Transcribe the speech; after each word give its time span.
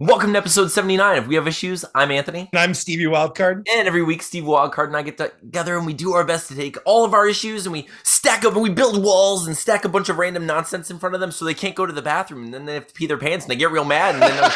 Welcome 0.00 0.32
to 0.32 0.38
episode 0.38 0.72
79 0.72 1.18
of 1.18 1.28
We 1.28 1.36
Have 1.36 1.46
Issues. 1.46 1.84
I'm 1.94 2.10
Anthony. 2.10 2.48
And 2.52 2.58
I'm 2.58 2.74
Stevie 2.74 3.04
Wildcard. 3.04 3.62
And 3.72 3.86
every 3.86 4.02
week, 4.02 4.22
Steve 4.22 4.42
Wildcard 4.42 4.88
and 4.88 4.96
I 4.96 5.02
get 5.02 5.18
together 5.18 5.76
and 5.76 5.86
we 5.86 5.92
do 5.94 6.14
our 6.14 6.24
best 6.24 6.48
to 6.48 6.56
take 6.56 6.76
all 6.84 7.04
of 7.04 7.14
our 7.14 7.28
issues 7.28 7.64
and 7.64 7.72
we 7.72 7.86
stack 8.02 8.44
up 8.44 8.54
and 8.54 8.62
we 8.62 8.70
build 8.70 9.00
walls 9.00 9.46
and 9.46 9.56
stack 9.56 9.84
a 9.84 9.88
bunch 9.88 10.08
of 10.08 10.18
random 10.18 10.46
nonsense 10.46 10.90
in 10.90 10.98
front 10.98 11.14
of 11.14 11.20
them 11.20 11.30
so 11.30 11.44
they 11.44 11.54
can't 11.54 11.76
go 11.76 11.86
to 11.86 11.92
the 11.92 12.02
bathroom 12.02 12.42
and 12.42 12.52
then 12.52 12.64
they 12.64 12.74
have 12.74 12.88
to 12.88 12.94
pee 12.94 13.06
their 13.06 13.16
pants 13.18 13.44
and 13.44 13.52
they 13.52 13.56
get 13.56 13.70
real 13.70 13.84
mad. 13.84 14.16
And 14.16 14.22
then 14.24 14.50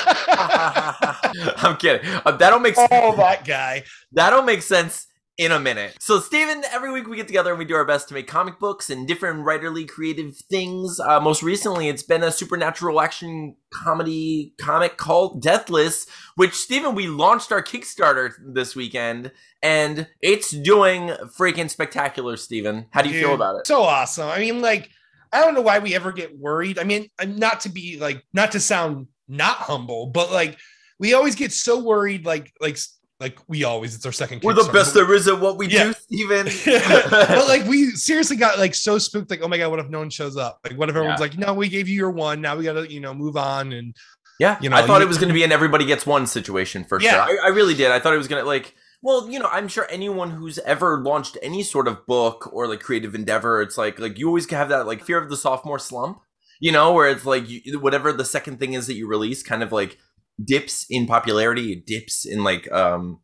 I'm 1.58 1.76
kidding. 1.76 2.04
Uh, 2.26 2.32
that'll 2.32 2.58
make 2.58 2.74
sense. 2.74 2.88
Oh, 2.90 3.14
that 3.16 3.44
guy. 3.44 3.84
That'll 4.10 4.42
make 4.42 4.62
sense 4.62 5.06
in 5.38 5.52
a 5.52 5.60
minute. 5.60 5.96
So, 6.00 6.18
Steven, 6.18 6.64
every 6.72 6.90
week 6.90 7.06
we 7.06 7.16
get 7.16 7.28
together 7.28 7.50
and 7.50 7.58
we 7.60 7.64
do 7.64 7.76
our 7.76 7.84
best 7.84 8.08
to 8.08 8.14
make 8.14 8.26
comic 8.26 8.58
books 8.58 8.90
and 8.90 9.06
different 9.06 9.46
writerly 9.46 9.88
creative 9.88 10.36
things. 10.36 10.98
Uh, 10.98 11.20
most 11.20 11.44
recently, 11.44 11.88
it's 11.88 12.02
been 12.02 12.24
a 12.24 12.32
supernatural 12.32 13.00
action 13.00 13.54
comedy 13.70 14.52
comic 14.60 14.96
called 14.96 15.40
Deathless, 15.40 16.06
which, 16.34 16.54
Steven, 16.54 16.96
we 16.96 17.06
launched 17.06 17.52
our 17.52 17.62
Kickstarter 17.62 18.32
this 18.52 18.74
weekend 18.74 19.30
and 19.62 20.08
it's 20.20 20.50
doing 20.50 21.10
freaking 21.38 21.70
spectacular, 21.70 22.36
Steven. 22.36 22.86
How 22.90 23.02
do 23.02 23.08
you 23.08 23.14
Dude, 23.14 23.24
feel 23.24 23.34
about 23.34 23.60
it? 23.60 23.66
So 23.66 23.82
awesome. 23.82 24.28
I 24.28 24.40
mean, 24.40 24.60
like, 24.60 24.90
I 25.32 25.40
don't 25.40 25.54
know 25.54 25.60
why 25.60 25.78
we 25.78 25.94
ever 25.94 26.10
get 26.10 26.36
worried. 26.36 26.80
I 26.80 26.84
mean, 26.84 27.10
not 27.24 27.60
to 27.60 27.68
be 27.68 27.98
like, 28.00 28.24
not 28.32 28.52
to 28.52 28.60
sound 28.60 29.06
not 29.28 29.56
humble, 29.56 30.06
but 30.06 30.32
like, 30.32 30.58
we 30.98 31.14
always 31.14 31.36
get 31.36 31.52
so 31.52 31.78
worried, 31.78 32.26
like, 32.26 32.52
like, 32.60 32.76
like 33.20 33.38
we 33.48 33.64
always, 33.64 33.94
it's 33.94 34.06
our 34.06 34.12
second. 34.12 34.42
We're 34.44 34.52
the 34.54 34.70
best 34.72 34.94
there 34.94 35.12
is 35.12 35.26
at 35.26 35.40
what 35.40 35.56
we 35.58 35.66
Yeah. 35.68 35.84
do, 35.84 35.92
Steven. 35.94 36.46
but 37.00 37.48
like 37.48 37.66
we 37.66 37.90
seriously 37.90 38.36
got 38.36 38.58
like 38.58 38.74
so 38.74 38.98
spooked 38.98 39.30
like 39.30 39.40
oh 39.42 39.48
my 39.48 39.58
god 39.58 39.70
what 39.70 39.80
if 39.80 39.88
no 39.88 39.98
one 39.98 40.10
shows 40.10 40.36
up 40.36 40.60
like 40.64 40.78
what 40.78 40.88
if 40.88 40.94
everyone's 40.96 41.18
Yeah. 41.20 41.24
like 41.26 41.36
no 41.38 41.52
we 41.54 41.68
gave 41.68 41.88
you 41.88 41.96
your 41.96 42.10
one 42.10 42.40
now 42.40 42.56
we 42.56 42.64
gotta 42.64 42.90
you 42.90 43.00
know 43.00 43.12
move 43.14 43.36
on 43.36 43.72
and 43.72 43.96
Yeah, 44.38 44.56
You 44.60 44.70
know, 44.70 44.76
I 44.76 44.86
thought 44.86 44.98
you- 44.98 45.04
it 45.06 45.08
was 45.08 45.18
going 45.18 45.28
to 45.30 45.34
be 45.34 45.42
an 45.42 45.50
everybody 45.50 45.84
gets 45.84 46.06
one 46.06 46.24
situation 46.28 46.84
for 46.84 47.00
Yeah. 47.00 47.26
sure. 47.26 47.40
I, 47.42 47.46
I 47.46 47.48
really 47.48 47.74
did. 47.74 47.90
I 47.90 47.98
thought 47.98 48.14
it 48.14 48.18
was 48.18 48.28
going 48.28 48.40
to 48.40 48.46
like, 48.46 48.72
well, 49.02 49.28
you 49.28 49.40
know, 49.40 49.48
I'm 49.50 49.66
sure 49.66 49.88
anyone 49.90 50.30
who's 50.30 50.60
ever 50.60 51.00
launched 51.02 51.36
any 51.42 51.64
sort 51.64 51.88
of 51.88 52.06
book 52.06 52.48
or 52.52 52.68
like 52.68 52.78
creative 52.78 53.16
endeavor, 53.16 53.60
it's 53.60 53.76
like 53.76 53.98
like 53.98 54.16
you 54.16 54.28
always 54.28 54.48
have 54.50 54.68
that 54.68 54.86
like 54.86 55.02
fear 55.04 55.18
of 55.18 55.28
the 55.28 55.36
sophomore 55.36 55.80
slump, 55.80 56.20
you 56.60 56.70
know, 56.70 56.92
where 56.92 57.08
it's 57.08 57.24
like 57.26 57.48
you, 57.48 57.80
whatever 57.80 58.12
the 58.12 58.24
second 58.24 58.60
thing 58.60 58.74
is 58.74 58.86
that 58.86 58.94
you 58.94 59.08
release, 59.08 59.42
kind 59.42 59.64
of 59.64 59.72
like 59.72 59.98
dips 60.42 60.86
in 60.88 61.06
popularity, 61.06 61.72
it 61.72 61.86
dips 61.86 62.24
in 62.24 62.44
like 62.44 62.70
um 62.72 63.20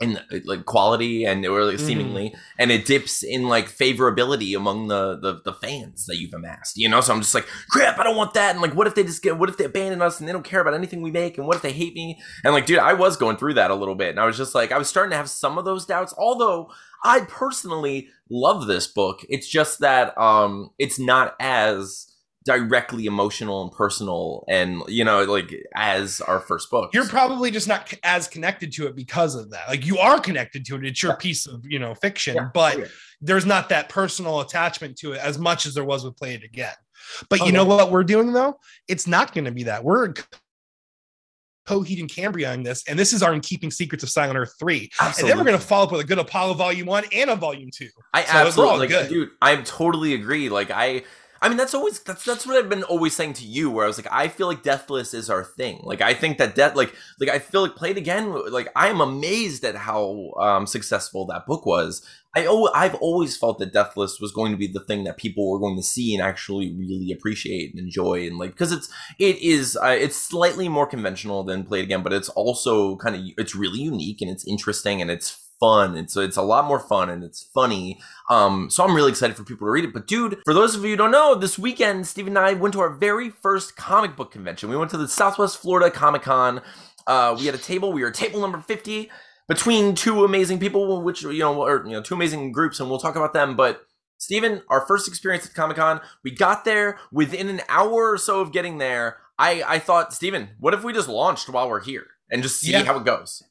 in 0.00 0.16
like 0.44 0.64
quality 0.64 1.24
and 1.24 1.44
or 1.44 1.64
like, 1.64 1.80
seemingly 1.80 2.32
and 2.56 2.70
it 2.70 2.86
dips 2.86 3.24
in 3.24 3.48
like 3.48 3.68
favorability 3.68 4.56
among 4.56 4.86
the, 4.86 5.18
the 5.18 5.40
the 5.44 5.52
fans 5.52 6.06
that 6.06 6.18
you've 6.18 6.32
amassed 6.32 6.76
you 6.76 6.88
know? 6.88 7.00
So 7.00 7.12
i'm 7.12 7.20
just 7.20 7.34
like 7.34 7.48
crap 7.68 7.98
i 7.98 8.04
don't 8.04 8.16
want 8.16 8.32
that. 8.34 8.52
And 8.52 8.62
like 8.62 8.76
what 8.76 8.86
if 8.86 8.94
they 8.94 9.02
just 9.02 9.24
get 9.24 9.38
what 9.38 9.48
if 9.48 9.56
they 9.56 9.64
abandon 9.64 10.00
us 10.00 10.20
and 10.20 10.28
they 10.28 10.32
don't 10.32 10.44
care 10.44 10.60
about 10.60 10.74
anything 10.74 11.02
we 11.02 11.10
make? 11.10 11.36
And 11.36 11.48
what 11.48 11.56
if 11.56 11.62
they 11.62 11.72
hate 11.72 11.94
me? 11.94 12.20
And 12.44 12.54
like 12.54 12.66
dude 12.66 12.78
i 12.78 12.92
was 12.92 13.16
going 13.16 13.38
through 13.38 13.54
that 13.54 13.72
a 13.72 13.74
little 13.74 13.96
bit 13.96 14.10
and 14.10 14.20
i 14.20 14.24
was 14.24 14.36
just 14.36 14.54
like 14.54 14.70
i 14.70 14.78
was 14.78 14.88
starting 14.88 15.10
to 15.10 15.16
have 15.16 15.28
some 15.28 15.58
of 15.58 15.64
those 15.64 15.84
doubts 15.84 16.14
although 16.16 16.70
i 17.04 17.20
personally 17.22 18.08
love 18.30 18.66
this 18.66 18.86
book. 18.86 19.24
It's 19.28 19.48
just 19.48 19.80
that 19.80 20.16
um 20.18 20.70
it's 20.78 20.98
not 20.98 21.34
as 21.40 22.06
directly 22.44 23.04
emotional 23.06 23.62
and 23.62 23.72
personal 23.72 24.44
and 24.48 24.82
you 24.88 25.04
know 25.04 25.22
like 25.24 25.52
as 25.74 26.20
our 26.22 26.40
first 26.40 26.70
book 26.70 26.88
you're 26.94 27.06
probably 27.06 27.50
just 27.50 27.68
not 27.68 27.92
as 28.04 28.26
connected 28.28 28.72
to 28.72 28.86
it 28.86 28.96
because 28.96 29.34
of 29.34 29.50
that 29.50 29.68
like 29.68 29.84
you 29.84 29.98
are 29.98 30.18
connected 30.20 30.64
to 30.64 30.76
it 30.76 30.84
it's 30.84 31.02
your 31.02 31.14
piece 31.16 31.46
of 31.46 31.62
you 31.66 31.78
know 31.78 31.94
fiction 31.94 32.36
Yeah. 32.36 32.48
but 32.54 32.78
yeah. 32.78 32.84
there's 33.20 33.44
not 33.44 33.68
that 33.68 33.88
personal 33.90 34.40
attachment 34.40 34.96
to 34.98 35.12
it 35.12 35.18
as 35.18 35.38
much 35.38 35.66
as 35.66 35.74
there 35.74 35.84
was 35.84 36.04
with 36.04 36.16
play 36.16 36.34
it 36.34 36.42
again 36.44 36.72
but 37.28 37.42
Oh, 37.42 37.46
you 37.46 37.52
know 37.52 37.62
yeah. 37.66 37.74
what 37.76 37.90
we're 37.90 38.04
doing 38.04 38.32
though 38.32 38.58
it's 38.86 39.06
not 39.06 39.34
going 39.34 39.44
to 39.44 39.52
be 39.52 39.64
that 39.64 39.84
we're 39.84 40.14
Coheed 41.66 42.00
and 42.00 42.08
Cambria 42.08 42.54
in 42.54 42.62
this, 42.62 42.82
and 42.88 42.98
this 42.98 43.12
is 43.12 43.22
our 43.22 43.34
In 43.34 43.40
Keeping 43.42 43.70
Secrets 43.70 44.02
of 44.02 44.08
Silent 44.08 44.38
Earth 44.38 44.54
3. 44.58 44.88
And 45.02 45.14
then 45.28 45.36
we're 45.36 45.44
going 45.44 45.58
to 45.58 45.62
follow 45.62 45.84
up 45.84 45.92
with 45.92 46.00
a 46.00 46.04
good 46.04 46.18
Apollo 46.18 46.54
Volume 46.54 46.86
1 46.86 47.04
and 47.14 47.28
a 47.28 47.36
Volume 47.36 47.68
2. 47.70 47.86
I 48.14 48.22
So 48.22 48.32
absolutely 48.38 48.88
like, 48.88 49.08
dude. 49.10 49.28
I 49.42 49.56
totally 49.56 50.14
agree. 50.14 50.48
Like 50.48 50.70
I, 50.70 51.02
I 51.40 51.48
mean, 51.48 51.56
that's 51.56 51.74
always 51.74 52.00
that's 52.00 52.24
that's 52.24 52.46
what 52.46 52.56
I've 52.56 52.68
been 52.68 52.82
always 52.84 53.14
saying 53.14 53.34
to 53.34 53.44
you. 53.44 53.70
Where 53.70 53.84
I 53.84 53.86
was 53.86 53.98
like, 53.98 54.12
I 54.12 54.28
feel 54.28 54.48
like 54.48 54.62
Deathless 54.62 55.14
is 55.14 55.30
our 55.30 55.44
thing. 55.44 55.80
Like 55.82 56.00
I 56.00 56.14
think 56.14 56.38
that 56.38 56.54
death, 56.54 56.74
like 56.74 56.94
like 57.20 57.30
I 57.30 57.38
feel 57.38 57.62
like 57.62 57.76
played 57.76 57.96
again. 57.96 58.32
Like 58.50 58.68
I 58.74 58.88
am 58.88 59.00
amazed 59.00 59.64
at 59.64 59.76
how 59.76 60.32
um, 60.40 60.66
successful 60.66 61.26
that 61.26 61.46
book 61.46 61.64
was. 61.64 62.04
I 62.34 62.46
oh, 62.46 62.70
I've 62.74 62.96
always 62.96 63.36
felt 63.36 63.58
that 63.58 63.72
Deathless 63.72 64.20
was 64.20 64.32
going 64.32 64.52
to 64.52 64.58
be 64.58 64.66
the 64.66 64.84
thing 64.84 65.04
that 65.04 65.16
people 65.16 65.50
were 65.50 65.60
going 65.60 65.76
to 65.76 65.82
see 65.82 66.14
and 66.14 66.22
actually 66.22 66.74
really 66.74 67.12
appreciate 67.12 67.72
and 67.72 67.80
enjoy 67.80 68.26
and 68.26 68.36
like 68.36 68.50
because 68.50 68.72
it's 68.72 68.88
it 69.18 69.38
is 69.38 69.76
uh, 69.80 69.96
it's 69.98 70.16
slightly 70.16 70.68
more 70.68 70.86
conventional 70.86 71.44
than 71.44 71.64
played 71.64 71.84
again, 71.84 72.02
but 72.02 72.12
it's 72.12 72.28
also 72.30 72.96
kind 72.96 73.16
of 73.16 73.22
it's 73.38 73.54
really 73.54 73.80
unique 73.80 74.20
and 74.20 74.30
it's 74.30 74.46
interesting 74.46 75.00
and 75.00 75.10
it's 75.10 75.47
fun. 75.60 75.96
And 75.96 76.10
so 76.10 76.20
it's 76.20 76.36
a 76.36 76.42
lot 76.42 76.64
more 76.66 76.78
fun 76.80 77.10
and 77.10 77.22
it's 77.24 77.42
funny 77.54 77.98
um, 78.30 78.68
so 78.70 78.84
I'm 78.84 78.94
really 78.94 79.10
excited 79.10 79.36
for 79.36 79.44
people 79.44 79.66
to 79.66 79.70
read 79.70 79.84
it. 79.84 79.92
But 79.94 80.06
dude, 80.06 80.38
for 80.44 80.52
those 80.52 80.74
of 80.74 80.84
you 80.84 80.90
who 80.90 80.96
don't 80.96 81.10
know, 81.10 81.34
this 81.34 81.58
weekend 81.58 82.06
Steve 82.06 82.26
and 82.26 82.38
I 82.38 82.52
went 82.52 82.74
to 82.74 82.80
our 82.80 82.90
very 82.90 83.30
first 83.30 83.76
comic 83.76 84.16
book 84.16 84.30
convention. 84.32 84.68
We 84.68 84.76
went 84.76 84.90
to 84.90 84.98
the 84.98 85.08
Southwest 85.08 85.58
Florida 85.58 85.90
Comic 85.90 86.22
Con. 86.22 86.60
Uh, 87.06 87.34
we 87.38 87.46
had 87.46 87.54
a 87.54 87.58
table. 87.58 87.92
We 87.92 88.02
were 88.02 88.10
table 88.10 88.40
number 88.40 88.58
50 88.58 89.10
between 89.48 89.94
two 89.94 90.24
amazing 90.24 90.58
people, 90.58 91.00
which 91.02 91.22
you 91.22 91.38
know, 91.38 91.62
or 91.62 91.82
you 91.86 91.92
know, 91.92 92.02
two 92.02 92.14
amazing 92.14 92.52
groups, 92.52 92.80
and 92.80 92.90
we'll 92.90 92.98
talk 92.98 93.16
about 93.16 93.32
them. 93.32 93.56
But 93.56 93.80
Steven, 94.18 94.60
our 94.68 94.86
first 94.86 95.08
experience 95.08 95.46
at 95.46 95.54
Comic 95.54 95.78
Con, 95.78 96.00
we 96.22 96.30
got 96.32 96.66
there 96.66 96.98
within 97.10 97.48
an 97.48 97.62
hour 97.68 98.12
or 98.12 98.18
so 98.18 98.40
of 98.40 98.52
getting 98.52 98.76
there. 98.76 99.16
I 99.38 99.62
I 99.66 99.78
thought, 99.78 100.12
Steven, 100.12 100.50
what 100.60 100.74
if 100.74 100.84
we 100.84 100.92
just 100.92 101.08
launched 101.08 101.48
while 101.48 101.68
we're 101.70 101.80
here 101.80 102.06
and 102.30 102.42
just 102.42 102.60
see 102.60 102.72
Yeah. 102.72 102.84
how 102.84 102.98
it 102.98 103.04
goes? 103.06 103.42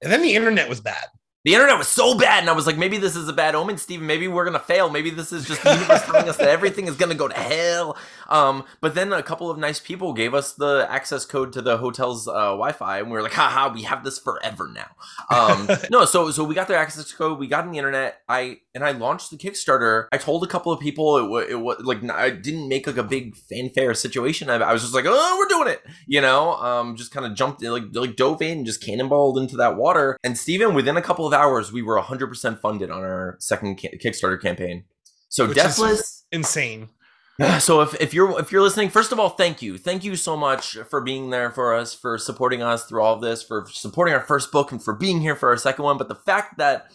And 0.00 0.12
then 0.12 0.22
the 0.22 0.34
internet 0.36 0.68
was 0.68 0.80
bad. 0.80 1.06
The 1.44 1.54
internet 1.54 1.78
was 1.78 1.86
so 1.86 2.18
bad, 2.18 2.40
and 2.40 2.50
I 2.50 2.52
was 2.52 2.66
like, 2.66 2.76
maybe 2.76 2.98
this 2.98 3.14
is 3.14 3.28
a 3.28 3.32
bad 3.32 3.54
omen, 3.54 3.78
Steven. 3.78 4.04
Maybe 4.04 4.26
we're 4.26 4.44
gonna 4.44 4.58
fail. 4.58 4.90
Maybe 4.90 5.10
this 5.10 5.32
is 5.32 5.46
just 5.46 5.62
the 5.62 5.72
universe 5.72 6.02
telling 6.02 6.28
us 6.28 6.36
that 6.36 6.48
everything 6.48 6.88
is 6.88 6.96
gonna 6.96 7.14
go 7.14 7.28
to 7.28 7.34
hell. 7.34 7.96
Um, 8.28 8.64
but 8.80 8.96
then 8.96 9.12
a 9.12 9.22
couple 9.22 9.48
of 9.48 9.56
nice 9.56 9.78
people 9.78 10.12
gave 10.12 10.34
us 10.34 10.52
the 10.54 10.84
access 10.90 11.24
code 11.24 11.52
to 11.52 11.62
the 11.62 11.76
hotel's 11.76 12.26
uh, 12.26 12.32
Wi-Fi, 12.32 12.98
and 12.98 13.06
we 13.06 13.12
were 13.12 13.22
like, 13.22 13.34
haha, 13.34 13.72
we 13.72 13.82
have 13.82 14.02
this 14.02 14.18
forever 14.18 14.68
now. 14.74 14.88
Um, 15.30 15.68
no, 15.92 16.04
so 16.06 16.32
so 16.32 16.42
we 16.42 16.56
got 16.56 16.66
their 16.66 16.76
access 16.76 17.12
code, 17.12 17.38
we 17.38 17.46
got 17.46 17.64
on 17.64 17.70
the 17.70 17.78
internet. 17.78 18.20
I 18.28 18.58
and 18.74 18.82
I 18.82 18.90
launched 18.90 19.30
the 19.30 19.36
Kickstarter. 19.36 20.08
I 20.10 20.18
told 20.18 20.42
a 20.42 20.48
couple 20.48 20.72
of 20.72 20.80
people 20.80 21.18
it 21.18 21.28
was 21.28 21.46
it 21.48 21.60
was 21.60 21.80
like 21.84 22.02
I 22.10 22.30
didn't 22.30 22.68
make 22.68 22.88
like 22.88 22.96
a 22.96 23.04
big 23.04 23.36
fanfare 23.36 23.94
situation. 23.94 24.50
I, 24.50 24.56
I 24.56 24.72
was 24.72 24.82
just 24.82 24.94
like, 24.94 25.04
oh, 25.06 25.36
we're 25.38 25.48
doing 25.48 25.68
it, 25.68 25.82
you 26.08 26.20
know. 26.20 26.54
Um, 26.54 26.96
just 26.96 27.12
kind 27.12 27.24
of 27.24 27.34
jumped 27.34 27.62
like 27.62 27.84
like 27.92 28.16
dove 28.16 28.42
in, 28.42 28.64
just 28.64 28.82
cannonballed 28.82 29.40
into 29.40 29.56
that 29.58 29.76
water. 29.76 30.16
And 30.24 30.36
Steven, 30.36 30.74
within 30.74 30.96
a 30.96 31.02
couple 31.02 31.27
of 31.28 31.32
hours, 31.32 31.72
we 31.72 31.82
were 31.82 32.00
100% 32.00 32.60
funded 32.60 32.90
on 32.90 33.02
our 33.02 33.36
second 33.38 33.80
ca- 33.80 33.96
Kickstarter 34.02 34.40
campaign. 34.40 34.84
So 35.28 35.46
Which 35.46 35.56
Deathless. 35.56 36.24
Insane. 36.32 36.88
So 37.60 37.82
if, 37.82 37.94
if 38.00 38.12
you're 38.12 38.36
if 38.40 38.50
you're 38.50 38.62
listening, 38.62 38.88
first 38.88 39.12
of 39.12 39.20
all, 39.20 39.28
thank 39.28 39.62
you, 39.62 39.78
thank 39.78 40.02
you 40.02 40.16
so 40.16 40.36
much 40.36 40.76
for 40.90 41.00
being 41.00 41.30
there 41.30 41.52
for 41.52 41.72
us, 41.72 41.94
for 41.94 42.18
supporting 42.18 42.62
us 42.62 42.84
through 42.84 43.00
all 43.00 43.14
of 43.14 43.20
this, 43.20 43.44
for 43.44 43.64
supporting 43.70 44.12
our 44.12 44.20
first 44.20 44.50
book, 44.50 44.72
and 44.72 44.82
for 44.82 44.92
being 44.92 45.20
here 45.20 45.36
for 45.36 45.50
our 45.50 45.56
second 45.56 45.84
one. 45.84 45.98
But 45.98 46.08
the 46.08 46.16
fact 46.16 46.58
that 46.58 46.90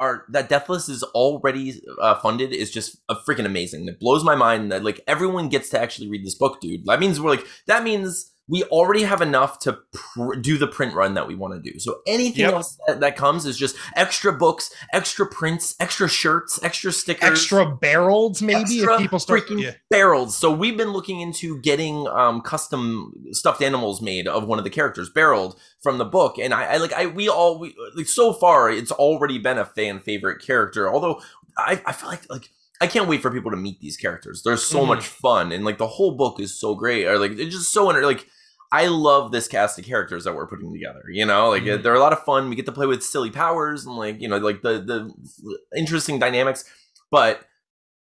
our 0.00 0.24
that 0.30 0.48
Deathless 0.48 0.88
is 0.88 1.02
already 1.02 1.80
uh, 2.00 2.18
funded 2.20 2.52
is 2.52 2.70
just 2.70 2.96
a 3.08 3.14
freaking 3.14 3.44
amazing. 3.44 3.86
It 3.86 4.00
blows 4.00 4.24
my 4.24 4.34
mind 4.34 4.72
that 4.72 4.82
like 4.82 5.00
everyone 5.06 5.48
gets 5.48 5.68
to 5.70 5.80
actually 5.80 6.08
read 6.08 6.24
this 6.24 6.34
book, 6.36 6.60
dude. 6.60 6.86
That 6.86 6.98
means 6.98 7.20
we're 7.20 7.30
like 7.30 7.46
that 7.66 7.84
means 7.84 8.31
we 8.48 8.64
already 8.64 9.04
have 9.04 9.22
enough 9.22 9.60
to 9.60 9.78
pr- 9.92 10.34
do 10.34 10.58
the 10.58 10.66
print 10.66 10.94
run 10.94 11.14
that 11.14 11.28
we 11.28 11.34
want 11.34 11.54
to 11.54 11.72
do. 11.72 11.78
So 11.78 12.00
anything 12.06 12.40
Yep. 12.42 12.52
else 12.52 12.78
that, 12.86 13.00
that 13.00 13.16
comes 13.16 13.46
is 13.46 13.56
just 13.56 13.76
extra 13.94 14.32
books, 14.32 14.70
extra 14.92 15.26
prints, 15.26 15.76
extra 15.78 16.08
shirts, 16.08 16.58
extra 16.62 16.92
stickers, 16.92 17.30
Extra 17.30 17.64
barrels, 17.76 18.42
maybe, 18.42 18.60
Extra 18.80 18.94
if 18.94 19.00
people 19.00 19.18
start. 19.20 19.46
freaking 19.46 19.62
Yeah. 19.62 19.74
barrels. 19.90 20.36
So 20.36 20.50
we've 20.50 20.76
been 20.76 20.92
looking 20.92 21.20
into 21.20 21.60
getting 21.60 22.06
um, 22.08 22.40
custom 22.40 23.12
stuffed 23.30 23.62
animals 23.62 24.02
made 24.02 24.26
of 24.26 24.44
one 24.46 24.58
of 24.58 24.64
the 24.64 24.70
characters, 24.70 25.08
barreled 25.08 25.56
from 25.80 25.98
the 25.98 26.04
book. 26.04 26.36
And 26.38 26.52
I, 26.52 26.64
I 26.64 26.76
like 26.78 26.92
I 26.92 27.06
we 27.06 27.28
all 27.28 27.58
we 27.60 27.74
like 27.94 28.08
so 28.08 28.32
far 28.32 28.70
it's 28.70 28.90
already 28.92 29.38
been 29.38 29.58
a 29.58 29.64
fan 29.64 30.00
favorite 30.00 30.42
character. 30.44 30.92
Although 30.92 31.22
I, 31.56 31.80
I 31.86 31.92
feel 31.92 32.08
like 32.08 32.28
like 32.28 32.50
I 32.82 32.86
can't 32.86 33.08
wait 33.08 33.22
for 33.22 33.30
people 33.30 33.50
to 33.52 33.56
meet 33.56 33.80
these 33.80 33.96
characters. 33.96 34.42
They're 34.44 34.56
so 34.74 34.80
Mhm. 34.82 34.88
much 34.88 35.06
fun, 35.06 35.52
and 35.52 35.64
like 35.64 35.78
the 35.78 35.86
whole 35.96 36.12
book 36.22 36.40
is 36.40 36.58
so 36.58 36.74
great. 36.74 37.06
Or 37.06 37.18
like 37.18 37.32
it's 37.32 37.54
just 37.54 37.72
so 37.72 37.88
inter- 37.90 38.04
like. 38.06 38.26
I 38.74 38.86
love 38.86 39.32
this 39.32 39.48
cast 39.48 39.78
of 39.78 39.84
characters 39.84 40.24
that 40.24 40.34
we're 40.34 40.46
putting 40.46 40.72
together. 40.72 41.02
You 41.10 41.26
know, 41.26 41.50
like 41.50 41.62
Mhm. 41.64 41.82
they're 41.82 41.92
a 41.92 42.00
lot 42.00 42.14
of 42.14 42.24
fun. 42.24 42.48
We 42.48 42.56
get 42.56 42.64
to 42.64 42.72
play 42.72 42.86
with 42.86 43.02
silly 43.02 43.30
powers 43.30 43.84
and 43.84 43.94
like 43.98 44.18
you 44.22 44.28
know, 44.28 44.38
like 44.38 44.62
the 44.62 44.74
the 44.90 44.98
interesting 45.76 46.18
dynamics. 46.18 46.64
But 47.10 47.42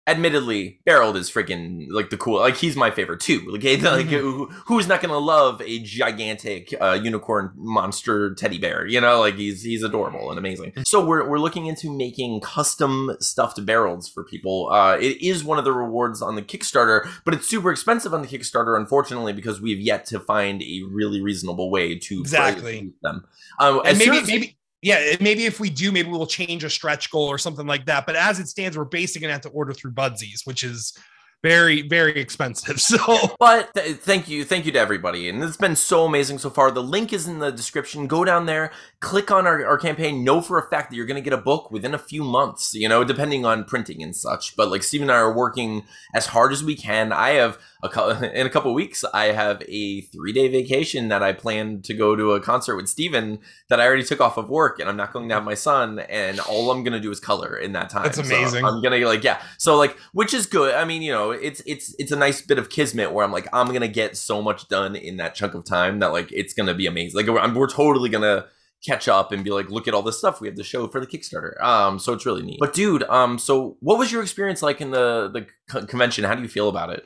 admittedly, 0.08 0.80
Harold 0.88 1.18
is 1.18 1.30
freaking 1.30 1.88
like 1.90 2.10
the 2.10 2.18
cool. 2.18 2.40
Like 2.40 2.56
he's 2.56 2.76
my 2.76 2.90
favorite 2.92 3.20
too. 3.20 3.40
Like, 3.52 3.64
like 3.64 4.08
Mhm. 4.08 4.20
who, 4.22 4.46
who's 4.66 4.88
not 4.88 5.02
gonna 5.02 5.18
love 5.18 5.62
a 5.62 5.80
gigantic 5.80 6.74
uh, 6.80 6.98
unicorn 7.02 7.52
monster 7.56 8.34
teddy 8.36 8.58
bear? 8.58 8.86
You 8.88 9.02
know, 9.02 9.20
like 9.20 9.36
he's 9.36 9.62
he's 9.64 9.84
adorable 9.84 10.30
and 10.30 10.40
amazing. 10.40 10.74
So 10.86 11.04
we're 11.06 11.28
we're 11.30 11.40
looking 11.40 11.66
into 11.68 11.92
making 11.96 12.42
custom 12.42 13.12
stuffed 13.20 13.64
barrels 13.66 14.08
for 14.10 14.24
people. 14.24 14.70
Uh, 14.72 14.98
it 15.00 15.22
is 15.22 15.44
one 15.44 15.60
of 15.60 15.66
the 15.66 15.74
rewards 15.74 16.22
on 16.22 16.36
the 16.36 16.42
Kickstarter, 16.42 17.08
but 17.26 17.34
it's 17.34 17.48
super 17.48 17.72
expensive 17.72 18.14
on 18.14 18.22
the 18.22 18.28
Kickstarter, 18.28 18.78
unfortunately, 18.78 19.34
because 19.34 19.60
we've 19.62 19.80
yet 19.80 20.06
to 20.08 20.20
find 20.20 20.62
a 20.64 20.82
really 20.90 21.22
reasonable 21.22 21.70
way 21.70 21.98
to 22.00 22.20
Exactly. 22.22 22.94
them. 23.04 23.26
Um, 23.60 23.82
and 23.86 23.98
maybe 23.98 24.18
as- 24.20 24.28
maybe 24.28 24.58
yeah 24.88 25.16
maybe 25.20 25.46
if 25.46 25.60
we 25.60 25.70
do 25.70 25.92
maybe 25.92 26.10
we'll 26.10 26.26
change 26.26 26.64
a 26.64 26.70
stretch 26.70 27.12
goal 27.12 27.28
or 27.28 27.38
something 27.38 27.68
like 27.68 27.86
that. 27.86 28.06
But 28.06 28.16
as 28.16 28.40
it 28.40 28.48
stands 28.48 28.78
we're 28.78 28.86
basically 28.86 29.22
gonna 29.22 29.34
have 29.34 29.42
to 29.42 29.50
order 29.50 29.74
through 29.74 29.92
budsies 29.92 30.42
which 30.46 30.64
is 30.64 30.98
very 31.44 31.82
very 31.82 32.20
expensive 32.20 32.82
so 32.82 32.98
But 33.40 33.74
th- 33.76 33.98
thank 33.98 34.28
you, 34.28 34.44
thank 34.44 34.66
you 34.66 34.72
to 34.72 34.80
everybody, 34.80 35.30
and 35.30 35.44
it's 35.44 35.58
been 35.58 35.76
so 35.76 36.06
amazing 36.06 36.40
so 36.40 36.50
far. 36.50 36.72
The 36.72 36.84
link 36.84 37.14
is 37.14 37.28
in 37.28 37.40
the 37.40 37.52
description. 37.52 38.08
Go 38.08 38.26
down 38.26 38.46
there, 38.46 38.72
click 39.00 39.32
on 39.32 39.46
our, 39.46 39.66
our 39.66 39.78
campaign. 39.78 40.24
Know 40.24 40.42
for 40.42 40.58
a 40.58 40.70
fact 40.70 40.90
that 40.90 40.96
you're 40.96 41.06
going 41.06 41.22
to 41.22 41.30
get 41.30 41.38
a 41.38 41.42
book 41.42 41.72
within 41.72 41.94
a 41.94 42.00
few 42.00 42.24
months. 42.24 42.74
You 42.74 42.90
know, 42.90 43.04
depending 43.04 43.46
on 43.46 43.64
printing 43.66 44.02
and 44.02 44.16
such. 44.16 44.56
But 44.56 44.70
like 44.72 44.84
Steve 44.84 45.02
and 45.02 45.12
I 45.12 45.16
are 45.18 45.34
working 45.34 45.84
as 46.14 46.28
hard 46.28 46.52
as 46.52 46.64
we 46.64 46.76
can. 46.76 47.12
I 47.14 47.32
have 47.32 47.60
a 47.84 47.90
cou- 47.90 48.10
in 48.34 48.46
a 48.48 48.50
couple 48.50 48.74
weeks. 48.74 49.04
I 49.14 49.26
have 49.26 49.62
a 49.68 50.02
three 50.02 50.34
day 50.34 50.48
vacation 50.48 51.10
that 51.10 51.22
I 51.24 51.34
plan 51.34 51.82
to 51.84 51.94
go 51.94 52.16
to 52.16 52.32
a 52.34 52.42
concert 52.42 52.76
with 52.76 52.88
Steven 52.90 53.40
that 53.70 53.80
I 53.80 53.86
already 53.86 54.04
took 54.04 54.22
off 54.22 54.38
of 54.38 54.50
work, 54.50 54.80
and 54.80 54.90
I'm 54.90 54.98
not 54.98 55.14
going 55.14 55.30
to 55.30 55.36
have 55.36 55.44
my 55.44 55.54
son. 55.54 56.00
And 56.00 56.40
all 56.40 56.72
I'm 56.72 56.84
going 56.84 56.94
to 56.94 57.00
do 57.00 57.12
is 57.12 57.20
color 57.20 57.58
in 57.58 57.74
that 57.74 57.90
time. 57.90 58.04
That's 58.04 58.18
So 58.18 58.24
amazing. 58.24 58.66
I'm 58.66 58.82
gonna 58.82 58.98
like 59.06 59.24
yeah. 59.24 59.42
So 59.58 59.78
like, 59.78 59.96
which 60.14 60.34
is 60.34 60.46
good. 60.48 60.74
I 60.74 60.84
mean, 60.86 61.02
you 61.02 61.12
know, 61.12 61.27
it's 61.32 61.62
it's 61.66 61.96
it's 62.00 62.12
a 62.12 62.16
nice 62.16 62.42
bit 62.42 62.58
of 62.58 62.70
kismet 62.70 63.12
where 63.12 63.26
I'm 63.26 63.32
like, 63.32 63.48
I'm 63.54 63.72
gonna 63.74 63.88
get 63.88 64.18
so 64.18 64.42
much 64.42 64.68
done 64.68 64.96
in 64.96 65.18
that 65.18 65.36
chunk 65.36 65.54
of 65.54 65.66
time 65.66 66.00
that 66.00 66.12
like 66.12 66.32
it's 66.32 66.54
gonna 66.54 66.74
be 66.74 66.88
amazing. 66.88 67.18
Like 67.18 67.28
we're, 67.28 67.54
we're 67.54 67.68
totally 67.68 68.10
gonna 68.10 68.46
catch 68.86 69.08
up 69.08 69.32
and 69.32 69.44
be 69.44 69.50
like, 69.50 69.70
look 69.70 69.88
at 69.88 69.94
all 69.94 70.04
this 70.04 70.18
stuff 70.18 70.40
we 70.40 70.48
have 70.48 70.56
to 70.58 70.64
show 70.64 70.88
for 70.88 71.00
the 71.00 71.08
Kickstarter. 71.08 71.62
Um, 71.62 72.00
so 72.00 72.14
it's 72.14 72.26
really 72.26 72.44
neat. 72.44 72.60
But 72.60 72.74
dude, 72.74 73.04
um, 73.04 73.40
so 73.40 73.78
what 73.80 73.98
was 73.98 74.12
your 74.12 74.22
experience 74.22 74.62
like 74.62 74.82
in 74.82 74.92
the 74.92 75.30
the 75.34 75.48
co- 75.70 75.86
convention? 75.86 76.24
How 76.24 76.36
do 76.36 76.42
you 76.42 76.48
feel 76.48 76.70
about 76.70 76.92
it? 76.92 77.06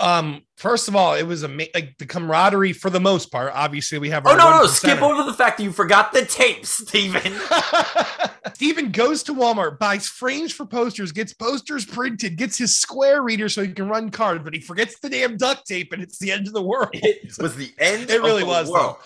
Um 0.00 0.42
first 0.56 0.88
of 0.88 0.96
all 0.96 1.14
it 1.14 1.22
was 1.24 1.44
ama- 1.44 1.66
like 1.74 1.96
the 1.98 2.06
camaraderie 2.06 2.72
for 2.72 2.90
the 2.90 3.00
most 3.00 3.30
part 3.30 3.52
obviously 3.54 3.98
we 3.98 4.10
have 4.10 4.26
Oh 4.26 4.34
no, 4.36 4.50
no, 4.50 4.66
skip 4.66 5.02
over 5.02 5.22
the 5.24 5.34
fact 5.34 5.58
that 5.58 5.64
you 5.64 5.72
forgot 5.72 6.12
the 6.12 6.24
tape, 6.24 6.64
Steven. 6.66 7.20
Steven 8.54 8.90
goes 8.90 9.22
to 9.24 9.34
Walmart, 9.34 9.78
buys 9.78 10.06
frames 10.06 10.52
for 10.52 10.66
posters, 10.66 11.12
gets 11.12 11.32
posters 11.32 11.84
printed, 11.84 12.36
gets 12.36 12.58
his 12.58 12.78
square 12.78 13.22
reader 13.22 13.48
so 13.48 13.62
he 13.62 13.72
can 13.72 13.88
run 13.88 14.10
cards, 14.10 14.42
but 14.44 14.54
he 14.54 14.60
forgets 14.60 14.98
the 15.00 15.08
damn 15.08 15.36
duct 15.36 15.66
tape, 15.66 15.92
and 15.92 16.02
it's 16.02 16.18
the 16.18 16.30
end 16.30 16.46
of 16.46 16.52
the 16.52 16.62
world. 16.62 16.90
it 16.92 17.32
was 17.38 17.56
the 17.56 17.72
end. 17.78 18.10
It 18.10 18.20
really 18.20 18.42
of 18.42 18.48
the 18.48 18.52
was, 18.54 18.70
world. 18.70 18.96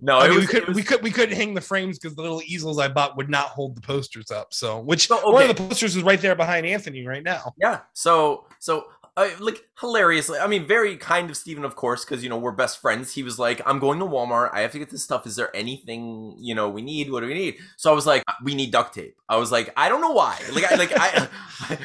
No, 0.00 0.18
I 0.18 0.28
mean, 0.28 0.38
was, 0.38 0.46
we 0.46 0.52
could 0.52 0.66
was- 0.68 0.76
we 0.76 0.82
could 0.82 1.02
we 1.02 1.10
couldn't 1.10 1.36
hang 1.36 1.54
the 1.54 1.60
frames 1.60 1.98
because 1.98 2.16
the 2.16 2.22
little 2.22 2.42
easels 2.42 2.78
I 2.78 2.88
bought 2.88 3.16
would 3.16 3.28
not 3.30 3.46
hold 3.48 3.76
the 3.76 3.80
posters 3.82 4.30
up. 4.30 4.52
So, 4.52 4.80
which 4.80 5.08
So, 5.08 5.30
one 5.30 5.42
of 5.42 5.48
the 5.48 5.54
posters 5.54 5.94
is 5.96 6.02
right 6.02 6.20
there 6.20 6.34
behind 6.34 6.66
Anthony 6.66 7.06
right 7.06 7.22
now. 7.22 7.52
Yeah. 7.60 7.80
So 7.92 8.46
so 8.58 8.86
uh, 9.16 9.28
like 9.40 9.64
hilariously, 9.80 10.38
I 10.38 10.46
mean, 10.46 10.66
very 10.66 10.96
kind 10.96 11.28
of 11.28 11.36
Steven, 11.36 11.64
of 11.64 11.76
course, 11.76 12.04
because 12.04 12.22
you 12.22 12.30
know 12.30 12.38
we're 12.38 12.52
best 12.52 12.80
friends. 12.80 13.12
He 13.14 13.22
was 13.22 13.38
like, 13.38 13.60
"I'm 13.66 13.78
going 13.78 13.98
to 13.98 14.06
Walmart. 14.06 14.50
I 14.52 14.60
have 14.60 14.72
to 14.72 14.78
get 14.78 14.90
this 14.90 15.02
stuff. 15.02 15.26
Is 15.26 15.36
there 15.36 15.54
anything 15.54 16.36
you 16.38 16.54
know 16.54 16.68
we 16.70 16.82
need? 16.82 17.10
What 17.10 17.20
do 17.20 17.26
we 17.26 17.34
need?" 17.34 17.56
So 17.76 17.90
I 17.90 17.94
was 17.94 18.06
like, 18.06 18.22
"We 18.42 18.54
need 18.54 18.70
duct 18.72 18.94
tape." 18.94 19.16
I 19.28 19.36
was 19.36 19.52
like, 19.52 19.72
"I 19.76 19.88
don't 19.88 20.00
know 20.00 20.12
why." 20.12 20.38
Like, 20.52 20.64
I, 20.70 20.74
like 20.76 20.92
I 20.94 21.28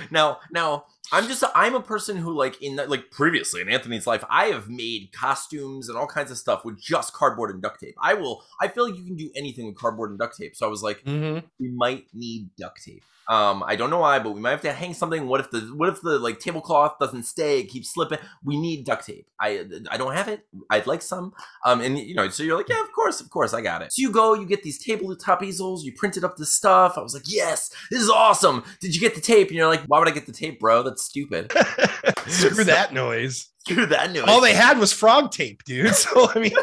now 0.12 0.40
now. 0.52 0.86
I'm 1.10 1.26
just 1.30 1.42
I'm 1.56 1.74
a 1.74 1.82
person 1.82 2.18
who 2.18 2.36
like 2.38 2.62
in 2.62 2.76
like 2.76 3.12
previously 3.12 3.62
in 3.62 3.70
Anthony's 3.70 4.06
life 4.06 4.26
I 4.30 4.48
have 4.48 4.68
made 4.68 5.14
costumes 5.14 5.88
and 5.88 5.98
all 5.98 6.06
kinds 6.06 6.32
of 6.32 6.38
stuff 6.38 6.66
with 6.66 6.82
just 6.82 7.14
cardboard 7.14 7.50
and 7.52 7.62
duct 7.62 7.80
tape. 7.80 7.96
I 8.02 8.14
will 8.14 8.44
I 8.60 8.68
feel 8.68 8.90
like 8.90 8.98
you 9.00 9.06
can 9.06 9.16
do 9.16 9.32
anything 9.34 9.68
with 9.68 9.78
cardboard 9.78 10.10
and 10.10 10.20
duct 10.20 10.36
tape. 10.38 10.54
So 10.58 10.68
I 10.68 10.70
was 10.70 10.84
like 10.84 11.02
Mm-hmm. 11.06 11.46
we 11.62 11.70
might 11.70 12.08
need 12.14 12.50
duct 12.58 12.84
tape. 12.84 13.04
Um, 13.30 13.64
I 13.68 13.76
don't 13.76 13.90
know 13.90 14.00
why, 14.00 14.20
but 14.20 14.32
we 14.32 14.40
might 14.40 14.52
have 14.52 14.62
to 14.62 14.72
hang 14.72 14.94
something. 14.94 15.28
What 15.28 15.42
if 15.42 15.52
the 15.52 15.60
what 15.76 15.90
if 15.90 16.02
the 16.02 16.18
like 16.20 16.40
tablecloth 16.40 16.98
doesn't 17.00 17.24
stay? 17.24 17.60
It 17.60 17.66
keeps 17.66 17.94
slipping. 17.94 18.20
We 18.44 18.58
need 18.60 18.86
duct 18.86 19.06
tape. 19.06 19.28
I 19.40 19.66
I 19.92 19.98
don't 19.98 20.14
have 20.14 20.28
it. 20.28 20.46
I'd 20.70 20.88
like 20.88 21.02
some. 21.02 21.34
Um, 21.66 21.82
and 21.82 21.98
you 22.00 22.16
know, 22.16 22.30
so 22.30 22.44
you're 22.44 22.58
like, 22.58 22.70
yeah, 22.70 22.82
of 22.82 22.92
course, 22.94 23.20
of 23.20 23.30
course, 23.30 23.54
I 23.54 23.62
got 23.62 23.82
it. 23.82 23.92
So 23.92 24.02
you 24.02 24.12
go, 24.12 24.34
you 24.34 24.46
get 24.46 24.64
these 24.64 24.78
tabletop 24.78 25.44
easels, 25.44 25.84
you 25.84 25.94
printed 25.94 26.24
up 26.24 26.38
the 26.38 26.46
stuff. 26.46 26.98
I 26.98 27.02
was 27.02 27.14
like, 27.14 27.24
yes, 27.26 27.70
this 27.92 28.02
is 28.02 28.10
awesome. 28.10 28.64
Did 28.80 28.96
you 28.96 29.02
get 29.02 29.16
the 29.16 29.22
tape? 29.22 29.48
And 29.48 29.58
you're 29.58 29.68
like, 29.68 29.84
why 29.88 30.00
would 30.00 30.08
I 30.08 30.12
get 30.12 30.26
the 30.26 30.32
tape, 30.32 30.60
bro? 30.60 30.84
That's 30.84 31.04
stupid. 31.04 31.52
Screw 32.28 32.64
that 32.64 32.94
noise. 32.94 33.50
Screw 33.60 33.86
that 33.88 34.12
noise. 34.14 34.24
All 34.28 34.40
they 34.40 34.54
had 34.54 34.80
was 34.80 34.94
frog 34.94 35.32
tape, 35.32 35.64
dude. 35.66 35.94
So 35.94 36.30
I 36.34 36.40
mean, 36.40 36.54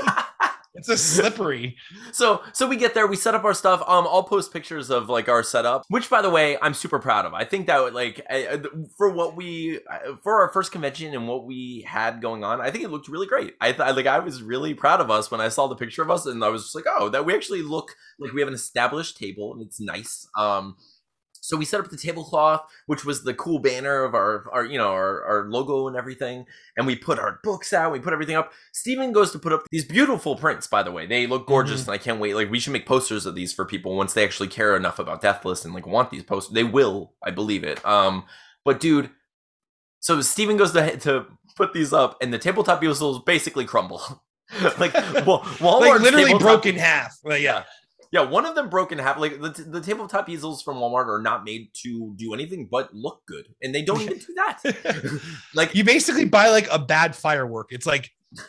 it's 0.89 1.01
a 1.01 1.23
slippery. 1.23 1.77
so 2.13 2.43
so 2.53 2.69
we 2.69 2.77
get 2.77 2.95
there 2.95 3.07
we 3.07 3.17
set 3.17 3.35
up 3.35 3.45
our 3.45 3.55
stuff. 3.55 3.81
Um 3.87 4.07
i'll 4.07 4.23
post 4.23 4.53
pictures 4.53 4.91
of 4.91 5.09
like 5.09 5.29
our 5.29 5.43
setup 5.43 5.85
which 5.89 6.11
by 6.11 6.23
the 6.23 6.31
way 6.31 6.59
i'm 6.61 6.75
super 6.75 6.99
proud 6.99 7.25
of. 7.25 7.35
I 7.35 7.45
think 7.45 7.67
that 7.67 7.95
like 7.95 8.25
for 8.97 9.09
what 9.11 9.37
we 9.37 9.81
for 10.23 10.43
our 10.43 10.53
first 10.53 10.73
convention 10.73 11.15
and 11.15 11.27
what 11.27 11.45
we 11.45 11.85
had 11.87 12.21
going 12.21 12.45
on 12.45 12.61
i 12.61 12.71
think 12.71 12.85
it 12.85 12.91
looked 12.91 13.09
really 13.09 13.27
great. 13.27 13.55
I 13.61 13.73
th- 13.73 13.97
like 13.97 14.07
i 14.07 14.19
was 14.19 14.43
really 14.43 14.75
proud 14.75 15.01
of 15.01 15.11
us 15.11 15.31
when 15.31 15.41
i 15.41 15.49
saw 15.49 15.67
the 15.67 15.77
picture 15.77 16.03
of 16.03 16.11
us 16.11 16.27
and 16.27 16.45
i 16.45 16.49
was 16.49 16.65
just 16.65 16.75
like 16.75 16.85
oh 16.89 17.09
that 17.09 17.25
we 17.25 17.35
actually 17.35 17.63
look 17.63 17.97
like 18.19 18.33
we 18.33 18.41
have 18.41 18.49
an 18.49 18.55
established 18.55 19.17
table 19.17 19.53
and 19.53 19.63
it's 19.63 19.81
nice. 19.81 20.29
Um 20.37 20.77
so 21.45 21.59
we 21.59 21.67
set 21.67 21.79
up 21.79 21.91
the 21.91 21.97
tablecloth, 21.99 22.63
which 22.87 23.05
was 23.05 23.23
the 23.23 23.35
cool 23.35 23.59
banner 23.59 24.03
of 24.03 24.15
our, 24.15 24.47
our 24.51 24.65
you 24.65 24.79
know, 24.79 24.89
our, 24.89 25.23
our 25.25 25.45
logo 25.51 25.89
and 25.89 25.95
everything. 25.95 26.47
And 26.79 26.87
we 26.87 26.97
put 26.97 27.19
our 27.19 27.39
books 27.45 27.75
out. 27.75 27.93
We 27.93 28.01
put 28.01 28.15
everything 28.15 28.35
up. 28.35 28.51
Steven 28.73 29.13
goes 29.13 29.31
to 29.33 29.39
put 29.39 29.53
up 29.53 29.63
these 29.71 29.85
beautiful 29.85 30.37
prints. 30.37 30.67
By 30.67 30.83
the 30.83 30.91
way, 30.91 31.05
they 31.07 31.27
look 31.27 31.47
gorgeous, 31.47 31.83
Mhm. 31.83 31.89
and 31.89 31.95
I 31.95 31.99
can't 31.99 32.19
wait. 32.19 32.35
Like 32.35 32.51
we 32.51 32.59
should 32.59 32.73
make 32.73 32.87
posters 32.87 33.27
of 33.27 33.35
these 33.35 33.53
for 33.53 33.67
people 33.67 33.95
once 33.95 34.15
they 34.15 34.25
actually 34.25 34.49
care 34.49 34.75
enough 34.75 34.99
about 34.99 35.21
Deathless 35.21 35.67
and 35.67 35.75
like 35.75 35.87
want 35.87 36.11
these 36.11 36.23
posters. 36.23 36.55
They 36.55 36.65
will, 36.65 37.13
I 37.23 37.31
believe 37.31 37.63
it. 37.63 37.85
Um, 37.85 38.25
but 38.65 38.81
dude, 38.81 39.11
so 40.01 40.23
Steven 40.23 40.57
goes 40.57 40.73
to 40.73 40.97
to 40.97 41.27
put 41.57 41.75
these 41.75 41.93
up, 41.93 42.17
and 42.23 42.33
the 42.33 42.39
tabletop 42.39 42.83
easels 42.83 43.23
basically 43.23 43.67
crumble. 43.67 44.01
like, 44.79 44.95
well, 45.27 45.41
Walmart 45.61 45.81
Like 45.81 46.01
literally 46.01 46.39
broke 46.39 46.65
in 46.65 46.77
half. 46.77 47.19
Like, 47.23 47.43
yeah. 47.43 47.65
Yeah, 48.15 48.21
one 48.23 48.47
of 48.47 48.55
them 48.55 48.69
broke 48.71 48.93
in 48.93 48.99
half. 48.99 49.19
Like 49.19 49.41
the, 49.41 49.49
the 49.51 49.81
tabletop 49.81 50.29
easels 50.29 50.63
from 50.63 50.77
Walmart 50.77 51.09
are 51.09 51.21
not 51.21 51.43
made 51.45 51.75
to 51.83 52.13
do 52.15 52.33
anything 52.33 52.67
but 52.71 52.95
look 52.95 53.27
good, 53.27 53.49
and 53.61 53.75
they 53.75 53.83
don't 53.83 54.01
even 54.03 54.19
do 54.19 54.35
that. 54.37 55.21
like 55.55 55.75
you 55.75 55.83
basically 55.83 56.25
buy 56.25 56.49
like 56.51 56.69
a 56.71 56.79
bad 56.79 57.17
firework. 57.17 57.73
It's 57.73 57.87
like, 57.87 58.13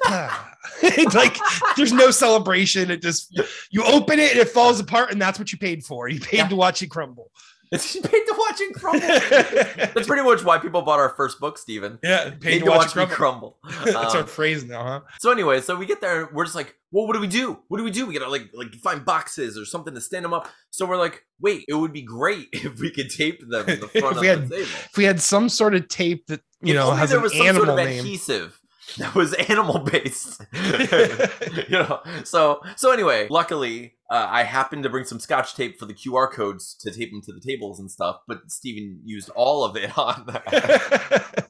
it's 0.83 1.15
like 1.15 1.35
there's 1.77 1.91
no 1.93 2.11
celebration. 2.11 2.91
It 2.91 3.01
just 3.01 3.35
you 3.71 3.83
open 3.83 4.19
it 4.19 4.31
and 4.33 4.39
it 4.39 4.49
falls 4.49 4.79
apart, 4.79 5.11
and 5.11 5.19
that's 5.19 5.39
what 5.39 5.51
you 5.51 5.57
paid 5.57 5.83
for. 5.83 6.07
You 6.09 6.19
paid 6.19 6.37
Yeah. 6.37 6.47
to 6.49 6.55
watch 6.55 6.83
it 6.83 6.87
crumble. 6.91 7.31
it's 7.71 7.93
paid 7.95 8.01
to 8.27 8.35
watch 8.37 8.61
it 8.61 8.75
crumble. 8.75 8.99
That's 9.95 10.05
pretty 10.05 10.21
much 10.21 10.43
why 10.43 10.59
people 10.59 10.83
bought 10.83 10.99
our 10.99 11.09
first 11.09 11.39
book, 11.39 11.57
Stephen. 11.57 11.97
yeah, 12.03 12.29
Paid 12.39 12.59
to 12.63 12.69
watch, 12.69 12.95
me 12.95 13.07
crumble. 13.07 13.57
That's 13.83 14.13
our 14.13 14.21
Um, 14.21 14.27
phrase 14.27 14.63
now, 14.63 14.83
huh? 14.83 15.01
so 15.19 15.31
anyway, 15.31 15.61
so 15.61 15.75
we 15.75 15.87
get 15.87 15.99
there, 15.99 16.29
we're 16.31 16.43
just 16.45 16.55
like, 16.55 16.75
well, 16.95 17.05
what 17.07 17.13
do 17.13 17.19
we 17.19 17.27
do? 17.27 17.59
What 17.67 17.77
do 17.77 17.83
we 17.83 17.91
do? 17.91 18.05
We 18.05 18.17
gotta 18.17 18.31
like 18.31 18.51
like 18.53 18.73
find 18.75 19.03
boxes 19.03 19.57
or 19.57 19.65
something 19.65 19.93
to 19.95 19.99
stand 19.99 20.23
them 20.23 20.33
up. 20.33 20.47
So 20.69 20.85
we're 20.85 20.95
like, 20.95 21.25
wait, 21.41 21.65
it 21.67 21.73
would 21.73 21.91
be 21.91 22.01
great 22.01 22.47
if 22.53 22.79
we 22.79 22.89
could 22.89 23.09
tape 23.09 23.41
them 23.49 23.67
in 23.67 23.81
the 23.81 23.85
If 23.93 23.99
front 24.01 24.15
of 24.15 24.21
we 24.21 24.27
the 24.27 24.33
had 24.33 24.49
table. 24.49 24.61
If 24.63 24.93
we 24.95 25.03
had 25.03 25.19
some 25.19 25.49
sort 25.49 25.75
of 25.75 25.89
tape 25.89 26.27
that 26.27 26.39
you 26.61 26.73
If 26.73 26.79
know 26.79 26.91
has 26.91 27.09
there 27.09 27.17
an 27.19 27.23
was 27.23 27.33
some 27.33 27.47
animal 27.47 27.65
sort 27.65 27.79
of 27.79 27.85
name. 27.85 27.99
adhesive 27.99 28.61
that 28.97 29.13
was 29.13 29.33
animal 29.49 29.79
based. 29.79 30.41
you 30.53 31.67
know. 31.79 31.99
So 32.23 32.61
so 32.77 32.91
anyway, 32.93 33.27
luckily 33.29 33.95
uh, 34.09 34.27
I 34.29 34.43
happened 34.43 34.83
to 34.83 34.89
bring 34.89 35.03
some 35.03 35.19
scotch 35.19 35.53
tape 35.55 35.77
for 35.77 35.85
the 35.85 35.93
QR 35.93 36.31
codes 36.31 36.75
to 36.75 36.91
tape 36.91 37.11
them 37.11 37.21
to 37.23 37.33
the 37.33 37.41
tables 37.41 37.77
and 37.77 37.91
stuff, 37.91 38.21
but 38.25 38.49
Steven 38.49 39.01
used 39.03 39.29
all 39.35 39.65
of 39.65 39.75
it 39.75 39.97
on 39.97 40.27
that. 40.27 41.44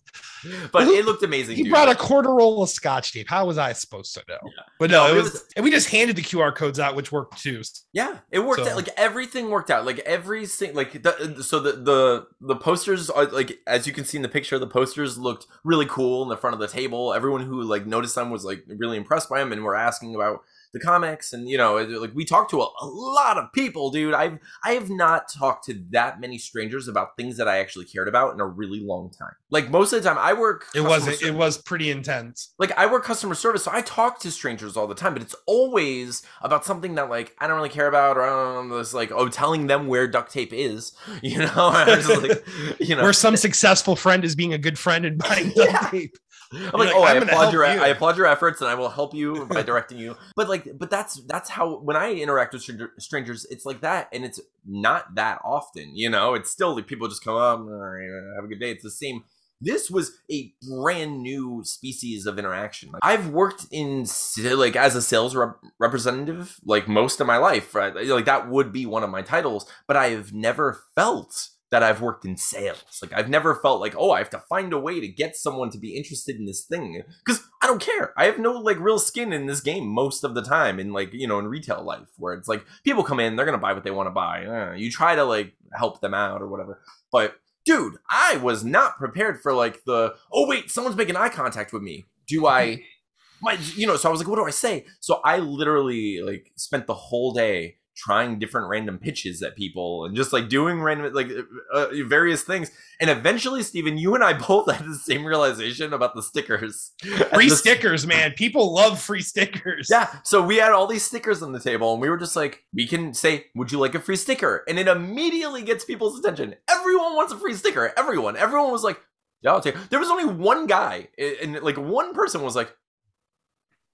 but 0.71 0.87
it 0.87 1.05
looked 1.05 1.23
amazing. 1.23 1.55
he 1.55 1.63
dude. 1.63 1.71
brought 1.71 1.89
a 1.89 1.95
quarter 1.95 2.29
roll 2.33 2.61
of 2.63 2.69
scotch 2.69 3.13
tape. 3.13 3.27
How 3.29 3.45
was 3.45 3.57
I 3.57 3.73
supposed 3.73 4.13
to 4.15 4.23
know? 4.27 4.37
But 4.79 4.91
no, 4.91 5.07
No, 5.07 5.13
it 5.13 5.17
it 5.17 5.21
was, 5.23 5.31
was- 5.33 5.45
and 5.55 5.63
we 5.65 5.71
just 5.71 5.89
handed 5.89 6.15
the 6.15 6.21
QR 6.21 6.55
codes 6.55 6.79
out, 6.79 6.95
which 6.95 7.11
worked 7.11 7.41
too. 7.41 7.61
Yeah, 7.93 8.17
it 8.31 8.39
worked 8.39 8.63
So- 8.63 8.69
out. 8.71 8.75
Like 8.75 8.89
everything 8.97 9.49
worked 9.49 9.71
out. 9.71 9.85
Like 9.85 9.99
every 9.99 10.45
single 10.45 10.75
like 10.77 11.01
the, 11.03 11.41
so 11.43 11.59
the 11.59 11.71
the 11.73 12.27
the 12.41 12.55
posters 12.55 13.09
are 13.09 13.25
like 13.25 13.59
as 13.67 13.87
you 13.87 13.93
can 13.93 14.05
see 14.05 14.17
in 14.17 14.21
the 14.23 14.29
picture, 14.29 14.59
the 14.59 14.67
posters 14.67 15.17
looked 15.17 15.47
really 15.63 15.85
cool 15.85 16.23
in 16.23 16.29
the 16.29 16.37
front 16.37 16.53
of 16.53 16.59
the 16.59 16.67
table. 16.67 17.13
Everyone 17.13 17.41
who 17.41 17.61
like 17.63 17.85
noticed 17.85 18.15
them 18.15 18.29
was 18.29 18.43
like 18.45 18.63
really 18.67 18.97
impressed 18.97 19.29
by 19.29 19.39
them 19.39 19.51
and 19.51 19.63
were 19.63 19.75
asking 19.75 20.15
about 20.15 20.41
the 20.75 20.79
comics 20.81 21.31
and 21.31 21.47
you 21.49 21.57
know 21.57 21.75
like 21.77 22.13
we 22.13 22.25
talked 22.25 22.51
to 22.51 22.61
a, 22.61 22.65
a 22.81 22.85
lot 22.85 23.37
of 23.37 23.51
people 23.53 23.89
dude. 23.89 24.13
I've 24.13 24.37
i 24.63 24.73
have 24.73 24.89
not 24.89 25.29
talked 25.29 25.65
to 25.65 25.81
that 25.91 26.19
many 26.19 26.37
strangers 26.37 26.87
about 26.87 27.15
things 27.15 27.37
that 27.37 27.47
i 27.47 27.59
actually 27.59 27.85
cared 27.85 28.09
about 28.09 28.33
in 28.33 28.41
a 28.41 28.45
really 28.45 28.81
long 28.81 29.09
time. 29.09 29.33
Like 29.49 29.71
most 29.71 29.93
of 29.93 30.03
the 30.03 30.09
time 30.09 30.17
i 30.19 30.33
work 30.33 30.65
it 30.75 30.81
was 30.81 31.07
it 31.23 31.33
was 31.33 31.57
pretty 31.57 31.89
intense. 31.89 32.53
Like 32.59 32.77
i 32.77 32.85
work 32.85 33.05
customer 33.05 33.35
service 33.35 33.63
so 33.63 33.71
i 33.73 33.81
talk 33.81 34.19
to 34.19 34.31
strangers 34.31 34.75
all 34.75 34.85
the 34.85 34.95
time 34.95 35.13
but 35.13 35.21
it's 35.21 35.35
always 35.47 36.23
about 36.41 36.65
something 36.65 36.95
that 36.95 37.09
like 37.09 37.35
i 37.39 37.47
don't 37.47 37.55
really 37.55 37.69
care 37.69 37.87
about 37.87 38.17
or 38.17 38.23
i 38.23 38.29
don't 38.29 38.69
know 38.69 38.77
this 38.77 38.93
like 38.93 39.11
oh 39.11 39.29
telling 39.29 39.67
them 39.67 39.87
where 39.87 40.07
duct 40.07 40.31
tape 40.31 40.51
is 40.53 40.93
you 41.21 41.39
know? 41.39 41.71
Like, 42.05 42.45
you 42.79 42.95
know. 42.95 43.03
Where 43.03 43.13
some 43.13 43.35
successful 43.35 43.95
friend 43.95 44.23
is 44.23 44.35
being 44.35 44.53
a 44.53 44.57
good 44.57 44.77
friend 44.77 45.05
and 45.05 45.17
buying 45.17 45.49
duct 45.55 45.71
yeah. 45.71 45.89
tape 45.89 46.17
I'm 46.53 46.61
like, 46.61 46.73
like, 46.73 46.95
oh, 46.95 47.03
I'm 47.03 47.23
I 47.23 47.25
applaud 47.25 47.53
your 47.53 47.65
you. 47.65 47.81
I 47.81 47.87
applaud 47.87 48.17
your 48.17 48.25
efforts, 48.27 48.61
and 48.61 48.69
I 48.69 48.75
will 48.75 48.89
help 48.89 49.13
you 49.13 49.45
by 49.45 49.63
directing 49.63 49.97
you. 49.97 50.15
But 50.35 50.49
like, 50.49 50.77
but 50.77 50.89
that's 50.89 51.21
that's 51.27 51.49
how 51.49 51.77
when 51.79 51.95
I 51.95 52.13
interact 52.13 52.53
with 52.53 52.61
stranger, 52.61 52.91
strangers, 52.99 53.45
it's 53.49 53.65
like 53.65 53.81
that, 53.81 54.09
and 54.11 54.25
it's 54.25 54.39
not 54.65 55.15
that 55.15 55.39
often. 55.45 55.95
You 55.95 56.09
know, 56.09 56.33
it's 56.33 56.51
still 56.51 56.75
like 56.75 56.87
people 56.87 57.07
just 57.07 57.23
come 57.23 57.35
up, 57.35 57.59
uh, 57.59 58.35
have 58.35 58.43
a 58.43 58.47
good 58.47 58.59
day. 58.59 58.71
It's 58.71 58.83
the 58.83 58.91
same. 58.91 59.23
This 59.61 59.89
was 59.89 60.11
a 60.29 60.53
brand 60.67 61.21
new 61.21 61.61
species 61.63 62.25
of 62.25 62.37
interaction. 62.37 62.91
Like, 62.91 62.99
I've 63.01 63.29
worked 63.29 63.65
in 63.71 64.05
like 64.37 64.75
as 64.75 64.95
a 64.95 65.01
sales 65.01 65.35
rep- 65.35 65.59
representative 65.79 66.59
like 66.65 66.87
most 66.87 67.21
of 67.21 67.27
my 67.27 67.37
life. 67.37 67.73
Right? 67.73 67.95
Like 67.95 68.25
that 68.25 68.49
would 68.49 68.73
be 68.73 68.85
one 68.85 69.03
of 69.03 69.09
my 69.09 69.21
titles, 69.21 69.65
but 69.87 69.95
I 69.95 70.09
have 70.09 70.33
never 70.33 70.81
felt 70.95 71.49
that 71.75 71.83
I've 71.83 71.99
worked 71.99 72.23
in 72.23 72.37
sales. 72.37 73.01
Like 73.01 73.11
I've 73.11 73.27
never 73.27 73.53
felt 73.53 73.81
like, 73.81 73.95
oh, 73.97 74.11
I 74.11 74.19
have 74.19 74.29
to 74.29 74.39
find 74.47 74.71
a 74.71 74.79
way 74.79 75.01
to 75.01 75.09
get 75.09 75.35
someone 75.35 75.69
to 75.71 75.77
be 75.77 75.97
interested 75.97 76.37
in 76.37 76.45
this 76.45 76.63
thing 76.63 77.03
because 77.25 77.43
I 77.61 77.67
don't 77.67 77.81
care. 77.81 78.13
I 78.17 78.27
have 78.27 78.39
no 78.39 78.53
like 78.53 78.79
real 78.79 78.97
skin 78.97 79.33
in 79.33 79.45
this 79.45 79.59
game 79.59 79.85
most 79.85 80.23
of 80.23 80.35
the 80.35 80.41
time 80.41 80.79
in 80.79 80.93
like 80.93 81.11
you 81.11 81.27
know 81.27 81.37
in 81.37 81.47
retail 81.47 81.83
life 81.83 82.07
where 82.17 82.33
it's 82.33 82.47
like 82.47 82.65
people 82.85 83.03
come 83.03 83.19
in, 83.19 83.35
they're 83.35 83.45
gonna 83.45 83.57
buy 83.57 83.73
what 83.73 83.83
they 83.83 83.91
want 83.91 84.07
to 84.07 84.11
buy. 84.11 84.45
Uh, 84.45 84.73
you 84.73 84.89
try 84.89 85.15
to 85.15 85.25
like 85.25 85.51
help 85.73 85.99
them 85.99 86.13
out 86.13 86.41
or 86.41 86.47
whatever, 86.47 86.79
but 87.11 87.35
dude, 87.65 87.97
I 88.09 88.37
was 88.37 88.63
not 88.63 88.97
prepared 88.97 89.41
for 89.41 89.51
like 89.51 89.83
the 89.83 90.15
oh 90.31 90.47
wait, 90.47 90.71
someone's 90.71 90.95
making 90.95 91.17
eye 91.17 91.27
contact 91.27 91.73
with 91.73 91.81
me. 91.81 92.05
Do 92.25 92.47
I? 92.47 92.83
My, 93.41 93.57
you 93.75 93.85
know, 93.85 93.97
so 93.97 94.07
I 94.07 94.11
was 94.13 94.21
like, 94.21 94.29
what 94.29 94.37
do 94.37 94.45
I 94.45 94.49
say? 94.49 94.85
So 95.01 95.19
I 95.25 95.39
literally 95.39 96.21
like 96.21 96.53
spent 96.55 96.87
the 96.87 96.93
whole 96.93 97.33
day 97.33 97.75
trying 97.95 98.39
different 98.39 98.67
random 98.69 98.97
pitches 98.97 99.41
at 99.41 99.55
people 99.55 100.05
and 100.05 100.15
just 100.15 100.33
like 100.33 100.49
doing 100.49 100.81
random 100.81 101.13
like 101.13 101.29
uh, 101.29 101.77
uh 101.77 101.87
various 102.05 102.43
things. 102.43 102.71
And 102.99 103.09
eventually 103.09 103.63
Steven 103.63 103.97
you 103.97 104.15
and 104.15 104.23
I 104.23 104.33
both 104.47 104.71
had 104.71 104.85
the 104.85 104.95
same 104.95 105.25
realization 105.25 105.93
about 105.93 106.15
the 106.15 106.21
stickers. 106.21 106.91
Free 107.33 107.49
the, 107.49 107.55
stickers 107.55 108.05
man. 108.05 108.33
People 108.33 108.73
love 108.73 108.99
free 108.99 109.21
stickers. 109.21 109.87
Yeah. 109.89 110.13
So 110.23 110.41
we 110.41 110.57
had 110.57 110.71
all 110.71 110.87
these 110.87 111.05
stickers 111.05 111.41
on 111.41 111.51
the 111.51 111.59
table 111.59 111.93
and 111.93 112.01
we 112.01 112.09
were 112.09 112.17
just 112.17 112.35
like 112.35 112.63
we 112.73 112.87
can 112.87 113.13
say 113.13 113.45
would 113.55 113.71
you 113.71 113.79
like 113.79 113.95
a 113.95 113.99
free 113.99 114.15
sticker? 114.15 114.63
And 114.67 114.77
it 114.77 114.87
immediately 114.87 115.63
gets 115.63 115.85
people's 115.85 116.19
attention. 116.19 116.55
Everyone 116.69 117.15
wants 117.15 117.33
a 117.33 117.37
free 117.37 117.53
sticker. 117.53 117.93
Everyone. 117.97 118.35
Everyone 118.37 118.71
was 118.71 118.83
like 118.83 118.99
yeah 119.41 119.51
I'll 119.51 119.61
take 119.61 119.75
there 119.89 119.99
was 119.99 120.09
only 120.09 120.25
one 120.25 120.65
guy 120.65 121.07
and 121.41 121.61
like 121.61 121.77
one 121.77 122.13
person 122.13 122.41
was 122.41 122.55
like 122.55 122.75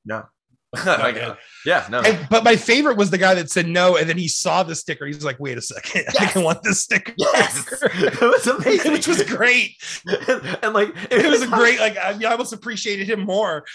no 0.05 0.25
like, 0.85 1.17
uh, 1.17 1.35
yeah, 1.65 1.85
no. 1.89 1.99
And, 1.99 2.29
but 2.29 2.45
my 2.45 2.55
favorite 2.55 2.95
was 2.95 3.11
the 3.11 3.17
guy 3.17 3.33
that 3.33 3.51
said 3.51 3.67
no, 3.67 3.97
and 3.97 4.07
then 4.07 4.17
he 4.17 4.29
saw 4.29 4.63
the 4.63 4.73
sticker. 4.73 5.05
He's 5.05 5.23
like, 5.23 5.37
"Wait 5.37 5.57
a 5.57 5.61
second, 5.61 6.05
yes. 6.05 6.15
I 6.17 6.25
can 6.27 6.43
want 6.43 6.63
this 6.63 6.81
sticker." 6.81 7.13
Yes, 7.17 7.67
it 7.83 8.21
was 8.21 8.47
amazing, 8.47 8.93
which 8.93 9.05
was 9.05 9.21
great. 9.23 9.75
and 10.63 10.73
like, 10.73 10.95
it, 11.09 11.25
it 11.25 11.29
was, 11.29 11.41
was 11.41 11.43
a 11.43 11.47
great. 11.47 11.77
Like, 11.77 11.97
I, 11.97 12.17
I 12.25 12.31
almost 12.31 12.53
appreciated 12.53 13.09
him 13.09 13.19
more. 13.19 13.65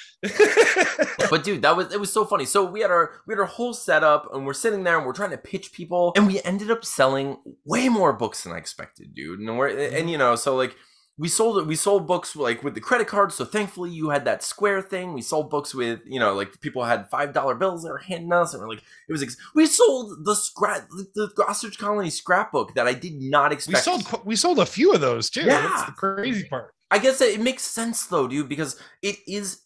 but 1.30 1.44
dude, 1.44 1.60
that 1.62 1.76
was 1.76 1.92
it 1.92 2.00
was 2.00 2.10
so 2.10 2.24
funny. 2.24 2.46
So 2.46 2.64
we 2.64 2.80
had 2.80 2.90
our 2.90 3.20
we 3.26 3.32
had 3.32 3.40
our 3.40 3.46
whole 3.46 3.74
setup, 3.74 4.34
and 4.34 4.46
we're 4.46 4.54
sitting 4.54 4.82
there, 4.82 4.96
and 4.96 5.06
we're 5.06 5.12
trying 5.12 5.32
to 5.32 5.38
pitch 5.38 5.72
people, 5.72 6.14
and 6.16 6.26
we 6.26 6.40
ended 6.44 6.70
up 6.70 6.82
selling 6.82 7.36
way 7.66 7.90
more 7.90 8.14
books 8.14 8.44
than 8.44 8.54
I 8.54 8.56
expected, 8.56 9.14
dude. 9.14 9.40
And 9.40 9.58
we're 9.58 9.68
and 9.68 10.10
you 10.10 10.16
know, 10.16 10.34
so 10.34 10.56
like 10.56 10.74
we 11.18 11.28
sold 11.28 11.58
it 11.58 11.66
we 11.66 11.76
sold 11.76 12.06
books 12.06 12.36
like 12.36 12.62
with 12.62 12.74
the 12.74 12.80
credit 12.80 13.06
card 13.06 13.32
so 13.32 13.44
thankfully 13.44 13.90
you 13.90 14.10
had 14.10 14.24
that 14.24 14.42
square 14.42 14.82
thing 14.82 15.12
we 15.12 15.22
sold 15.22 15.48
books 15.48 15.74
with 15.74 16.00
you 16.04 16.20
know 16.20 16.34
like 16.34 16.60
people 16.60 16.84
had 16.84 17.08
five 17.08 17.32
dollar 17.32 17.54
bills 17.54 17.82
they 17.82 17.90
were 17.90 17.98
handing 17.98 18.32
us 18.32 18.52
and 18.52 18.62
we're 18.62 18.68
like 18.68 18.82
it 19.08 19.12
was 19.12 19.22
ex- 19.22 19.36
we 19.54 19.66
sold 19.66 20.24
the 20.24 20.34
scrap 20.34 20.88
the 21.14 21.44
ostrich 21.48 21.78
colony 21.78 22.10
scrapbook 22.10 22.74
that 22.74 22.86
i 22.86 22.92
did 22.92 23.20
not 23.20 23.52
expect 23.52 23.76
we 23.76 23.80
sold 23.80 24.26
we 24.26 24.36
sold 24.36 24.58
a 24.58 24.66
few 24.66 24.92
of 24.92 25.00
those 25.00 25.30
too 25.30 25.42
yeah. 25.42 25.62
that's 25.62 25.84
the 25.84 25.92
crazy 25.92 26.44
part 26.44 26.74
i 26.90 26.98
guess 26.98 27.20
it 27.20 27.40
makes 27.40 27.62
sense 27.62 28.06
though 28.06 28.28
dude 28.28 28.48
because 28.48 28.78
it 29.02 29.16
is 29.26 29.62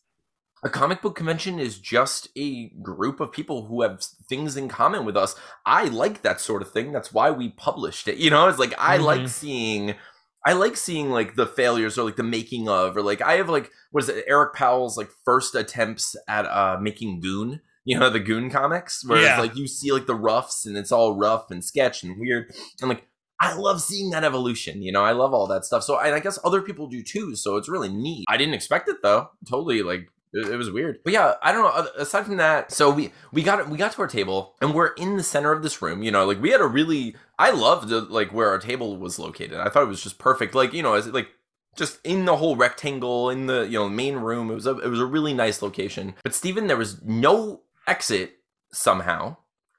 a 0.62 0.69
comic 0.69 1.00
book 1.00 1.16
convention 1.16 1.59
is 1.59 1.78
just 1.78 2.28
a 2.37 2.69
group 2.83 3.19
of 3.21 3.33
people 3.33 3.64
who 3.64 3.80
have 3.80 4.02
things 4.28 4.59
in 4.59 4.69
common 4.69 5.07
with 5.07 5.16
us. 5.16 5.35
I 5.64 5.85
like 5.85 6.21
that 6.21 6.38
sort 6.38 6.61
of 6.61 6.71
thing. 6.71 6.92
That's 6.92 7.14
why 7.14 7.30
we 7.30 7.49
published 7.49 8.09
it. 8.09 8.19
You 8.19 8.28
know, 8.28 8.47
it's 8.47 8.59
like 8.59 8.75
I 8.78 8.97
mm-hmm. 8.97 9.07
like 9.07 9.28
seeing 9.28 9.95
I 10.44 10.54
like 10.54 10.76
seeing 10.76 11.11
like 11.11 11.35
the 11.35 11.47
failures 11.47 11.99
or 11.99 12.04
like 12.04 12.16
the 12.16 12.23
making 12.23 12.68
of 12.68 12.97
or 12.97 13.02
like 13.02 13.20
I 13.20 13.35
have 13.35 13.49
like 13.49 13.70
what 13.90 14.04
is 14.04 14.09
it 14.09 14.25
Eric 14.26 14.54
Powell's 14.54 14.97
like 14.97 15.11
first 15.25 15.54
attempts 15.54 16.16
at 16.28 16.47
uh 16.47 16.78
making 16.80 17.20
Goon. 17.20 17.61
You 17.85 17.99
know 17.99 18.11
the 18.11 18.20
Goon 18.20 18.50
comics 18.50 19.06
where 19.06 19.20
yeah. 19.20 19.30
it's 19.30 19.40
like 19.40 19.56
you 19.56 19.66
see 19.66 19.92
like 19.92 20.06
the 20.06 20.14
roughs 20.14 20.64
and 20.66 20.76
it's 20.76 20.92
all 20.92 21.16
rough 21.16 21.50
and 21.50 21.64
sketch 21.64 22.02
and 22.02 22.18
weird 22.20 22.52
and 22.80 22.88
like 22.88 23.06
I 23.42 23.54
love 23.54 23.80
seeing 23.80 24.11
that 24.11 24.25
evolution. 24.25 24.82
You 24.82 24.92
know 24.92 25.02
I 25.02 25.12
love 25.12 25.35
all 25.35 25.47
that 25.49 25.64
stuff. 25.64 25.82
So 25.82 25.97
I, 25.97 26.14
I 26.14 26.20
guess 26.20 26.38
other 26.44 26.62
people 26.62 26.88
do 26.88 27.02
too. 27.02 27.37
So 27.37 27.56
it's 27.56 27.68
really 27.68 27.88
neat. 27.88 28.26
I 28.28 28.37
didn't 28.37 28.54
expect 28.54 28.88
it 28.88 29.02
though. 29.02 29.30
Totally 29.49 29.82
like 29.82 30.09
it, 30.32 30.49
it, 30.49 30.56
was 30.56 30.70
weird, 30.70 31.00
but 31.04 31.12
yeah, 31.12 31.34
I 31.42 31.52
don't 31.52 31.62
know. 31.62 31.88
Aside 31.96 32.26
from 32.26 32.37
that, 32.37 32.72
so 32.72 32.90
we 32.90 33.12
we 33.32 33.42
got 33.42 33.68
we 33.68 33.76
got 33.76 33.92
to 33.92 34.02
our 34.02 34.08
table 34.08 34.54
and 34.60 34.75
we're 34.75 34.94
in 34.94 35.16
the 35.16 35.22
center 35.22 35.52
of 35.52 35.62
this 35.62 35.82
room. 35.82 36.02
You 36.02 36.10
know, 36.10 36.25
like 36.25 36.40
we 36.40 36.50
had 36.50 36.60
a 36.60 36.66
really 36.66 37.16
I 37.38 37.50
loved 37.50 37.90
like 37.90 38.32
where 38.32 38.49
our 38.49 38.58
table 38.58 38.96
was 38.96 39.18
located. 39.18 39.58
I 39.58 39.68
thought 39.68 39.82
it 39.82 39.88
was 39.88 40.02
just 40.02 40.18
perfect. 40.18 40.54
Like 40.54 40.72
you 40.72 40.82
know, 40.82 40.94
as 40.94 41.06
like 41.08 41.28
just 41.76 41.99
in 42.04 42.25
the 42.25 42.37
whole 42.37 42.56
rectangle 42.56 43.30
in 43.30 43.46
the 43.46 43.62
you 43.62 43.78
know 43.78 43.88
main 43.88 44.16
room. 44.16 44.50
It 44.50 44.54
was 44.54 44.66
a 44.66 44.78
it 44.78 44.88
was 44.88 45.00
a 45.00 45.06
really 45.06 45.32
nice 45.32 45.62
location. 45.62 46.14
But 46.22 46.34
Steven, 46.34 46.66
there 46.66 46.76
was 46.76 47.02
no 47.02 47.62
exit 47.87 48.38
somehow. 48.72 49.37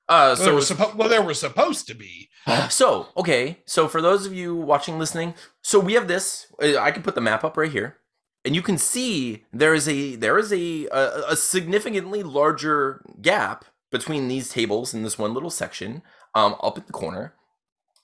Uh, 0.10 0.36
so 0.36 0.46
well, 0.46 0.54
there, 0.56 0.62
suppo- 0.62 0.96
well, 0.96 1.10
there 1.10 1.22
was 1.22 1.40
supposed 1.40 1.88
to 1.88 1.94
be. 1.94 2.30
So 2.70 3.10
okay, 3.16 3.60
so 3.66 3.88
for 3.88 4.02
those 4.02 4.26
of 4.26 4.34
you 4.34 4.56
watching, 4.56 4.98
listening, 4.98 5.36
so 5.62 5.80
we 5.80 5.94
have 5.94 6.08
this. 6.08 6.48
Uh, 6.62 6.78
I 6.78 6.92
can 6.92 7.04
put 7.04 7.16
the 7.16 7.22
map 7.22 7.44
up 7.44 7.56
right 7.56 7.72
here 7.72 7.98
and 8.44 8.56
you 8.56 8.62
can 8.62 8.78
see 8.78 9.44
there 9.54 9.74
is 9.74 9.88
a 9.88 10.16
there 10.16 10.38
is 10.38 10.52
a, 10.52 10.88
a, 10.88 11.24
a 11.30 11.36
significantly 11.36 12.24
larger 12.24 13.04
gap 13.22 13.66
between 13.92 14.28
these 14.28 14.50
tables 14.50 14.94
in 14.94 15.04
this 15.04 15.18
one 15.18 15.34
little 15.34 15.50
section 15.50 16.02
um, 16.34 16.56
up 16.62 16.78
at 16.78 16.88
the 16.88 16.94
corner. 16.94 17.34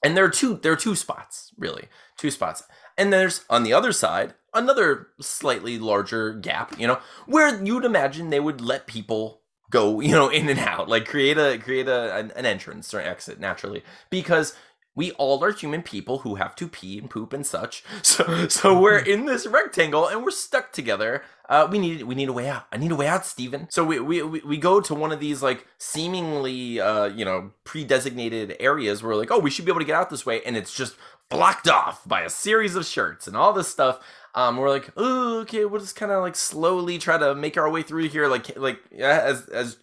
And 0.04 0.16
there 0.16 0.26
are 0.26 0.30
two 0.30 0.60
there 0.62 0.74
are 0.74 0.78
two 0.78 0.96
spots 0.96 1.52
really 1.58 1.86
two 2.18 2.32
spots. 2.32 2.64
And 2.98 3.12
there's 3.12 3.46
on 3.50 3.64
the 3.64 3.74
other 3.74 3.92
side 3.92 4.36
another 4.54 5.08
slightly 5.20 5.80
larger 5.80 6.34
gap 6.34 6.80
you 6.80 6.88
know 6.88 7.00
where 7.26 7.64
you'd 7.64 7.86
imagine 7.86 8.30
they 8.30 8.40
would 8.40 8.62
let 8.62 8.88
people 8.88 9.42
go 9.70 10.00
you 10.02 10.12
know 10.12 10.30
in 10.30 10.50
and 10.50 10.60
out 10.60 10.88
like 10.88 11.08
create 11.08 11.38
a 11.38 11.58
create 11.58 11.88
a 11.88 12.16
an, 12.16 12.32
an 12.36 12.46
entrance 12.46 12.94
or 12.94 13.02
exit 13.02 13.40
naturally. 13.40 13.84
Because 14.12 14.56
we 14.98 15.12
all 15.12 15.44
are 15.44 15.52
human 15.52 15.84
people 15.84 16.20
who 16.20 16.36
have 16.36 16.56
to 16.56 16.68
pee 16.68 16.98
and 16.98 17.10
poop 17.10 17.32
and 17.32 17.46
such. 17.46 17.84
So 18.04 18.48
so 18.48 18.80
we're 18.80 18.98
in 18.98 19.26
this 19.26 19.46
rectangle 19.46 20.08
and 20.08 20.24
we're 20.24 20.32
stuck 20.32 20.72
together. 20.72 21.24
Uh, 21.48 21.68
we 21.70 21.78
need 21.78 22.04
we 22.04 22.16
need 22.16 22.30
a 22.30 22.34
way 22.34 22.50
out. 22.50 22.66
I 22.72 22.78
need 22.78 22.92
a 22.92 22.96
way 22.96 23.08
out, 23.08 23.26
Steven. 23.26 23.68
So 23.70 23.84
we 23.84 24.00
we 24.00 24.24
we 24.24 24.58
go 24.58 24.82
to 24.82 24.96
one 24.96 25.12
of 25.12 25.20
these 25.20 25.44
like 25.44 25.68
seemingly 25.78 26.80
uh 26.80 27.06
you 27.06 27.24
know 27.24 27.52
pre-designated 27.64 28.56
areas 28.60 29.04
where 29.04 29.16
like 29.16 29.30
oh 29.32 29.40
we 29.40 29.50
should 29.50 29.66
be 29.66 29.72
able 29.72 29.82
to 29.82 29.86
get 29.86 29.96
out 29.96 30.10
this 30.10 30.26
way 30.26 30.42
and 30.44 30.58
it's 30.58 30.74
just 30.74 30.96
blocked 31.30 31.70
off 31.70 32.08
by 32.08 32.22
a 32.22 32.30
series 32.30 32.76
of 32.76 32.86
shirts 32.86 33.28
and 33.28 33.38
all 33.38 33.54
this 33.54 33.68
stuff. 33.68 34.00
Um, 34.34 34.58
we're 34.58 34.70
like, 34.70 34.92
oh, 34.98 35.40
okay, 35.42 35.66
we'll 35.66 35.82
just 35.82 35.96
kind 35.96 36.12
of 36.12 36.22
like 36.22 36.36
slowly 36.36 36.98
try 36.98 37.18
to 37.18 37.36
make 37.36 37.58
our 37.58 37.70
way 37.70 37.82
through 37.82 38.10
here, 38.10 38.28
like, 38.28 38.56
like 38.58 38.80
as 38.94 39.48
as 39.48 39.78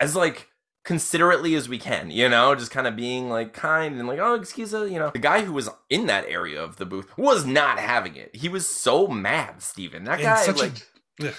as 0.00 0.16
like 0.16 0.48
considerately 0.84 1.54
as 1.54 1.68
we 1.68 1.78
can, 1.78 2.10
you 2.10 2.28
know, 2.28 2.54
just 2.54 2.70
kind 2.70 2.86
of 2.86 2.96
being 2.96 3.28
like 3.28 3.52
kind 3.52 3.98
and 3.98 4.08
like, 4.08 4.18
oh, 4.18 4.34
excuse 4.34 4.72
me, 4.72 4.92
you 4.92 4.98
know. 4.98 5.10
The 5.10 5.18
guy 5.18 5.42
who 5.42 5.52
was 5.52 5.68
in 5.88 6.06
that 6.06 6.26
area 6.26 6.62
of 6.62 6.76
the 6.76 6.86
booth 6.86 7.06
was 7.16 7.44
not 7.44 7.78
having 7.78 8.16
it. 8.16 8.34
He 8.34 8.48
was 8.48 8.66
so 8.66 9.06
mad, 9.06 9.62
Steven. 9.62 10.04
That 10.04 10.20
guy, 10.20 10.44
like, 10.52 10.86
a... 11.20 11.32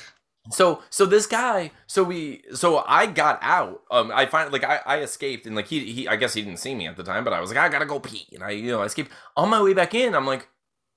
so 0.51 0.81
so 0.89 1.05
this 1.05 1.25
guy, 1.25 1.71
so 1.87 2.03
we, 2.03 2.43
so 2.53 2.83
I 2.87 3.05
got 3.05 3.39
out. 3.41 3.81
Um, 3.91 4.11
I 4.13 4.25
find 4.25 4.51
like 4.51 4.63
I, 4.63 4.79
I 4.85 4.99
escaped 4.99 5.45
and 5.45 5.55
like 5.55 5.67
he 5.67 5.91
he, 5.91 6.07
I 6.07 6.15
guess 6.15 6.33
he 6.33 6.41
didn't 6.41 6.59
see 6.59 6.75
me 6.75 6.87
at 6.87 6.95
the 6.95 7.03
time, 7.03 7.23
but 7.23 7.33
I 7.33 7.41
was 7.41 7.49
like, 7.49 7.59
I 7.59 7.69
gotta 7.69 7.85
go 7.85 7.99
pee, 7.99 8.27
and 8.33 8.43
I 8.43 8.51
you 8.51 8.71
know 8.71 8.81
I 8.81 8.85
escaped. 8.85 9.11
On 9.35 9.49
my 9.49 9.61
way 9.61 9.73
back 9.73 9.93
in, 9.93 10.15
I'm 10.15 10.27
like, 10.27 10.47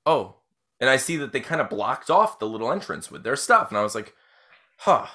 oh, 0.05 0.37
and 0.81 0.88
I 0.88 0.99
see 0.99 1.17
that 1.17 1.33
they 1.33 1.41
kind 1.41 1.61
of 1.61 1.69
blocked 1.69 2.11
off 2.11 2.38
the 2.38 2.47
little 2.47 2.71
entrance 2.71 3.11
with 3.11 3.25
their 3.25 3.37
stuff, 3.37 3.71
and 3.71 3.79
I 3.79 3.83
was 3.83 3.95
like, 3.95 4.15
huh. 4.79 5.07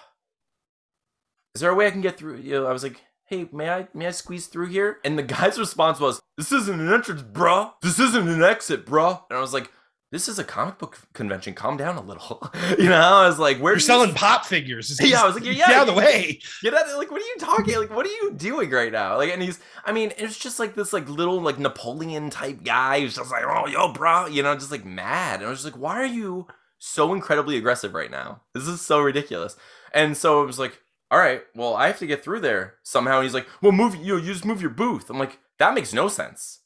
Is 1.54 1.60
there 1.60 1.70
a 1.70 1.76
way 1.76 1.86
I 1.86 1.92
can 1.92 2.00
get 2.00 2.18
through? 2.18 2.38
You 2.38 2.54
know, 2.54 2.66
I 2.66 2.72
was 2.72 2.82
like, 2.84 3.02
hey, 3.32 3.48
may 3.52 3.70
I 3.70 3.88
may 3.94 4.08
I 4.08 4.12
squeeze 4.12 4.48
through 4.48 4.68
here? 4.68 5.00
And 5.04 5.18
the 5.18 5.24
guy's 5.24 5.58
response 5.66 6.00
was, 6.00 6.22
this 6.38 6.52
isn't 6.52 6.80
an 6.80 6.94
entrance, 6.94 7.24
bruh. 7.24 7.72
This 7.82 7.98
isn't 7.98 8.28
an 8.28 8.44
exit, 8.44 8.86
bruh. 8.86 9.22
And 9.30 9.38
I 9.38 9.42
was 9.42 9.54
like, 9.54 9.72
this 10.12 10.28
is 10.28 10.38
a 10.38 10.44
comic 10.44 10.78
book 10.78 11.00
convention. 11.14 11.54
Calm 11.54 11.78
down 11.78 11.96
a 11.96 12.02
little. 12.02 12.52
you 12.78 12.90
know, 12.90 13.00
I 13.00 13.28
was 13.28 13.40
like, 13.40 13.60
where 13.60 13.74
You're 13.74 13.80
selling 13.80 14.14
pop 14.14 14.46
figures. 14.46 15.00
Yeah, 15.02 15.22
I 15.24 15.26
was 15.26 15.36
like, 15.36 15.46
yeah, 15.46 15.54
get 15.54 15.70
out 15.70 15.88
of 15.88 15.96
the 15.96 16.00
way. 16.00 16.42
Get 16.62 16.74
out! 16.74 16.86
Like, 16.98 17.10
what 17.10 17.22
are 17.22 17.26
you 17.26 17.38
talking? 17.40 17.78
Like, 17.78 17.96
what 17.96 18.06
are 18.06 18.10
you 18.10 18.34
doing 18.36 18.70
right 18.70 18.92
now? 18.92 19.16
Like, 19.16 19.32
and 19.32 19.42
he's, 19.42 19.60
I 19.86 19.94
mean, 19.94 20.12
it's 20.18 20.38
just 20.38 20.60
like 20.60 20.76
this, 20.76 20.92
like 20.92 21.08
little, 21.08 21.42
like 21.42 21.58
Napoleon 21.58 22.30
type 22.30 22.64
guy 22.64 23.00
who's 23.00 23.16
just 23.16 23.32
like, 23.32 23.46
oh, 23.48 23.68
yo, 23.68 23.94
bro, 23.94 24.28
you 24.28 24.44
know, 24.44 24.54
just 24.56 24.72
like 24.72 24.84
mad. 24.84 25.40
And 25.40 25.48
I 25.48 25.50
was 25.50 25.64
just 25.64 25.74
like, 25.74 25.82
why 25.82 25.96
are 26.02 26.06
you 26.06 26.48
so 26.80 27.14
incredibly 27.14 27.56
aggressive 27.56 27.94
right 27.94 28.12
now? 28.12 28.42
This 28.54 28.68
is 28.68 28.82
so 28.82 29.00
ridiculous. 29.00 29.56
And 29.94 30.18
so 30.18 30.44
it 30.44 30.46
was 30.46 30.60
like, 30.60 30.82
all 31.12 31.20
right, 31.20 31.44
well, 31.54 31.76
I 31.76 31.88
have 31.88 32.00
to 32.00 32.08
get 32.08 32.24
through 32.24 32.40
there 32.40 32.76
somehow. 32.84 33.18
And 33.18 33.26
he's 33.26 33.34
like, 33.34 33.48
well, 33.62 33.74
move, 33.74 33.96
you 33.96 34.18
you 34.18 34.34
just 34.34 34.46
move 34.46 34.62
your 34.62 34.72
booth. 34.72 35.10
I'm 35.10 35.20
like, 35.20 35.40
that 35.60 35.74
makes 35.76 35.94
no 35.94 36.08
sense. 36.08 36.61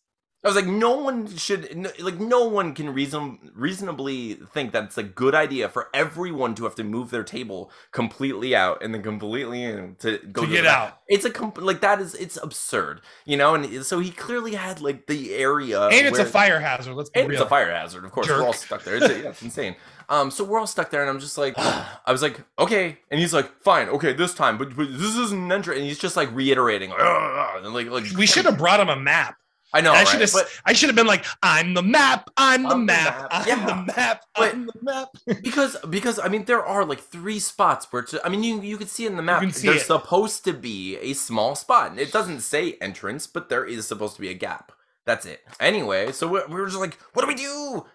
I 0.46 0.48
was 0.48 0.56
like, 0.56 0.68
no 0.68 0.96
one 0.98 1.36
should, 1.36 1.90
like, 2.00 2.20
no 2.20 2.46
one 2.46 2.76
can 2.76 2.94
reason 2.94 3.40
reasonably 3.56 4.36
think 4.36 4.74
that 4.74 4.84
it's 4.84 4.98
a 4.98 5.02
good 5.02 5.34
idea 5.34 5.70
for 5.70 5.90
everyone 5.92 6.54
to 6.56 6.66
have 6.66 6.76
to 6.76 6.84
move 6.84 7.10
their 7.10 7.24
table 7.24 7.72
completely 7.92 8.56
out 8.56 8.84
and 8.84 8.94
then 8.94 9.02
completely 9.02 9.64
in 9.64 9.96
to 10.00 10.20
go 10.20 10.42
To 10.44 10.48
the 10.48 10.54
get 10.58 10.68
out. 10.68 11.00
It's 11.08 11.26
a 11.26 11.32
comp- 11.32 11.60
like 11.60 11.82
that 11.82 12.00
is 12.00 12.14
it's 12.14 12.38
absurd, 12.38 13.02
you 13.26 13.38
know. 13.38 13.56
And 13.56 13.84
so 13.84 14.00
he 14.00 14.12
clearly 14.12 14.54
had 14.54 14.82
like 14.82 15.08
the 15.08 15.34
area, 15.34 15.82
and 15.88 16.06
it's 16.06 16.20
a 16.20 16.26
fire 16.26 16.60
hazard. 16.60 16.94
Let's 16.94 17.10
be 17.10 17.22
and 17.22 17.30
real. 17.30 17.42
it's 17.42 17.46
a 17.46 17.50
fire 17.50 17.72
hazard, 17.72 18.06
of 18.06 18.12
course. 18.12 18.30
We're 18.30 18.44
all 18.44 18.54
stuck 18.54 18.84
there. 18.84 18.98
It's, 18.98 19.08
yeah, 19.10 19.30
it's 19.30 19.42
insane. 19.42 19.76
Um, 20.08 20.30
so 20.30 20.44
we're 20.44 20.60
all 20.60 20.68
stuck 20.68 20.92
there, 20.92 21.02
and 21.02 21.10
I'm 21.10 21.20
just 21.20 21.36
like, 21.36 21.58
I 21.58 22.12
was 22.12 22.22
like, 22.22 22.40
okay, 22.60 23.00
and 23.10 23.20
he's 23.20 23.34
like, 23.34 23.52
fine, 23.64 23.90
okay, 23.90 24.14
this 24.14 24.36
time, 24.36 24.60
but, 24.60 24.76
but 24.76 24.88
this 24.92 25.16
isn't 25.16 25.46
an 25.46 25.52
entry, 25.52 25.78
and 25.78 25.84
he's 25.84 25.98
just 25.98 26.16
like 26.16 26.32
reiterating, 26.32 26.92
and 26.96 27.74
like, 27.74 27.88
like 27.88 28.06
we 28.16 28.28
should 28.28 28.46
have 28.46 28.60
brought 28.60 28.80
him 28.80 28.90
a 28.90 28.96
map. 28.96 29.36
I 29.74 29.82
know, 29.82 29.92
I 29.92 29.96
right? 30.00 30.08
should 30.08 30.22
have. 30.22 30.32
But 30.32 30.48
I 30.66 30.74
should 30.74 30.90
have 30.90 30.96
been 30.96 31.08
like, 31.08 31.26
"I'm 31.44 31.74
the 31.74 31.84
map. 31.84 32.30
I'm 32.38 32.64
the 32.64 32.70
I'm 32.70 32.80
the 32.82 32.86
map. 32.86 33.22
map." 33.22 33.28
I'm 33.32 33.48
Yeah. 33.48 33.66
the 33.66 33.94
map. 33.94 34.26
But- 34.36 34.54
I'm 34.54 34.66
the 34.68 34.80
map." 34.82 35.10
because 35.44 35.76
because 35.90 36.20
I 36.20 36.28
mean 36.30 36.46
there 36.46 36.64
are 36.66 36.86
like 36.86 37.02
three 37.02 37.40
spots 37.40 37.92
where 37.92 38.04
it's, 38.04 38.16
I 38.24 38.30
mean 38.30 38.44
you 38.44 38.62
you 38.62 38.78
can 38.78 38.88
see 38.88 39.06
it 39.06 39.12
in 39.12 39.18
the 39.18 39.24
map. 39.24 39.42
There's 39.42 39.64
it. 39.64 39.82
supposed 39.86 40.44
to 40.46 40.54
be 40.54 40.98
a 40.98 41.14
small 41.14 41.56
spot. 41.56 41.98
It 42.00 42.12
doesn't 42.12 42.42
say 42.42 42.74
entrance, 42.82 43.28
but 43.28 43.50
there 43.50 43.66
is 43.66 43.88
supposed 43.88 44.16
to 44.16 44.22
be 44.22 44.30
a 44.30 44.34
gap. 44.34 44.72
That's 45.06 45.26
it. 45.26 45.42
Anyway, 45.60 46.12
so 46.14 46.28
we 46.28 46.40
we 46.48 46.56
were 46.56 46.68
just 46.68 46.80
like, 46.80 46.98
what 47.14 47.22
do 47.24 47.28
we 47.28 47.36
do? 47.36 47.86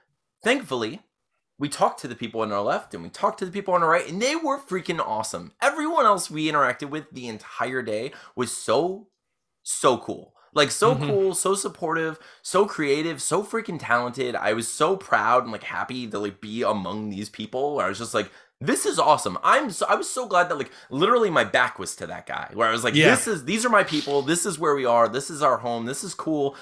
Thankfully, 0.44 1.00
we 1.58 1.68
talked 1.68 2.00
to 2.00 2.08
the 2.08 2.14
people 2.14 2.40
on 2.42 2.52
our 2.52 2.62
left 2.62 2.94
and 2.94 3.02
we 3.02 3.08
talked 3.10 3.38
to 3.40 3.44
the 3.46 3.50
people 3.52 3.74
on 3.74 3.82
our 3.82 3.90
right, 3.90 4.08
and 4.08 4.20
they 4.20 4.36
were 4.36 4.58
freaking 4.58 5.00
awesome. 5.00 5.52
Everyone 5.62 6.04
else 6.06 6.30
we 6.30 6.50
interacted 6.50 6.90
with 6.90 7.04
the 7.12 7.28
entire 7.28 7.82
day 7.82 8.12
was 8.36 8.56
so 8.56 9.08
so 9.62 9.98
cool. 9.98 10.34
Like 10.54 10.70
so 10.72 10.96
Mhm. 10.96 11.06
cool, 11.06 11.34
so 11.34 11.54
supportive, 11.54 12.18
so 12.42 12.66
creative, 12.66 13.22
so 13.22 13.42
freaking 13.44 13.78
talented. 13.80 14.34
I 14.34 14.52
was 14.52 14.66
so 14.68 14.96
proud 14.96 15.44
and 15.44 15.52
like 15.52 15.62
happy 15.62 16.08
to 16.08 16.18
like 16.18 16.40
be 16.40 16.62
among 16.62 17.10
these 17.10 17.28
people. 17.28 17.78
I 17.80 17.88
was 17.88 17.98
just 17.98 18.14
like, 18.14 18.30
this 18.60 18.84
is 18.84 18.98
awesome. 18.98 19.38
I'm 19.42 19.70
so 19.70 19.86
I 19.88 19.94
was 19.94 20.08
so 20.08 20.26
glad 20.26 20.48
that 20.50 20.58
like 20.58 20.70
literally 20.90 21.30
my 21.30 21.44
back 21.44 21.78
was 21.78 21.96
to 21.96 22.06
that 22.08 22.26
guy. 22.26 22.50
Where 22.52 22.68
I 22.68 22.72
was 22.72 22.84
like, 22.84 22.94
Yeah. 22.94 23.10
this 23.10 23.26
is 23.26 23.44
these 23.44 23.64
are 23.64 23.70
my 23.70 23.84
people. 23.84 24.22
This 24.22 24.44
is 24.44 24.58
where 24.58 24.74
we 24.74 24.84
are. 24.84 25.08
This 25.08 25.30
is 25.30 25.42
our 25.42 25.56
home. 25.58 25.86
This 25.86 26.04
is 26.04 26.12
cool. 26.14 26.56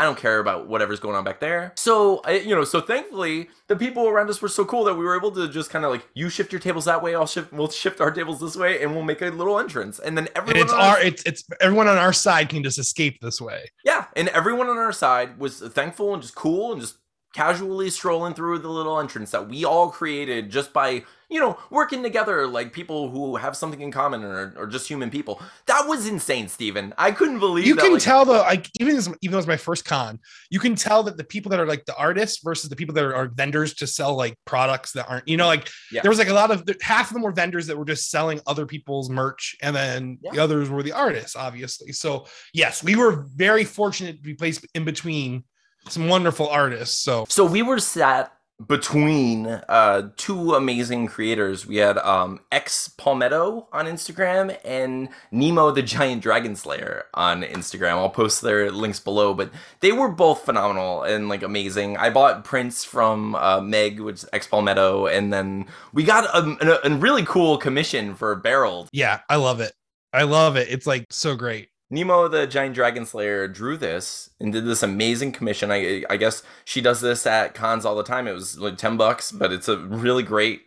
I 0.00 0.04
don't 0.04 0.16
care 0.16 0.38
about 0.38 0.66
whatever's 0.66 0.98
going 0.98 1.14
on 1.14 1.24
back 1.24 1.40
there. 1.40 1.74
So, 1.76 2.22
I, 2.24 2.36
you 2.38 2.54
know, 2.54 2.64
so 2.64 2.80
thankfully 2.80 3.50
the 3.68 3.76
people 3.76 4.08
around 4.08 4.30
us 4.30 4.40
were 4.40 4.48
so 4.48 4.64
cool 4.64 4.82
that 4.84 4.94
we 4.94 5.04
were 5.04 5.14
able 5.14 5.30
to 5.32 5.46
just 5.46 5.68
kind 5.68 5.84
of 5.84 5.90
like, 5.90 6.08
you 6.14 6.30
shift 6.30 6.52
your 6.52 6.60
tables 6.60 6.86
that 6.86 7.02
way, 7.02 7.14
I'll 7.14 7.26
shift, 7.26 7.52
we'll 7.52 7.68
shift 7.68 8.00
our 8.00 8.10
tables 8.10 8.40
this 8.40 8.56
way, 8.56 8.82
and 8.82 8.94
we'll 8.94 9.02
make 9.04 9.20
a 9.20 9.26
little 9.26 9.58
entrance. 9.60 9.98
And 9.98 10.16
then 10.16 10.28
And 10.28 10.36
everyone, 10.38 10.62
it's 10.62 10.72
on 10.72 10.80
our. 10.80 11.00
It's 11.02 11.22
it's 11.24 11.44
everyone 11.60 11.86
on 11.88 11.98
our 11.98 12.14
side 12.14 12.48
can 12.48 12.62
just 12.62 12.78
escape 12.78 13.20
this 13.20 13.42
way. 13.42 13.70
yeah, 13.84 14.06
and 14.16 14.28
everyone 14.30 14.68
on 14.70 14.78
our 14.78 14.92
side 14.92 15.38
was 15.38 15.60
thankful 15.60 16.14
and 16.14 16.22
just 16.22 16.34
cool 16.34 16.72
and 16.72 16.80
just 16.80 16.96
casually 17.34 17.90
strolling 17.90 18.32
through 18.34 18.60
the 18.60 18.68
little 18.68 18.98
entrance 19.00 19.30
that 19.32 19.48
we 19.48 19.64
all 19.64 19.90
created 19.90 20.50
just 20.50 20.72
by 20.72 21.04
you 21.30 21.40
know 21.40 21.58
working 21.70 22.02
together 22.02 22.46
like 22.46 22.72
people 22.72 23.10
who 23.10 23.34
have 23.36 23.56
something 23.56 23.80
in 23.80 23.90
common 23.90 24.22
or, 24.22 24.54
or 24.56 24.66
just 24.68 24.86
human 24.86 25.10
people. 25.10 25.40
That 25.66 25.84
was 25.88 26.06
insane, 26.06 26.46
Steven. 26.48 26.94
I 26.96 27.10
couldn't 27.10 27.40
believe 27.40 27.66
You 27.66 27.74
that, 27.74 27.80
can 27.82 27.94
like- 27.94 28.02
tell 28.02 28.24
though, 28.24 28.42
like 28.42 28.70
even 28.80 28.94
as 28.96 29.08
even 29.20 29.32
though 29.32 29.38
it's 29.38 29.46
my 29.48 29.56
first 29.56 29.84
con, 29.84 30.20
you 30.50 30.60
can 30.60 30.76
tell 30.76 31.02
that 31.04 31.16
the 31.16 31.24
people 31.24 31.50
that 31.50 31.58
are 31.58 31.66
like 31.66 31.84
the 31.86 31.96
artists 31.96 32.40
versus 32.44 32.70
the 32.70 32.76
people 32.76 32.94
that 32.94 33.02
are, 33.04 33.14
are 33.14 33.26
vendors 33.28 33.74
to 33.74 33.86
sell 33.86 34.14
like 34.14 34.36
products 34.44 34.92
that 34.92 35.08
aren't, 35.08 35.26
you 35.26 35.36
know, 35.36 35.46
like 35.46 35.68
Yeah. 35.90 36.02
there 36.02 36.10
was 36.10 36.18
like 36.18 36.28
a 36.28 36.34
lot 36.34 36.50
of 36.52 36.62
half 36.80 37.08
of 37.08 37.14
them 37.14 37.22
were 37.22 37.32
vendors 37.32 37.66
that 37.66 37.76
were 37.76 37.84
just 37.84 38.10
selling 38.10 38.40
other 38.46 38.64
people's 38.66 39.10
merch, 39.10 39.56
and 39.60 39.74
then 39.74 40.18
the 40.32 40.38
others 40.38 40.68
were 40.70 40.82
the 40.84 40.92
artists, 40.92 41.34
obviously. 41.34 41.90
So 41.92 42.26
yes, 42.52 42.84
we 42.84 42.94
were 42.94 43.26
very 43.34 43.64
fortunate 43.64 44.16
to 44.18 44.22
be 44.22 44.34
placed 44.34 44.64
in 44.74 44.84
between 44.84 45.42
some 45.88 46.08
wonderful 46.08 46.48
artists. 46.48 46.96
So 46.96 47.24
So 47.28 47.44
we 47.44 47.62
were 47.62 47.78
sat 47.78 48.30
between 48.68 49.48
uh 49.68 50.10
two 50.16 50.54
amazing 50.54 51.08
creators. 51.08 51.66
We 51.66 51.76
had 51.76 51.98
um 51.98 52.38
X 52.52 52.88
Palmetto 52.88 53.66
on 53.72 53.86
Instagram 53.86 54.56
and 54.64 55.08
Nemo 55.32 55.72
the 55.72 55.82
Giant 55.82 56.22
Dragon 56.22 56.54
Slayer 56.54 57.06
on 57.14 57.42
Instagram. 57.42 57.96
I'll 57.98 58.08
post 58.10 58.42
their 58.42 58.70
links 58.70 59.00
below, 59.00 59.34
but 59.34 59.50
they 59.80 59.90
were 59.90 60.08
both 60.08 60.44
phenomenal 60.44 61.02
and 61.02 61.28
like 61.28 61.42
amazing. 61.42 61.96
I 61.96 62.10
bought 62.10 62.44
prints 62.44 62.84
from 62.84 63.34
uh, 63.34 63.60
Meg, 63.60 63.98
which 63.98 64.22
is 64.22 64.28
X 64.32 64.46
Palmetto, 64.46 65.06
and 65.06 65.32
then 65.32 65.66
we 65.92 66.04
got 66.04 66.24
a, 66.26 66.84
a, 66.86 66.92
a 66.92 66.96
really 66.96 67.24
cool 67.24 67.58
commission 67.58 68.14
for 68.14 68.36
Barrel. 68.36 68.88
yeah, 68.92 69.20
I 69.28 69.36
love 69.36 69.60
it. 69.60 69.72
I 70.12 70.22
love 70.22 70.54
it. 70.56 70.68
It's 70.70 70.86
like 70.86 71.06
so 71.10 71.34
great. 71.34 71.70
Nemo 71.94 72.28
the 72.28 72.46
Giant 72.46 72.74
Dragon 72.74 73.06
Slayer 73.06 73.46
drew 73.48 73.76
this 73.76 74.30
and 74.40 74.52
did 74.52 74.66
this 74.66 74.82
amazing 74.82 75.32
commission. 75.32 75.70
I 75.70 76.04
I 76.10 76.16
guess 76.16 76.42
she 76.64 76.80
does 76.80 77.00
this 77.00 77.26
at 77.26 77.54
cons 77.54 77.84
all 77.84 77.94
the 77.94 78.02
time. 78.02 78.26
It 78.26 78.32
was 78.32 78.58
like 78.58 78.76
10 78.76 78.96
bucks, 78.96 79.30
but 79.32 79.52
it's 79.52 79.68
a 79.68 79.78
really 79.78 80.22
great 80.24 80.62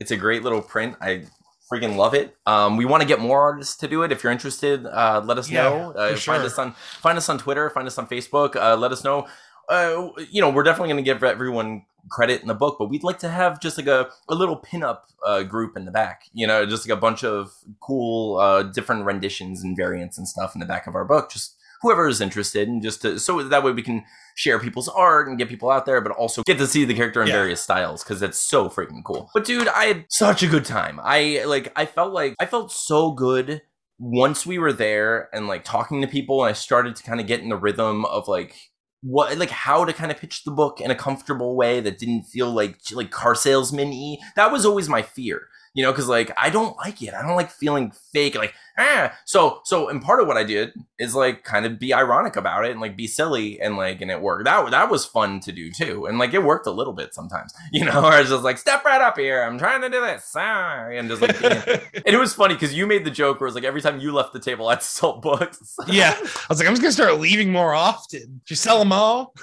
it's 0.00 0.10
a 0.10 0.16
great 0.16 0.42
little 0.42 0.62
print. 0.62 0.96
I 1.00 1.24
freaking 1.70 1.96
love 1.96 2.14
it. 2.14 2.34
Um 2.46 2.76
we 2.76 2.84
want 2.84 3.02
to 3.02 3.08
get 3.08 3.20
more 3.20 3.40
artists 3.40 3.76
to 3.76 3.88
do 3.88 4.02
it. 4.02 4.10
If 4.12 4.22
you're 4.22 4.32
interested, 4.32 4.86
uh 4.86 5.20
let 5.24 5.38
us 5.38 5.50
Yeah, 5.50 5.62
know. 5.64 5.92
Uh, 5.92 6.16
find 6.16 6.42
us 6.42 6.58
on 6.58 6.72
find 6.72 7.18
us 7.18 7.28
on 7.28 7.38
Twitter, 7.38 7.68
find 7.70 7.86
us 7.86 7.98
on 7.98 8.06
Facebook, 8.06 8.56
uh 8.56 8.76
let 8.76 8.90
us 8.92 9.04
know. 9.04 9.26
Uh 9.72 10.10
you 10.30 10.40
know, 10.40 10.50
we're 10.50 10.62
definitely 10.62 10.92
going 10.92 11.04
to 11.04 11.10
give 11.10 11.22
everyone 11.24 11.84
credit 12.10 12.42
in 12.42 12.48
the 12.48 12.54
book, 12.54 12.76
but 12.78 12.90
we'd 12.90 13.04
like 13.04 13.18
to 13.20 13.28
have 13.28 13.60
just 13.60 13.78
like 13.78 13.86
a, 13.86 14.10
a 14.28 14.34
little 14.34 14.60
pinup 14.60 14.98
uh, 15.24 15.42
group 15.44 15.76
in 15.76 15.84
the 15.84 15.90
back, 15.92 16.22
you 16.32 16.46
know, 16.46 16.66
just 16.66 16.86
like 16.86 16.96
a 16.96 17.00
bunch 17.00 17.22
of 17.24 17.52
cool 17.80 18.38
uh, 18.38 18.62
different 18.64 19.04
renditions 19.04 19.62
and 19.62 19.76
variants 19.76 20.18
and 20.18 20.26
stuff 20.26 20.54
in 20.54 20.60
the 20.60 20.66
back 20.66 20.86
of 20.88 20.94
our 20.96 21.04
book. 21.04 21.30
Just 21.30 21.56
whoever 21.80 22.08
is 22.08 22.20
interested, 22.20 22.68
and 22.68 22.82
just 22.82 23.02
to, 23.02 23.18
so 23.20 23.42
that 23.42 23.62
way 23.64 23.72
we 23.72 23.82
can 23.82 24.04
share 24.34 24.58
people's 24.58 24.88
art 24.88 25.28
and 25.28 25.38
get 25.38 25.48
people 25.48 25.70
out 25.70 25.86
there, 25.86 26.00
but 26.00 26.12
also 26.12 26.42
get 26.44 26.58
to 26.58 26.66
see 26.66 26.84
the 26.84 26.94
character 26.94 27.22
in 27.22 27.28
Yeah. 27.28 27.34
various 27.34 27.60
styles 27.62 28.02
because 28.02 28.20
it's 28.22 28.40
so 28.40 28.68
freaking 28.68 29.04
cool. 29.04 29.30
But 29.32 29.44
dude, 29.44 29.68
I 29.68 29.84
had 29.86 30.04
such 30.08 30.42
a 30.42 30.48
good 30.48 30.64
time. 30.64 31.00
I 31.02 31.44
like, 31.46 31.72
I 31.76 31.86
felt 31.86 32.12
like 32.12 32.34
I 32.40 32.46
felt 32.46 32.72
so 32.72 33.12
good 33.12 33.62
once 33.98 34.44
we 34.44 34.58
were 34.58 34.72
there 34.72 35.28
and 35.32 35.46
like 35.46 35.62
talking 35.64 36.00
to 36.02 36.08
people, 36.08 36.42
and 36.42 36.50
I 36.50 36.52
started 36.52 36.96
to 36.96 37.02
kind 37.04 37.20
of 37.20 37.26
get 37.28 37.40
in 37.40 37.48
the 37.48 37.56
rhythm 37.56 38.04
of 38.06 38.26
like 38.26 38.56
what 39.02 39.36
like 39.36 39.50
how 39.50 39.84
to 39.84 39.92
kind 39.92 40.10
of 40.10 40.18
pitch 40.18 40.44
the 40.44 40.50
book 40.50 40.80
in 40.80 40.90
a 40.90 40.94
comfortable 40.94 41.56
way 41.56 41.80
that 41.80 41.98
didn't 41.98 42.22
feel 42.22 42.50
like 42.50 42.78
like 42.92 43.10
car 43.10 43.34
salesman 43.34 43.90
y. 43.90 44.16
That 44.36 44.52
was 44.52 44.64
always 44.64 44.88
my 44.88 45.02
fear, 45.02 45.48
you 45.74 45.82
know, 45.82 45.92
because 45.92 46.08
like 46.08 46.30
I 46.36 46.50
don't 46.50 46.76
like 46.76 47.02
it. 47.02 47.14
I 47.14 47.22
don't 47.22 47.36
like 47.36 47.50
feeling 47.50 47.92
fake. 48.12 48.34
Like 48.34 48.54
ah. 48.78 49.12
So 49.24 49.60
so 49.64 49.88
and 49.88 50.02
part 50.02 50.20
of 50.20 50.26
what 50.26 50.36
I 50.36 50.44
did 50.44 50.72
is 50.98 51.14
like 51.14 51.44
kind 51.44 51.64
of 51.64 51.78
be 51.78 51.94
ironic 51.94 52.36
about 52.36 52.64
it 52.64 52.72
and 52.72 52.80
like 52.80 52.96
be 52.96 53.06
silly 53.06 53.60
and 53.60 53.76
like 53.76 54.00
and 54.00 54.10
it 54.10 54.20
worked. 54.20 54.44
That 54.44 54.70
that 54.70 54.90
was 54.90 55.06
fun 55.06 55.40
to 55.40 55.52
do 55.52 55.70
too, 55.70 56.06
and 56.06 56.18
like 56.18 56.34
it 56.34 56.42
worked 56.42 56.66
a 56.66 56.70
little 56.70 56.92
bit 56.92 57.14
sometimes, 57.14 57.54
you 57.72 57.84
know. 57.84 58.04
Or 58.04 58.12
I 58.12 58.20
was 58.20 58.28
just 58.28 58.44
like 58.44 58.58
step 58.58 58.84
right 58.84 59.00
up 59.00 59.18
here. 59.18 59.42
I'm 59.42 59.58
trying 59.58 59.80
to 59.80 59.88
do 59.88 60.00
this, 60.00 60.32
ah, 60.36 60.88
and 60.90 61.08
just 61.08 61.22
like. 61.22 61.42
and 61.42 62.06
it 62.06 62.18
was 62.18 62.34
funny 62.34 62.54
because 62.54 62.74
you 62.74 62.86
made 62.86 63.04
the 63.04 63.10
joke 63.10 63.40
where 63.40 63.46
it's 63.48 63.54
like 63.54 63.64
every 63.64 63.80
time 63.80 63.98
you 63.98 64.12
left 64.12 64.32
the 64.32 64.40
table, 64.40 64.68
I'd 64.68 64.82
sell 64.82 65.20
books. 65.20 65.76
yeah, 65.86 66.14
I 66.18 66.46
was 66.48 66.58
like, 66.58 66.68
I'm 66.68 66.74
just 66.74 66.82
gonna 66.82 66.92
start 66.92 67.18
leaving 67.18 67.50
more 67.50 67.74
often. 67.74 68.20
Did 68.20 68.50
you 68.50 68.56
sell 68.56 68.78
them 68.78 68.92
all? 68.92 69.34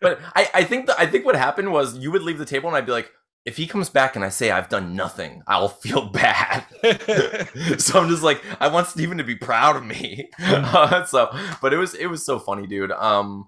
But 0.00 0.20
I, 0.34 0.50
I 0.54 0.64
think 0.64 0.86
that 0.86 0.98
I 0.98 1.06
think 1.06 1.24
what 1.24 1.36
happened 1.36 1.72
was 1.72 1.96
you 1.96 2.10
would 2.10 2.22
leave 2.22 2.38
the 2.38 2.44
table 2.44 2.68
and 2.68 2.76
I'd 2.76 2.86
be 2.86 2.92
like, 2.92 3.10
if 3.44 3.56
he 3.58 3.66
comes 3.66 3.90
back 3.90 4.16
and 4.16 4.24
I 4.24 4.30
say 4.30 4.50
I've 4.50 4.68
done 4.68 4.96
nothing, 4.96 5.42
I'll 5.46 5.68
feel 5.68 6.06
bad. 6.10 6.64
so 7.78 8.00
I'm 8.00 8.08
just 8.08 8.22
like, 8.22 8.42
I 8.60 8.68
want 8.68 8.88
Steven 8.88 9.18
to 9.18 9.24
be 9.24 9.36
proud 9.36 9.76
of 9.76 9.84
me. 9.84 10.30
Uh, 10.40 11.04
so, 11.06 11.30
but 11.60 11.72
it 11.72 11.76
was 11.76 11.94
it 11.94 12.06
was 12.06 12.24
so 12.24 12.38
funny, 12.38 12.66
dude. 12.66 12.92
Um, 12.92 13.46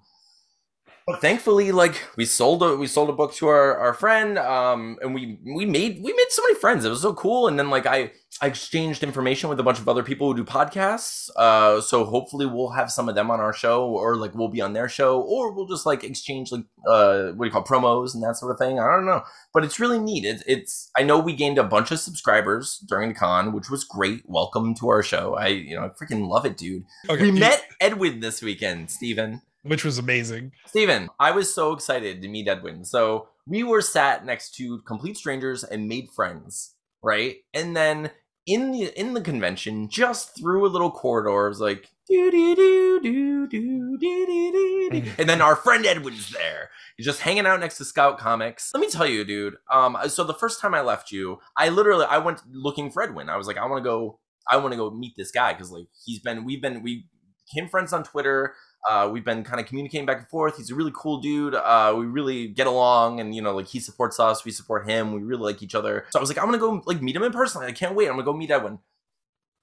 but 1.07 1.21
thankfully, 1.21 1.71
like 1.71 2.03
we 2.17 2.25
sold 2.25 2.61
a 2.61 2.75
we 2.75 2.85
sold 2.85 3.09
a 3.09 3.13
book 3.13 3.33
to 3.35 3.47
our, 3.47 3.77
our 3.77 3.93
friend, 3.93 4.37
um, 4.37 4.97
and 5.01 5.15
we 5.15 5.39
we 5.55 5.65
made 5.65 6.03
we 6.03 6.11
made 6.13 6.25
so 6.29 6.43
many 6.43 6.55
friends. 6.55 6.83
It 6.83 6.89
was 6.89 7.01
so 7.01 7.13
cool. 7.13 7.47
And 7.47 7.57
then 7.57 7.69
like 7.69 7.85
I 7.85 8.11
I 8.41 8.47
exchanged 8.47 9.03
information 9.03 9.49
with 9.49 9.57
a 9.59 9.63
bunch 9.63 9.79
of 9.79 9.87
other 9.87 10.03
people 10.03 10.27
who 10.27 10.35
do 10.35 10.43
podcasts. 10.43 11.29
Uh, 11.37 11.79
so 11.79 12.03
hopefully 12.03 12.45
we'll 12.45 12.71
have 12.71 12.91
some 12.91 13.07
of 13.07 13.15
them 13.15 13.31
on 13.31 13.39
our 13.39 13.53
show, 13.53 13.85
or 13.87 14.17
like 14.17 14.35
we'll 14.35 14.49
be 14.49 14.59
on 14.61 14.73
their 14.73 14.89
show, 14.89 15.21
or 15.21 15.53
we'll 15.53 15.65
just 15.65 15.85
like 15.85 16.03
exchange 16.03 16.51
like 16.51 16.65
uh 16.89 17.27
what 17.31 17.45
do 17.45 17.47
you 17.47 17.51
call 17.51 17.63
promos 17.63 18.13
and 18.13 18.21
that 18.21 18.35
sort 18.35 18.51
of 18.51 18.59
thing. 18.59 18.77
I 18.77 18.91
don't 18.91 19.05
know, 19.05 19.23
but 19.53 19.63
it's 19.63 19.79
really 19.79 19.99
neat. 19.99 20.25
It's 20.25 20.43
it's 20.45 20.91
I 20.97 21.03
know 21.03 21.17
we 21.19 21.33
gained 21.33 21.57
a 21.57 21.63
bunch 21.63 21.89
of 21.91 21.99
subscribers 21.99 22.83
during 22.89 23.07
the 23.09 23.15
con, 23.15 23.53
which 23.53 23.69
was 23.69 23.85
great. 23.85 24.23
Welcome 24.25 24.75
to 24.75 24.89
our 24.89 25.01
show. 25.01 25.35
I 25.35 25.47
you 25.47 25.77
know 25.77 25.85
I 25.85 25.89
freaking 25.89 26.27
love 26.27 26.45
it, 26.45 26.57
dude. 26.57 26.83
Okay, 27.09 27.21
We 27.21 27.27
you- 27.31 27.39
met 27.39 27.63
Edwin 27.79 28.19
this 28.19 28.41
weekend, 28.41 28.91
Steven. 28.91 29.41
Which 29.67 29.83
was 29.83 29.97
amazing. 29.97 30.51
Steven, 30.65 31.09
I 31.19 31.31
was 31.31 31.53
so 31.53 31.73
excited 31.73 32.21
to 32.21 32.27
meet 32.27 32.47
Edwin. 32.47 32.85
So 32.85 33.29
we 33.45 33.63
were 33.63 33.81
sat 33.81 34.25
next 34.25 34.55
to 34.55 34.79
complete 34.81 35.17
strangers 35.17 35.63
and 35.63 35.87
made 35.87 36.09
friends, 36.15 36.75
right? 37.01 37.37
And 37.53 37.75
then 37.75 38.11
in 38.45 38.71
the 38.71 38.99
in 38.99 39.13
the 39.13 39.21
convention, 39.21 39.89
just 39.89 40.37
through 40.37 40.65
a 40.65 40.69
little 40.69 40.91
corridor, 40.91 41.45
it 41.45 41.49
was 41.49 41.59
like 41.59 41.89
do 42.07 42.31
do 42.31 42.55
do 42.55 42.99
do 43.01 43.47
do 43.47 43.97
do 43.97 44.91
do 44.91 45.11
and 45.17 45.29
then 45.29 45.41
our 45.41 45.55
friend 45.55 45.85
Edwin's 45.85 46.29
there. 46.29 46.69
He's 46.95 47.05
just 47.05 47.21
hanging 47.21 47.45
out 47.45 47.59
next 47.59 47.77
to 47.77 47.85
Scout 47.85 48.17
Comics. 48.17 48.71
Let 48.73 48.79
me 48.79 48.89
tell 48.89 49.05
you, 49.05 49.23
dude. 49.25 49.55
Um, 49.71 49.97
so 50.07 50.23
the 50.23 50.33
first 50.33 50.61
time 50.61 50.73
I 50.73 50.81
left 50.81 51.11
you, 51.11 51.39
I 51.57 51.69
literally 51.69 52.05
I 52.05 52.17
went 52.19 52.41
looking 52.49 52.89
for 52.89 53.03
Edwin. 53.03 53.29
I 53.29 53.37
was 53.37 53.47
like, 53.47 53.57
I 53.57 53.65
want 53.65 53.83
to 53.83 53.87
go. 53.87 54.19
I 54.49 54.55
want 54.57 54.71
to 54.71 54.77
go 54.77 54.89
meet 54.89 55.13
this 55.17 55.31
guy 55.31 55.53
because 55.53 55.71
like 55.71 55.87
he's 56.05 56.19
been 56.19 56.45
we've 56.45 56.61
been 56.61 56.81
we 56.81 57.05
became 57.53 57.69
friends 57.69 57.91
on 57.91 58.03
Twitter. 58.03 58.55
Uh, 58.89 59.09
we've 59.11 59.25
been 59.25 59.43
kind 59.43 59.59
of 59.59 59.65
communicating 59.65 60.05
back 60.05 60.19
and 60.19 60.27
forth. 60.27 60.57
He's 60.57 60.71
a 60.71 60.75
really 60.75 60.93
cool 60.95 61.19
dude. 61.19 61.55
Uh, 61.55 61.93
we 61.97 62.05
really 62.05 62.47
get 62.47 62.67
along, 62.67 63.19
and 63.19 63.35
you 63.35 63.41
know, 63.41 63.55
like 63.55 63.67
he 63.67 63.79
supports 63.79 64.19
us, 64.19 64.45
we 64.45 64.51
support 64.51 64.89
him. 64.89 65.11
We 65.11 65.21
really 65.21 65.43
like 65.43 65.61
each 65.61 65.75
other. 65.75 66.05
So 66.09 66.19
I 66.19 66.21
was 66.21 66.29
like, 66.29 66.37
I'm 66.37 66.45
gonna 66.45 66.57
go 66.57 66.81
like 66.85 67.01
meet 67.01 67.15
him 67.15 67.23
in 67.23 67.31
person. 67.31 67.63
I 67.63 67.71
can't 67.71 67.95
wait. 67.95 68.07
I'm 68.07 68.13
gonna 68.13 68.23
go 68.23 68.33
meet 68.33 68.51
Edwin. 68.51 68.79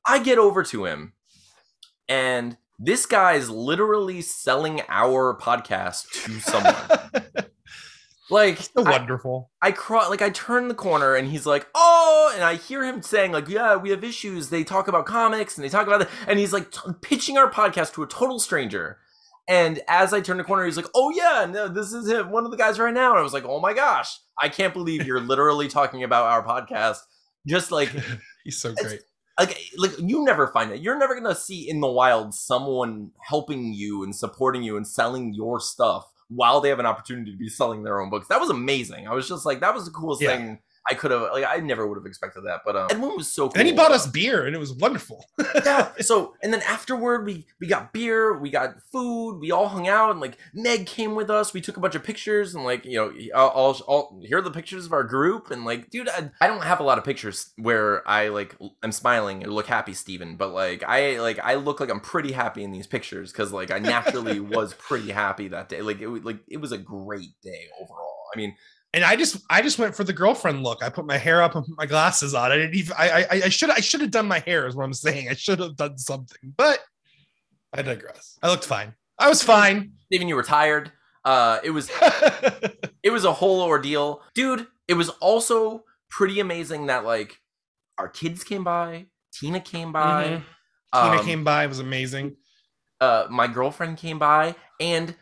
I 0.06 0.18
get 0.18 0.38
over 0.38 0.62
to 0.64 0.84
him, 0.84 1.14
and 2.08 2.58
this 2.78 3.06
guy 3.06 3.34
is 3.34 3.48
literally 3.48 4.20
selling 4.20 4.82
our 4.88 5.38
podcast 5.38 6.10
to 6.24 6.40
someone. 6.40 7.46
like 8.30 8.58
So 8.58 8.82
wonderful. 8.82 9.50
I 9.62 9.72
crawl 9.72 10.10
like 10.10 10.22
I 10.22 10.30
turn 10.30 10.68
the 10.68 10.74
corner 10.74 11.14
and 11.14 11.28
he's 11.28 11.46
like, 11.46 11.66
"Oh!" 11.74 12.32
and 12.34 12.44
I 12.44 12.56
hear 12.56 12.84
him 12.84 13.00
saying 13.00 13.32
like, 13.32 13.48
"Yeah, 13.48 13.76
we 13.76 13.90
have 13.90 14.04
issues." 14.04 14.50
They 14.50 14.64
talk 14.64 14.88
about 14.88 15.06
comics 15.06 15.56
and 15.56 15.64
they 15.64 15.68
talk 15.68 15.86
about 15.86 16.02
it, 16.02 16.08
and 16.26 16.38
he's 16.38 16.52
like 16.52 16.70
t- 16.70 16.92
pitching 17.00 17.38
our 17.38 17.50
podcast 17.50 17.94
to 17.94 18.02
a 18.02 18.06
total 18.06 18.38
stranger. 18.38 18.98
And 19.46 19.80
as 19.88 20.14
I 20.14 20.20
turned 20.20 20.40
the 20.40 20.44
corner, 20.44 20.64
he's 20.64 20.76
like, 20.76 20.88
"Oh 20.94 21.10
yeah, 21.10 21.46
no, 21.50 21.68
this 21.68 21.92
is 21.92 22.08
him, 22.08 22.30
one 22.30 22.44
of 22.44 22.50
the 22.50 22.56
guys 22.56 22.78
right 22.78 22.94
now." 22.94 23.10
And 23.10 23.18
I 23.18 23.22
was 23.22 23.34
like, 23.34 23.44
"Oh 23.44 23.60
my 23.60 23.74
gosh, 23.74 24.18
I 24.40 24.48
can't 24.48 24.72
believe 24.72 25.06
you're 25.06 25.20
literally 25.32 25.68
talking 25.68 26.02
about 26.02 26.26
our 26.26 26.42
podcast." 26.44 26.98
Just 27.46 27.70
like 27.70 27.90
He's 28.44 28.58
so 28.58 28.72
great. 28.74 29.00
like 29.38 29.58
like 29.76 29.92
you 29.98 30.24
never 30.24 30.46
find 30.48 30.72
it. 30.72 30.80
You're 30.80 30.98
never 30.98 31.14
gonna 31.14 31.34
see 31.34 31.68
in 31.68 31.80
the 31.80 31.88
wild 31.90 32.32
someone 32.34 33.10
helping 33.20 33.74
you 33.74 34.02
and 34.02 34.16
supporting 34.16 34.62
you 34.62 34.76
and 34.78 34.86
selling 34.86 35.34
your 35.34 35.60
stuff 35.60 36.10
while 36.28 36.60
they 36.62 36.70
have 36.70 36.78
an 36.80 36.86
opportunity 36.86 37.32
to 37.32 37.36
be 37.36 37.50
selling 37.50 37.82
their 37.82 38.00
own 38.00 38.08
books. 38.08 38.28
That 38.28 38.40
was 38.40 38.48
amazing. 38.48 39.06
I 39.06 39.12
was 39.12 39.28
just 39.28 39.44
like, 39.44 39.60
that 39.60 39.74
was 39.74 39.84
the 39.84 39.90
coolest 39.90 40.22
Yeah. 40.22 40.36
thing 40.36 40.58
I 40.88 40.94
could 40.94 41.10
have. 41.10 41.22
Like, 41.32 41.44
I 41.48 41.58
never 41.58 41.86
would 41.86 41.96
have 41.96 42.06
expected 42.06 42.42
that. 42.44 42.60
But 42.64 42.76
um, 42.76 42.88
Edwin 42.90 43.16
was 43.16 43.32
so 43.32 43.48
cool. 43.48 43.58
And 43.58 43.66
he 43.66 43.72
bought 43.72 43.92
us 43.92 44.06
beer, 44.06 44.46
and 44.46 44.54
it 44.54 44.58
was 44.58 44.72
wonderful. 44.72 45.24
yeah. 45.64 45.92
So 46.04 46.34
and 46.42 46.52
then 46.52 46.60
afterward, 46.62 47.24
we 47.24 47.46
we 47.60 47.66
got 47.66 47.92
beer, 47.92 48.36
we 48.38 48.50
got 48.50 48.74
food, 48.92 49.38
we 49.38 49.50
all 49.50 49.68
hung 49.68 49.88
out, 49.88 50.10
and 50.10 50.20
like 50.20 50.36
Meg 50.52 50.86
came 50.86 51.14
with 51.14 51.30
us. 51.30 51.54
We 51.54 51.62
took 51.62 51.76
a 51.76 51.80
bunch 51.80 51.94
of 51.94 52.02
pictures, 52.04 52.54
and 52.54 52.64
like 52.64 52.84
you 52.84 52.96
know, 52.96 53.12
I'll, 53.34 53.52
I'll, 53.54 53.82
I'll 53.88 54.20
here 54.22 54.38
are 54.38 54.42
the 54.42 54.50
pictures 54.50 54.84
of 54.84 54.92
our 54.92 55.04
group, 55.04 55.50
and 55.50 55.64
like, 55.64 55.88
dude, 55.88 56.08
I, 56.08 56.30
I 56.40 56.46
don't 56.46 56.62
have 56.62 56.80
a 56.80 56.82
lot 56.82 56.98
of 56.98 57.04
pictures 57.04 57.52
where 57.56 58.06
I 58.06 58.28
like 58.28 58.56
I'm 58.82 58.92
smiling 58.92 59.42
and 59.42 59.52
look 59.52 59.66
happy, 59.66 59.94
Steven, 59.94 60.36
but 60.36 60.52
like 60.52 60.82
I 60.86 61.20
like 61.20 61.38
I 61.38 61.54
look 61.54 61.80
like 61.80 61.90
I'm 61.90 62.00
pretty 62.00 62.32
happy 62.32 62.62
in 62.62 62.72
these 62.72 62.86
pictures 62.86 63.32
because 63.32 63.52
like 63.52 63.70
I 63.70 63.78
naturally 63.78 64.40
was 64.54 64.74
pretty 64.74 65.10
happy 65.10 65.48
that 65.48 65.68
day. 65.68 65.80
Like 65.80 66.00
it 66.00 66.08
was 66.08 66.22
like 66.24 66.40
it 66.48 66.58
was 66.58 66.72
a 66.72 66.78
great 66.78 67.40
day 67.42 67.68
overall. 67.80 68.24
I 68.34 68.36
mean, 68.36 68.56
and 68.94 69.04
I 69.04 69.16
just 69.16 69.36
I 69.50 69.60
just 69.60 69.78
went 69.78 69.94
for 69.94 70.04
the 70.04 70.12
girlfriend 70.12 70.62
look. 70.62 70.82
I 70.82 70.88
put 70.88 71.04
my 71.04 71.18
hair 71.18 71.42
up 71.42 71.54
and 71.54 71.66
put 71.66 71.76
my 71.76 71.86
glasses 71.86 72.32
on. 72.34 72.50
I 72.50 72.56
didn't 72.56 72.74
even 72.74 72.94
I 72.98 73.08
I, 73.24 73.26
I 73.44 73.48
should 73.50 73.68
I 73.70 73.80
should 73.80 74.00
have 74.00 74.10
done 74.10 74.26
my 74.26 74.38
hair 74.38 74.66
is 74.66 74.74
what 74.74 74.84
I'm 74.84 74.94
saying. 74.94 75.28
I 75.28 75.34
should 75.34 75.58
have 75.58 75.76
done 75.76 75.98
something, 75.98 76.54
but 76.56 76.78
I 77.72 77.82
digress. 77.82 78.38
I 78.42 78.48
looked 78.48 78.64
fine. 78.64 78.94
I 79.18 79.28
was 79.28 79.42
fine. 79.42 79.92
Steven, 80.06 80.28
you 80.28 80.36
were 80.36 80.42
tired. 80.42 80.92
Uh, 81.24 81.58
it 81.64 81.70
was 81.70 81.90
it 83.02 83.10
was 83.10 83.24
a 83.24 83.32
whole 83.32 83.62
ordeal 83.62 84.22
dude 84.34 84.66
it 84.88 84.94
was 84.94 85.08
also 85.20 85.82
pretty 86.10 86.38
amazing 86.40 86.86
that 86.86 87.04
like 87.04 87.40
our 87.98 88.08
kids 88.08 88.44
came 88.44 88.62
by 88.62 89.06
tina 89.32 89.58
came 89.60 89.90
by 89.92 90.24
Mhm. 90.24 90.42
Tina 90.94 91.18
um, 91.18 91.24
came 91.24 91.42
by. 91.44 91.64
It 91.64 91.68
was 91.68 91.80
amazing. 91.80 92.36
uh 93.00 93.26
my 93.30 93.46
girlfriend 93.48 93.96
came 93.96 94.18
by 94.18 94.54
and 94.78 95.16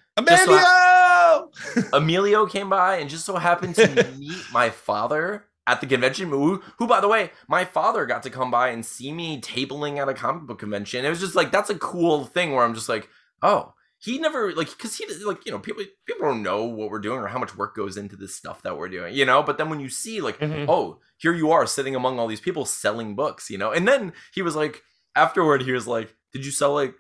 Emilio. 1.33 1.89
emilio 1.93 2.47
came 2.47 2.69
by 2.71 2.97
and 2.97 3.09
just 3.11 3.25
so 3.25 3.37
happened 3.37 3.75
to 3.77 3.87
meet 4.19 4.43
my 4.53 4.71
father 4.71 5.47
at 5.67 5.81
the 5.81 5.87
convention 5.87 6.29
who, 6.29 6.61
who 6.79 6.87
by 6.87 7.01
the 7.01 7.09
way 7.09 7.31
my 7.49 7.65
father 7.65 8.05
got 8.07 8.23
to 8.25 8.31
come 8.31 8.51
by 8.51 8.69
and 8.69 8.85
see 8.85 9.13
me 9.13 9.41
tabling 9.41 9.99
at 9.99 10.09
a 10.09 10.15
comic 10.15 10.43
book 10.45 10.59
convention 10.59 11.05
it 11.05 11.09
was 11.09 11.21
just 11.21 11.35
like 11.37 11.53
that's 11.53 11.71
a 11.71 11.79
cool 11.79 12.25
thing 12.25 12.53
where 12.53 12.65
i'm 12.65 12.75
just 12.75 12.89
like 12.89 13.09
oh 13.43 13.73
he 13.99 14.19
never 14.19 14.53
like 14.55 14.69
because 14.71 14.97
he 14.97 15.07
like 15.25 15.47
you 15.47 15.53
know 15.53 15.61
people 15.61 15.85
people 16.07 16.27
don't 16.27 16.43
know 16.43 16.65
what 16.65 16.91
we're 16.91 16.99
doing 16.99 17.21
or 17.21 17.29
how 17.29 17.39
much 17.39 17.57
work 17.57 17.77
goes 17.77 17.97
into 17.97 18.17
this 18.17 18.35
stuff 18.35 18.61
that 18.63 18.77
we're 18.77 18.89
doing 18.89 19.15
you 19.15 19.25
know 19.25 19.41
but 19.45 19.57
then 19.59 19.71
when 19.71 19.79
you 19.79 19.89
see 19.89 20.21
like 20.21 20.39
Mhm. 20.41 20.67
oh 20.69 20.99
here 21.19 21.33
you 21.33 21.53
are 21.53 21.67
sitting 21.67 21.95
among 21.95 22.19
all 22.19 22.27
these 22.27 22.41
people 22.41 22.65
selling 22.65 23.15
books 23.15 23.49
you 23.49 23.57
know 23.59 23.71
and 23.71 23.87
then 23.87 24.13
he 24.35 24.43
was 24.43 24.57
like 24.57 24.83
afterward 25.15 25.63
he 25.63 25.71
was 25.71 25.87
like 25.87 26.17
did 26.33 26.45
you 26.45 26.51
sell 26.51 26.75
like 26.75 26.95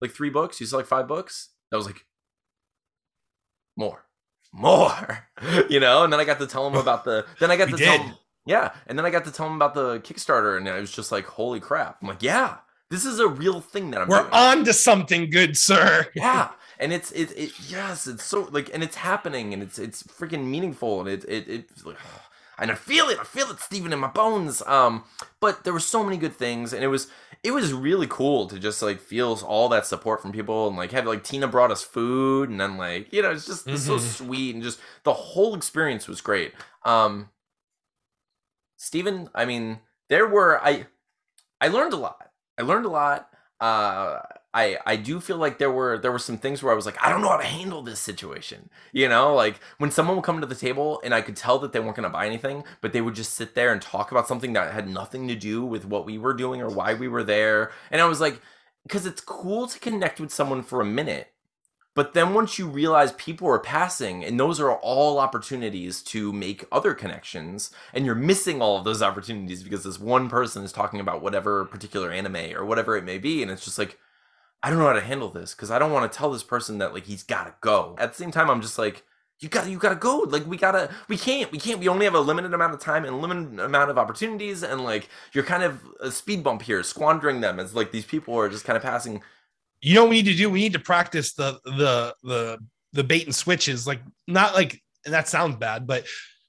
like 0.00 0.10
three 0.12 0.30
books 0.30 0.58
you 0.58 0.66
sell 0.66 0.78
like 0.78 0.86
five 0.86 1.06
books 1.06 1.50
i 1.70 1.76
was 1.76 1.84
like 1.84 2.06
more. 3.76 4.04
More. 4.52 5.28
You 5.68 5.80
know? 5.80 6.02
And 6.04 6.12
then 6.12 6.18
i 6.18 6.24
got 6.24 6.38
to 6.38 6.46
tell 6.46 6.66
him 6.66 6.74
about 6.86 7.04
the 7.04 7.26
then 7.40 7.50
i 7.50 7.56
got 7.56 7.68
to 7.68 7.76
tell 7.76 7.98
him 7.98 8.14
yeah. 8.46 8.72
And 8.86 8.98
then 8.98 9.04
i 9.04 9.10
got 9.10 9.24
to 9.26 9.30
tell 9.32 9.46
him 9.46 9.54
about 9.56 9.74
the 9.74 9.98
kickstarter 10.00 10.56
and 10.56 10.68
i 10.68 10.80
was 10.80 10.90
just 10.90 11.12
like 11.12 11.26
holy 11.26 11.60
crap. 11.60 11.98
I'm 12.00 12.08
like 12.08 12.22
yeah. 12.22 12.58
This 12.88 13.04
is 13.04 13.18
a 13.18 13.28
real 13.28 13.60
thing 13.60 13.90
that 13.90 14.00
i'm 14.00 14.08
We're 14.08 14.20
doing. 14.22 14.32
on 14.32 14.64
to 14.64 14.72
something 14.72 15.28
good, 15.30 15.56
sir. 15.56 16.06
yeah. 16.14 16.50
And 16.78 16.92
it's 16.92 17.10
it, 17.12 17.32
it 17.36 17.52
yes 17.68 18.06
it's 18.06 18.22
so 18.24 18.48
like 18.50 18.70
and 18.72 18.82
it's 18.82 18.96
happening 18.96 19.52
and 19.52 19.62
it's 19.62 19.78
it's 19.78 20.02
freaking 20.04 20.44
meaningful 20.46 21.00
and 21.00 21.08
it 21.08 21.24
it 21.28 21.48
it's 21.48 21.84
like 21.84 21.96
and 22.58 22.70
I 22.70 22.74
feel 22.74 23.08
it. 23.08 23.18
I 23.20 23.24
feel 23.24 23.50
it 23.50 23.60
Steven 23.60 23.92
in 23.92 23.98
my 23.98 24.08
bones. 24.08 24.62
Um 24.66 25.04
but 25.40 25.64
there 25.64 25.72
were 25.74 25.80
so 25.80 26.02
many 26.02 26.16
good 26.16 26.34
things 26.34 26.72
and 26.72 26.82
it 26.82 26.88
was 26.88 27.08
it 27.46 27.52
was 27.52 27.72
really 27.72 28.08
cool 28.08 28.48
to 28.48 28.58
just 28.58 28.82
like 28.82 28.98
feel 28.98 29.38
all 29.46 29.68
that 29.68 29.86
support 29.86 30.20
from 30.20 30.32
people 30.32 30.66
and 30.66 30.76
like 30.76 30.90
have 30.90 31.06
like 31.06 31.22
Tina 31.22 31.46
brought 31.46 31.70
us 31.70 31.80
food 31.80 32.50
and 32.50 32.60
then 32.60 32.76
like 32.76 33.12
you 33.12 33.22
know 33.22 33.30
it's 33.30 33.46
just 33.46 33.68
it's 33.68 33.84
so 33.84 33.98
sweet 33.98 34.52
and 34.52 34.64
just 34.64 34.80
the 35.04 35.12
whole 35.12 35.54
experience 35.54 36.08
was 36.08 36.20
great. 36.20 36.52
Um 36.84 37.30
Steven 38.76 39.30
I 39.32 39.44
mean 39.44 39.78
there 40.08 40.26
were 40.26 40.60
I 40.60 40.86
I 41.60 41.68
learned 41.68 41.92
a 41.92 41.96
lot. 41.96 42.30
I 42.58 42.62
learned 42.62 42.84
a 42.84 42.90
lot 42.90 43.28
uh 43.60 44.18
I 44.56 44.78
I 44.86 44.96
do 44.96 45.20
feel 45.20 45.36
like 45.36 45.58
there 45.58 45.70
were 45.70 45.98
there 45.98 46.10
were 46.10 46.18
some 46.18 46.38
things 46.38 46.62
where 46.62 46.72
I 46.72 46.76
was 46.76 46.86
like 46.86 46.96
I 47.02 47.10
don't 47.10 47.20
know 47.20 47.28
how 47.28 47.36
to 47.36 47.44
handle 47.44 47.82
this 47.82 48.00
situation. 48.00 48.70
You 48.92 49.08
know, 49.08 49.34
like 49.34 49.60
when 49.76 49.90
someone 49.90 50.16
would 50.16 50.24
come 50.24 50.40
to 50.40 50.46
the 50.46 50.54
table 50.54 51.00
and 51.04 51.14
I 51.14 51.20
could 51.20 51.36
tell 51.36 51.58
that 51.58 51.72
they 51.72 51.80
weren't 51.80 51.96
to 51.96 52.08
buy 52.08 52.26
anything, 52.26 52.64
but 52.80 52.92
they 52.94 53.02
would 53.02 53.14
just 53.14 53.34
sit 53.34 53.54
there 53.54 53.70
and 53.72 53.82
talk 53.82 54.10
about 54.10 54.26
something 54.26 54.54
that 54.54 54.72
had 54.72 54.88
nothing 54.88 55.28
to 55.28 55.36
do 55.36 55.64
with 55.64 55.84
what 55.84 56.06
we 56.06 56.16
were 56.16 56.32
doing 56.32 56.62
or 56.62 56.70
why 56.70 56.94
we 56.94 57.06
were 57.06 57.22
there. 57.22 57.70
And 57.90 58.00
I 58.00 58.06
was 58.06 58.20
like 58.20 58.40
cuz 58.88 59.04
it's 59.04 59.20
cool 59.20 59.66
to 59.66 59.78
connect 59.78 60.20
with 60.20 60.32
someone 60.32 60.62
for 60.62 60.80
a 60.80 60.86
minute. 60.86 61.32
But 61.94 62.12
then 62.12 62.34
once 62.34 62.58
you 62.58 62.66
realize 62.68 63.12
people 63.12 63.48
are 63.48 63.58
passing 63.58 64.24
and 64.24 64.38
those 64.40 64.60
are 64.60 64.72
all 64.72 65.18
opportunities 65.18 66.02
to 66.04 66.32
make 66.32 66.64
other 66.72 66.94
connections 66.94 67.70
and 67.94 68.04
you're 68.06 68.14
missing 68.14 68.60
all 68.62 68.78
of 68.78 68.84
those 68.84 69.02
opportunities 69.02 69.62
because 69.62 69.84
this 69.84 69.98
one 70.00 70.28
person 70.28 70.62
is 70.62 70.72
talking 70.72 71.00
about 71.00 71.22
whatever 71.22 71.64
particular 71.64 72.10
anime 72.10 72.54
or 72.54 72.66
whatever 72.66 72.96
it 72.96 73.04
may 73.04 73.18
be 73.18 73.42
and 73.42 73.50
it's 73.50 73.64
just 73.64 73.78
like 73.78 73.98
I 74.66 74.70
don't 74.70 74.80
know 74.80 74.86
how 74.86 74.94
to 74.94 75.00
handle 75.00 75.28
this 75.28 75.54
because 75.54 75.70
I 75.70 75.78
don't 75.78 75.92
want 75.92 76.10
to 76.10 76.18
tell 76.18 76.32
this 76.32 76.42
person 76.42 76.78
that 76.78 76.92
like 76.92 77.06
he's 77.06 77.22
got 77.22 77.44
to 77.44 77.54
go. 77.60 77.94
At 77.98 78.10
the 78.10 78.18
same 78.18 78.32
time, 78.32 78.50
I'm 78.50 78.60
just 78.60 78.80
like, 78.80 79.04
you 79.38 79.48
gotta, 79.48 79.70
you 79.70 79.78
gotta 79.78 79.94
go. 79.94 80.26
Like 80.28 80.44
we 80.44 80.56
gotta, 80.56 80.90
we 81.06 81.16
can't, 81.16 81.52
we 81.52 81.58
can't. 81.58 81.78
We 81.78 81.86
only 81.86 82.04
have 82.04 82.16
a 82.16 82.20
limited 82.20 82.52
amount 82.52 82.74
of 82.74 82.80
time 82.80 83.04
and 83.04 83.20
limited 83.22 83.60
amount 83.60 83.92
of 83.92 83.98
opportunities, 83.98 84.64
and 84.64 84.82
like 84.82 85.08
you're 85.32 85.44
kind 85.44 85.62
of 85.62 85.78
a 86.00 86.10
speed 86.10 86.42
bump 86.42 86.62
here, 86.62 86.82
squandering 86.82 87.40
them 87.40 87.60
as 87.60 87.76
like 87.76 87.92
these 87.92 88.06
people 88.06 88.34
are 88.34 88.48
just 88.48 88.64
kind 88.64 88.76
of 88.76 88.82
passing. 88.82 89.22
You 89.82 89.94
know 89.94 90.02
what 90.02 90.10
we 90.10 90.16
need 90.16 90.32
to 90.32 90.34
do? 90.34 90.50
We 90.50 90.58
need 90.58 90.72
to 90.72 90.80
practice 90.80 91.34
the 91.34 91.60
the 91.64 92.16
the 92.24 92.58
the 92.92 93.04
bait 93.04 93.24
and 93.24 93.34
switches. 93.34 93.86
Like 93.86 94.00
not 94.26 94.54
like 94.54 94.82
and 95.04 95.14
that 95.14 95.28
sounds 95.28 95.54
bad, 95.54 95.86
but 95.86 96.06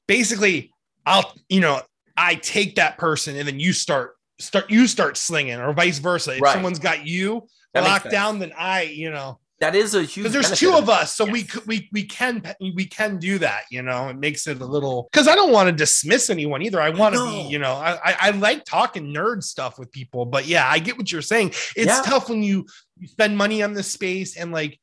basically, 0.08 0.72
I'll 1.06 1.36
you 1.50 1.60
know 1.60 1.82
I 2.16 2.34
take 2.34 2.78
that 2.78 2.98
person 2.98 3.36
and 3.36 3.48
then 3.48 3.60
you 3.60 3.74
start 3.74 4.16
start 4.40 4.72
you 4.72 4.88
start 4.88 5.18
slinging 5.18 5.60
or 5.60 5.72
vice 5.72 6.00
versa. 6.00 6.34
If 6.36 6.42
Right. 6.42 6.54
someone's 6.54 6.80
got 6.80 7.06
you 7.06 7.48
That 7.82 7.90
makes 7.90 8.04
locked 8.06 8.12
down, 8.12 8.40
then 8.40 8.52
I 8.58 8.84
you 8.84 9.10
know 9.10 9.40
That 9.60 9.74
is 9.76 9.96
a 9.96 10.04
huge. 10.04 10.16
because 10.26 10.34
there's 10.34 10.60
two 10.60 10.74
of 10.76 10.90
us, 10.90 11.16
so 11.16 11.26
we 11.26 11.40
Yes. 11.40 11.52
could 11.52 11.66
we 11.68 11.90
we 11.92 12.04
can 12.04 12.44
we 12.60 12.86
can 12.86 13.18
do 13.18 13.40
that. 13.40 13.64
You 13.72 13.82
know, 13.82 14.10
it 14.10 14.18
makes 14.18 14.46
it 14.48 14.62
a 14.62 14.66
little 14.66 15.08
because 15.12 15.28
I 15.28 15.36
don't 15.36 15.52
want 15.52 15.68
to 15.68 15.72
dismiss 15.74 16.30
anyone 16.30 16.62
either. 16.62 16.80
I 16.82 16.90
want 16.92 17.16
to 17.16 17.20
know. 17.26 17.32
be 17.32 17.50
you 17.50 17.60
know 17.60 17.74
I, 17.74 17.94
I 18.04 18.16
I 18.20 18.30
like 18.32 18.66
talking 18.66 19.14
nerd 19.14 19.44
stuff 19.44 19.80
with 19.80 19.92
people, 19.92 20.26
but 20.26 20.46
yeah, 20.46 20.68
I 20.70 20.80
get 20.80 20.98
what 20.98 21.12
you're 21.12 21.22
saying. 21.22 21.50
It's 21.76 21.88
Yeah. 21.88 22.02
tough 22.06 22.30
when 22.30 22.44
you 22.44 22.66
you 23.00 23.08
spend 23.08 23.36
money 23.38 23.64
on 23.64 23.74
this 23.74 23.92
space 23.92 24.38
and 24.38 24.52
like 24.52 24.80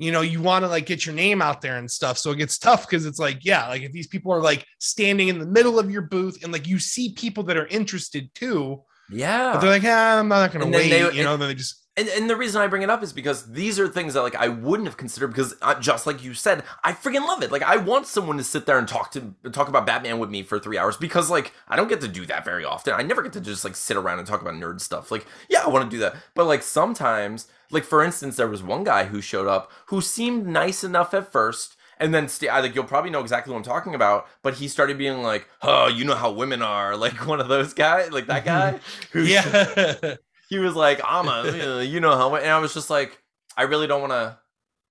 you 0.00 0.10
know 0.10 0.22
you 0.22 0.42
want 0.42 0.64
to 0.64 0.68
like 0.68 0.86
get 0.86 1.06
your 1.06 1.14
name 1.14 1.40
out 1.40 1.60
there 1.60 1.76
and 1.76 1.88
stuff 1.88 2.18
so 2.18 2.32
it 2.32 2.36
gets 2.36 2.58
tough 2.58 2.84
because 2.84 3.06
it's 3.06 3.20
like 3.20 3.38
yeah 3.44 3.68
like 3.68 3.82
if 3.82 3.92
these 3.92 4.08
people 4.08 4.32
are 4.32 4.40
like 4.42 4.66
standing 4.80 5.28
in 5.28 5.38
the 5.38 5.46
middle 5.46 5.78
of 5.78 5.88
your 5.88 6.02
booth 6.02 6.42
and 6.42 6.52
like 6.52 6.66
you 6.66 6.80
see 6.80 7.12
people 7.12 7.44
that 7.44 7.56
are 7.56 7.68
interested 7.68 8.28
too 8.34 8.82
Yeah. 9.08 9.52
but 9.52 9.60
they're 9.60 9.70
like 9.70 9.84
ah, 9.86 10.18
i'm 10.18 10.26
not 10.26 10.52
gonna 10.52 10.64
And 10.64 10.74
wait 10.74 10.90
they- 10.90 11.12
you 11.16 11.22
know 11.22 11.36
then 11.36 11.46
they 11.48 11.54
just 11.54 11.83
and, 11.96 12.08
and 12.08 12.28
the 12.28 12.34
reason 12.36 12.60
I 12.60 12.66
bring 12.66 12.82
it 12.82 12.90
up 12.90 13.02
is 13.04 13.12
because 13.12 13.52
these 13.52 13.78
are 13.78 13.86
things 13.86 14.14
that 14.14 14.22
like 14.22 14.34
I 14.34 14.48
wouldn't 14.48 14.88
have 14.88 14.96
considered 14.96 15.28
because 15.28 15.54
uh, 15.62 15.78
just 15.78 16.06
like 16.06 16.24
you 16.24 16.34
said, 16.34 16.64
I 16.82 16.92
freaking 16.92 17.26
love 17.26 17.42
it. 17.42 17.52
Like 17.52 17.62
I 17.62 17.76
want 17.76 18.06
someone 18.06 18.36
to 18.36 18.44
sit 18.44 18.66
there 18.66 18.78
and 18.78 18.88
talk 18.88 19.12
to 19.12 19.32
talk 19.52 19.68
about 19.68 19.86
Batman 19.86 20.18
with 20.18 20.28
me 20.30 20.42
for 20.42 20.58
three 20.58 20.76
hours 20.76 20.96
because 20.96 21.30
like 21.30 21.52
I 21.68 21.76
don't 21.76 21.88
get 21.88 22.00
to 22.00 22.08
do 22.08 22.26
that 22.26 22.44
very 22.44 22.64
often. 22.64 22.94
I 22.94 23.02
never 23.02 23.22
get 23.22 23.32
to 23.34 23.40
just 23.40 23.64
like 23.64 23.76
sit 23.76 23.96
around 23.96 24.18
and 24.18 24.26
talk 24.26 24.42
about 24.42 24.54
nerd 24.54 24.80
stuff. 24.80 25.10
Like 25.12 25.24
yeah, 25.48 25.62
I 25.64 25.68
want 25.68 25.88
to 25.88 25.96
do 25.96 26.00
that, 26.00 26.16
but 26.34 26.46
like 26.46 26.62
sometimes, 26.62 27.46
like 27.70 27.84
for 27.84 28.02
instance, 28.02 28.36
there 28.36 28.48
was 28.48 28.62
one 28.62 28.82
guy 28.82 29.04
who 29.04 29.20
showed 29.20 29.46
up 29.46 29.70
who 29.86 30.00
seemed 30.00 30.46
nice 30.46 30.82
enough 30.84 31.14
at 31.14 31.30
first. 31.30 31.76
And 32.00 32.12
then 32.12 32.26
st- 32.26 32.50
I 32.50 32.60
think 32.60 32.74
you'll 32.74 32.82
probably 32.84 33.10
know 33.10 33.20
exactly 33.20 33.52
what 33.52 33.58
I'm 33.58 33.62
talking 33.64 33.94
about. 33.94 34.26
But 34.42 34.54
he 34.54 34.66
started 34.66 34.98
being 34.98 35.22
like, 35.22 35.48
"Oh, 35.62 35.86
you 35.86 36.04
know 36.04 36.16
how 36.16 36.32
women 36.32 36.60
are," 36.60 36.96
like 37.04 37.24
one 37.24 37.40
of 37.40 37.46
those 37.46 37.72
guys, 37.72 38.10
like 38.10 38.26
that 38.26 38.44
guy. 38.44 38.80
who's- 39.12 39.28
yeah. 39.30 40.16
He 40.48 40.58
was 40.58 40.74
like, 40.74 41.00
"I'm 41.04 41.28
a, 41.28 41.82
you 41.82 42.00
know 42.00 42.16
how," 42.16 42.34
and 42.36 42.46
I 42.50 42.58
was 42.58 42.74
just 42.74 42.90
like, 42.90 43.18
"I 43.56 43.62
really 43.62 43.86
don't 43.86 44.00
want 44.00 44.12
to." 44.12 44.38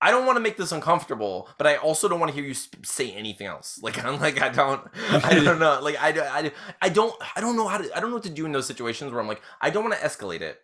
I 0.01 0.11
don't 0.11 0.25
want 0.25 0.35
to 0.35 0.41
make 0.41 0.57
this 0.57 0.73
uncomfortable, 0.73 1.47
but 1.57 1.65
I 1.65 1.77
also 1.77 2.09
don't 2.09 2.19
want 2.19 2.29
to 2.29 2.35
hear 2.35 2.43
you 2.45 2.53
sp- 2.59 2.83
say 2.85 3.11
anything 3.13 3.47
else. 3.47 3.79
Like 3.83 4.03
I'm 4.03 4.19
like 4.19 4.41
I 4.41 4.49
don't, 4.49 4.81
I 5.09 5.33
don't 5.43 5.59
know. 5.59 5.79
Like 5.81 5.95
I, 5.97 6.09
I, 6.19 6.51
I 6.81 6.89
don't, 6.89 7.15
I 7.37 7.39
don't 7.39 7.55
know 7.55 7.69
how 7.69 7.77
to. 7.77 7.95
I 7.95 8.01
don't 8.01 8.09
know 8.09 8.17
what 8.17 8.23
to 8.23 8.29
do 8.29 8.45
in 8.45 8.51
those 8.51 8.65
situations 8.67 9.11
where 9.13 9.21
I'm 9.21 9.27
like 9.29 9.41
I 9.61 9.69
don't 9.69 9.83
want 9.85 9.95
to 9.95 10.01
escalate 10.05 10.41
it, 10.41 10.59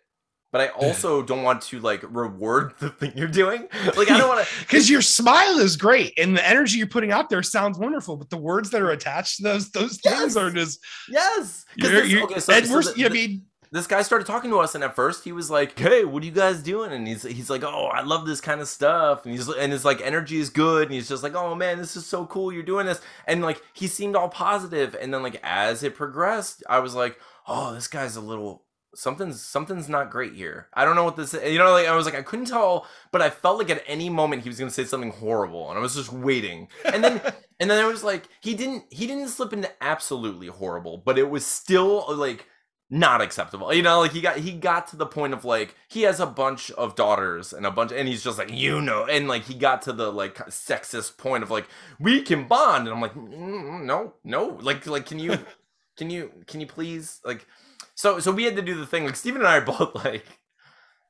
but 0.52 0.60
I 0.60 0.68
also 0.84 1.22
don't 1.22 1.42
want 1.42 1.62
to 1.62 1.80
like 1.80 2.02
reward 2.10 2.74
the 2.80 2.90
thing 2.90 3.12
you're 3.16 3.28
doing. 3.28 3.66
Like 3.96 4.10
I 4.10 4.18
don't 4.18 4.28
want 4.28 4.46
to. 4.46 4.60
because 4.60 4.90
your 4.90 5.00
smile 5.00 5.58
is 5.58 5.74
great 5.74 6.18
and 6.18 6.36
the 6.36 6.46
energy 6.46 6.76
you're 6.76 6.86
putting 6.86 7.10
out 7.10 7.30
there 7.30 7.42
sounds 7.42 7.78
wonderful, 7.78 8.18
but 8.18 8.28
the 8.28 8.36
words 8.36 8.68
that 8.70 8.82
are 8.82 8.90
attached 8.90 9.38
to 9.38 9.42
those 9.44 9.70
those 9.70 9.96
things 10.02 10.34
Yes. 10.34 10.36
are 10.36 10.50
just. 10.50 10.80
yes. 11.08 11.64
You're, 11.76 11.90
this- 11.92 12.08
you're, 12.10 12.24
okay, 12.24 12.40
so- 12.40 12.52
and 12.52 12.66
so 12.66 12.80
the- 12.82 13.06
I 13.06 13.08
mean, 13.08 13.46
this 13.72 13.86
guy 13.86 14.02
started 14.02 14.26
talking 14.26 14.50
to 14.50 14.58
us 14.58 14.74
and 14.74 14.82
at 14.82 14.96
first 14.96 15.24
he 15.24 15.32
was 15.32 15.50
like 15.50 15.78
hey 15.78 16.04
what 16.04 16.22
are 16.22 16.26
you 16.26 16.32
guys 16.32 16.62
doing? 16.62 16.92
And 16.92 17.06
he's 17.06 17.22
he's 17.22 17.50
like 17.50 17.62
oh 17.62 17.86
i 17.86 18.02
love 18.02 18.26
this 18.26 18.40
kind 18.40 18.60
of 18.60 18.68
stuff. 18.68 19.24
And 19.24 19.34
he's 19.34 19.48
and 19.48 19.72
his 19.72 19.84
like 19.84 20.00
energy 20.00 20.38
is 20.38 20.50
good 20.50 20.84
and 20.84 20.92
he's 20.92 21.08
just 21.08 21.22
like 21.22 21.34
oh 21.34 21.54
man 21.54 21.78
this 21.78 21.96
is 21.96 22.06
so 22.06 22.26
cool 22.26 22.52
you're 22.52 22.62
doing 22.62 22.86
this. 22.86 23.00
And 23.26 23.42
like 23.42 23.62
he 23.72 23.86
seemed 23.86 24.16
all 24.16 24.28
positive 24.28 24.96
and 25.00 25.12
then 25.12 25.22
like 25.22 25.40
as 25.42 25.82
it 25.82 25.94
progressed 25.94 26.62
i 26.68 26.78
was 26.78 26.94
like 26.94 27.18
oh 27.46 27.74
this 27.74 27.88
guy's 27.88 28.16
a 28.16 28.20
little 28.20 28.64
something's 28.94 29.40
something's 29.40 29.88
not 29.88 30.10
great 30.10 30.34
here. 30.34 30.68
I 30.74 30.84
don't 30.84 30.96
know 30.96 31.04
what 31.04 31.16
this 31.16 31.34
is 31.34 31.52
you 31.52 31.58
know 31.58 31.70
like 31.70 31.86
i 31.86 31.94
was 31.94 32.06
like 32.06 32.16
i 32.16 32.22
couldn't 32.22 32.46
tell 32.46 32.86
but 33.12 33.22
i 33.22 33.30
felt 33.30 33.58
like 33.58 33.70
at 33.70 33.84
any 33.86 34.10
moment 34.10 34.42
he 34.42 34.48
was 34.48 34.58
going 34.58 34.68
to 34.68 34.74
say 34.74 34.84
something 34.84 35.12
horrible 35.12 35.68
and 35.70 35.78
i 35.78 35.82
was 35.82 35.94
just 35.94 36.12
waiting. 36.12 36.68
And 36.84 37.04
then 37.04 37.20
and 37.60 37.70
then 37.70 37.76
there 37.78 37.86
was 37.86 38.02
like 38.02 38.28
he 38.40 38.54
didn't 38.54 38.84
he 38.90 39.06
didn't 39.06 39.28
slip 39.28 39.52
into 39.52 39.70
absolutely 39.80 40.48
horrible 40.48 40.98
but 40.98 41.18
it 41.18 41.30
was 41.30 41.46
still 41.46 42.04
like 42.16 42.46
not 42.90 43.20
acceptable. 43.20 43.72
You 43.72 43.82
know, 43.82 44.00
like 44.00 44.12
he 44.12 44.20
got 44.20 44.38
he 44.38 44.52
got 44.52 44.88
to 44.88 44.96
the 44.96 45.06
point 45.06 45.32
of 45.32 45.44
like 45.44 45.76
he 45.88 46.02
has 46.02 46.20
a 46.20 46.26
bunch 46.26 46.70
of 46.72 46.96
daughters 46.96 47.52
and 47.52 47.64
a 47.64 47.70
bunch 47.70 47.92
and 47.92 48.08
he's 48.08 48.24
just 48.24 48.38
like, 48.38 48.52
you 48.52 48.80
know, 48.80 49.04
and 49.06 49.28
like 49.28 49.44
he 49.44 49.54
got 49.54 49.82
to 49.82 49.92
the 49.92 50.10
like 50.12 50.36
sexist 50.48 51.16
point 51.16 51.42
of 51.42 51.50
like, 51.50 51.66
we 51.98 52.22
can 52.22 52.48
bond. 52.48 52.88
And 52.88 52.94
I'm 52.94 53.00
like, 53.00 53.14
"Mm, 53.14 53.84
no, 53.84 54.14
no. 54.24 54.58
Like 54.60 54.86
like 54.86 55.06
can 55.06 55.18
you 55.18 55.38
can 55.96 56.10
you 56.10 56.32
can 56.46 56.60
you 56.60 56.66
please 56.66 57.20
like 57.24 57.46
so 57.94 58.18
so 58.18 58.32
we 58.32 58.44
had 58.44 58.56
to 58.56 58.62
do 58.62 58.74
the 58.74 58.86
thing. 58.86 59.04
Like 59.04 59.16
Steven 59.16 59.40
and 59.40 59.48
I 59.48 59.58
are 59.58 59.60
both 59.60 59.94
like 59.94 60.26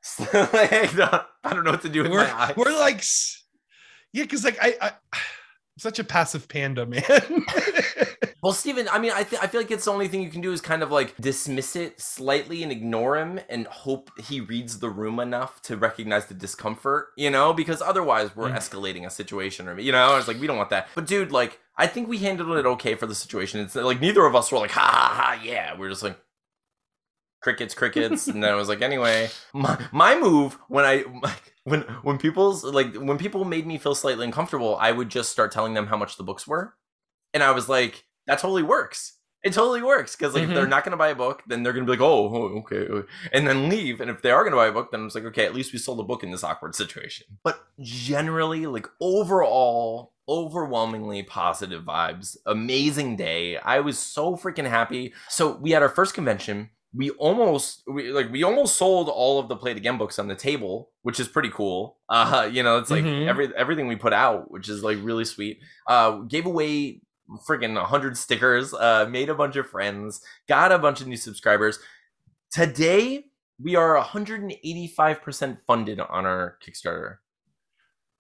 like, 0.32 0.72
I 0.72 1.24
don't 1.44 1.64
know 1.64 1.72
what 1.72 1.82
to 1.82 1.88
do 1.88 2.02
with 2.02 2.10
we're, 2.10 2.24
my 2.24 2.32
eyes. 2.32 2.56
we're 2.56 2.78
like, 2.78 3.04
yeah, 4.12 4.22
because 4.24 4.44
like 4.44 4.58
I, 4.60 4.76
I, 4.80 4.88
I'm 5.12 5.78
such 5.78 5.98
a 5.98 6.04
passive 6.04 6.48
panda, 6.48 6.86
man. 6.86 7.02
Well, 8.42 8.54
Steven, 8.54 8.88
I 8.88 8.98
mean, 8.98 9.12
I, 9.14 9.22
th- 9.22 9.42
I 9.42 9.46
feel 9.48 9.60
like 9.60 9.70
it's 9.70 9.84
the 9.84 9.92
only 9.92 10.08
thing 10.08 10.22
you 10.22 10.30
can 10.30 10.40
do 10.40 10.50
is 10.50 10.62
kind 10.62 10.82
of 10.82 10.90
like 10.90 11.14
dismiss 11.18 11.76
it 11.76 12.00
slightly 12.00 12.62
and 12.62 12.72
ignore 12.72 13.18
him 13.18 13.38
and 13.50 13.66
hope 13.66 14.10
he 14.18 14.40
reads 14.40 14.78
the 14.78 14.88
room 14.88 15.20
enough 15.20 15.60
to 15.62 15.76
recognize 15.76 16.24
the 16.24 16.32
discomfort, 16.34 17.08
you 17.18 17.28
know? 17.28 17.52
Because 17.52 17.82
otherwise, 17.82 18.34
we're 18.34 18.48
Mm. 18.48 18.56
escalating 18.56 19.04
a 19.06 19.10
situation, 19.10 19.68
or 19.68 19.78
you 19.78 19.92
know, 19.92 20.16
it's 20.16 20.26
like 20.26 20.40
we 20.40 20.46
don't 20.46 20.56
want 20.56 20.70
that. 20.70 20.88
But 20.94 21.06
dude, 21.06 21.32
like, 21.32 21.60
I 21.76 21.86
think 21.86 22.08
we 22.08 22.16
handled 22.18 22.56
it 22.56 22.64
okay 22.64 22.94
for 22.94 23.06
the 23.06 23.14
situation. 23.14 23.60
It's 23.60 23.74
like 23.74 24.00
neither 24.00 24.24
of 24.24 24.34
us 24.34 24.50
were 24.50 24.58
like, 24.58 24.70
ha 24.70 24.80
ha 24.80 25.14
ha, 25.36 25.42
yeah. 25.44 25.76
We're 25.78 25.90
just 25.90 26.02
like 26.02 26.18
crickets, 27.42 27.74
crickets, 27.74 28.26
and 28.26 28.42
then 28.42 28.50
I 28.52 28.54
was 28.56 28.68
like, 28.68 28.80
anyway, 28.82 29.28
my, 29.52 29.78
my 29.92 30.18
move 30.18 30.58
when 30.68 30.84
I 30.86 31.04
when 31.64 31.82
when 32.02 32.16
people's 32.16 32.64
like 32.64 32.94
when 32.94 33.18
people 33.18 33.44
made 33.44 33.66
me 33.66 33.76
feel 33.76 33.94
slightly 33.94 34.24
uncomfortable, 34.24 34.76
I 34.80 34.92
would 34.92 35.10
just 35.10 35.30
start 35.30 35.52
telling 35.52 35.74
them 35.74 35.88
how 35.88 35.96
much 35.98 36.16
the 36.16 36.22
books 36.22 36.46
were, 36.46 36.74
and 37.34 37.42
I 37.42 37.50
was 37.50 37.68
like, 37.68 38.04
that 38.30 38.38
totally 38.38 38.62
works. 38.62 39.16
It 39.42 39.54
totally 39.54 39.82
works 39.82 40.14
because 40.14 40.34
like 40.34 40.42
if 40.44 40.50
they're 40.50 40.66
Mhm. 40.66 40.70
not 40.76 40.84
gonna 40.84 40.98
buy 40.98 41.08
a 41.08 41.14
book, 41.14 41.42
then 41.46 41.62
they're 41.62 41.72
gonna 41.72 41.86
be 41.86 41.92
like, 41.92 42.00
oh, 42.00 42.28
oh, 42.34 42.58
okay, 42.60 42.86
uh," 42.92 43.02
and 43.32 43.46
then 43.48 43.68
leave. 43.70 44.00
And 44.02 44.10
if 44.10 44.20
they 44.20 44.30
are 44.30 44.44
gonna 44.44 44.56
buy 44.56 44.66
a 44.66 44.72
book, 44.72 44.90
then 44.92 45.04
it's 45.06 45.14
like, 45.14 45.24
okay, 45.24 45.46
at 45.46 45.54
least 45.54 45.72
we 45.72 45.78
sold 45.78 45.98
a 45.98 46.02
book 46.02 46.22
in 46.22 46.30
this 46.30 46.44
awkward 46.44 46.74
situation. 46.74 47.26
But 47.42 47.58
generally, 47.80 48.66
like 48.66 48.86
overall, 49.00 50.12
overwhelmingly 50.28 51.22
positive 51.22 51.84
vibes. 51.84 52.36
Amazing 52.46 53.16
day. 53.16 53.56
I 53.58 53.80
was 53.80 53.98
so 53.98 54.36
freaking 54.36 54.68
happy. 54.68 55.14
So 55.28 55.52
we 55.56 55.70
had 55.70 55.82
our 55.82 55.88
first 55.88 56.12
convention. 56.14 56.70
We 56.92 57.10
almost 57.10 57.82
we 57.86 58.10
like 58.12 58.30
we 58.32 58.42
almost 58.42 58.76
sold 58.76 59.08
all 59.08 59.38
of 59.38 59.48
the 59.48 59.56
Play 59.56 59.70
Again 59.72 59.96
books 59.96 60.18
on 60.18 60.26
the 60.28 60.34
table, 60.34 60.90
which 61.02 61.20
is 61.20 61.28
pretty 61.28 61.50
cool. 61.50 61.98
Uh, 62.08 62.48
you 62.52 62.62
know, 62.62 62.78
it's 62.78 62.90
like 62.90 63.04
Mhm. 63.04 63.26
every 63.28 63.54
everything 63.56 63.86
we 63.88 63.96
put 63.96 64.12
out, 64.12 64.50
which 64.50 64.68
is 64.68 64.82
like 64.82 64.98
really 65.00 65.24
sweet. 65.24 65.60
Uh, 65.86 66.18
gave 66.34 66.46
away 66.46 67.00
freaking 67.38 67.74
100 67.74 68.16
stickers, 68.16 68.74
uh, 68.74 69.06
made 69.08 69.28
a 69.28 69.34
bunch 69.34 69.56
of 69.56 69.68
friends, 69.68 70.20
got 70.48 70.72
a 70.72 70.78
bunch 70.78 71.00
of 71.00 71.06
new 71.06 71.16
subscribers. 71.16 71.78
Today, 72.52 73.26
we 73.62 73.76
are 73.76 73.96
185% 74.02 75.58
funded 75.66 76.00
on 76.00 76.26
our 76.26 76.58
Kickstarter. 76.64 77.18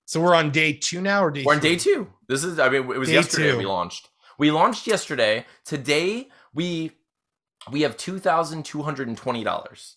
so 0.04 0.20
we're 0.20 0.34
on 0.34 0.50
day 0.50 0.72
two 0.72 1.00
now, 1.00 1.24
or 1.24 1.30
day 1.30 1.44
We're 1.44 1.54
on 1.54 1.60
day 1.60 1.76
two. 1.76 2.08
This 2.28 2.44
is, 2.44 2.58
I 2.58 2.68
mean, 2.68 2.82
it 2.90 2.98
was 2.98 3.08
Day 3.08 3.14
yesterday 3.14 3.52
two. 3.52 3.58
we 3.58 3.66
launched. 3.66 4.08
We 4.38 4.50
launched 4.50 4.86
yesterday. 4.86 5.46
Today, 5.64 6.28
we 6.54 6.92
we 7.70 7.82
have 7.82 7.96
$2,220. 7.96 9.94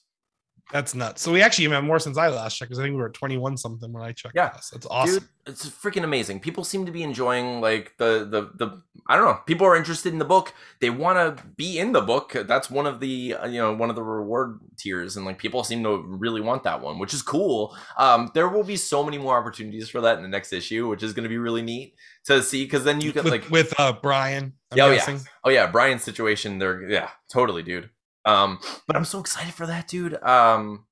That's 0.73 0.95
nuts. 0.95 1.21
So 1.21 1.31
we 1.31 1.43
actually 1.43 1.65
even 1.65 1.75
have 1.75 1.83
more 1.83 1.99
since 1.99 2.17
I 2.17 2.29
last 2.29 2.57
checked 2.57 2.69
because 2.69 2.79
I 2.79 2.81
think 2.81 2.95
we 2.95 2.99
were 2.99 3.09
at 3.09 3.13
21 3.13 3.57
something 3.57 3.93
when 3.93 4.01
I 4.01 4.11
checked. 4.11 4.33
Yeah. 4.35 4.45
last. 4.45 4.71
that's 4.71 4.87
awesome. 4.87 5.19
Dude, 5.19 5.27
it's 5.45 5.69
freaking 5.69 6.03
amazing. 6.03 6.39
People 6.39 6.63
seem 6.63 6.87
to 6.87 6.91
be 6.91 7.03
enjoying 7.03 7.61
like 7.61 7.93
the 7.97 8.27
the 8.27 8.49
the 8.55 8.81
I 9.07 9.15
don't 9.15 9.25
know. 9.25 9.39
People 9.45 9.67
are 9.67 9.75
interested 9.75 10.13
in 10.13 10.17
the 10.17 10.25
book. 10.25 10.51
They 10.81 10.89
want 10.89 11.37
to 11.37 11.43
be 11.55 11.77
in 11.77 11.91
the 11.91 12.01
book. 12.01 12.31
That's 12.33 12.71
one 12.71 12.87
of 12.87 12.99
the 12.99 13.35
uh, 13.35 13.45
you 13.45 13.59
know 13.59 13.71
one 13.71 13.91
of 13.91 13.95
the 13.95 14.01
reward 14.01 14.61
tiers, 14.77 15.15
and 15.15 15.27
like 15.27 15.37
people 15.37 15.63
seem 15.63 15.83
to 15.83 15.97
really 15.97 16.41
want 16.41 16.63
that 16.63 16.81
one, 16.81 16.97
which 16.97 17.13
is 17.13 17.21
cool. 17.21 17.77
Um, 17.99 18.31
there 18.33 18.49
will 18.49 18.63
be 18.63 18.75
so 18.75 19.03
many 19.03 19.19
more 19.19 19.37
opportunities 19.37 19.89
for 19.89 20.01
that 20.01 20.17
in 20.17 20.23
the 20.23 20.29
next 20.29 20.53
issue, 20.53 20.87
which 20.87 21.03
is 21.03 21.13
going 21.13 21.23
to 21.23 21.29
be 21.29 21.37
really 21.37 21.61
neat 21.61 21.93
to 22.25 22.41
see 22.41 22.63
because 22.63 22.83
then 22.83 22.99
you 22.99 23.11
can 23.11 23.25
with, 23.25 23.31
like 23.31 23.49
with 23.51 23.79
uh 23.79 23.93
Brian. 24.01 24.53
I'm 24.71 24.77
Oh, 24.79 24.91
yeah. 24.91 25.19
oh 25.43 25.49
yeah 25.51 25.67
brian's 25.67 26.03
situation 26.03 26.57
they're 26.57 26.89
yeah 26.89 27.09
totally 27.31 27.61
dude 27.61 27.89
um 28.25 28.59
but 28.87 28.95
i'm 28.95 29.05
so 29.05 29.19
excited 29.19 29.53
for 29.53 29.67
that 29.67 29.87
dude 29.87 30.21
um 30.23 30.85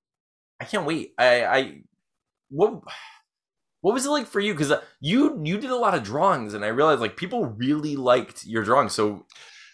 i 0.60 0.65
can't 0.65 0.86
wait 0.86 1.13
i 1.17 1.46
i 1.46 1.82
what 2.50 2.82
what 3.82 3.94
was 3.94 4.06
it 4.06 4.10
like 4.10 4.28
for 4.28 4.39
you 4.39 4.54
because 4.54 4.74
you 5.00 5.39
you 5.44 5.58
did 5.58 5.70
a 5.70 5.76
lot 5.76 5.96
of 5.96 6.04
drawings 6.04 6.54
and 6.54 6.63
i 6.63 6.67
realized 6.67 7.02
like 7.02 7.17
people 7.17 7.46
really 7.46 7.96
liked 7.96 8.46
your 8.46 8.63
drawings 8.63 8.94
so 8.94 9.26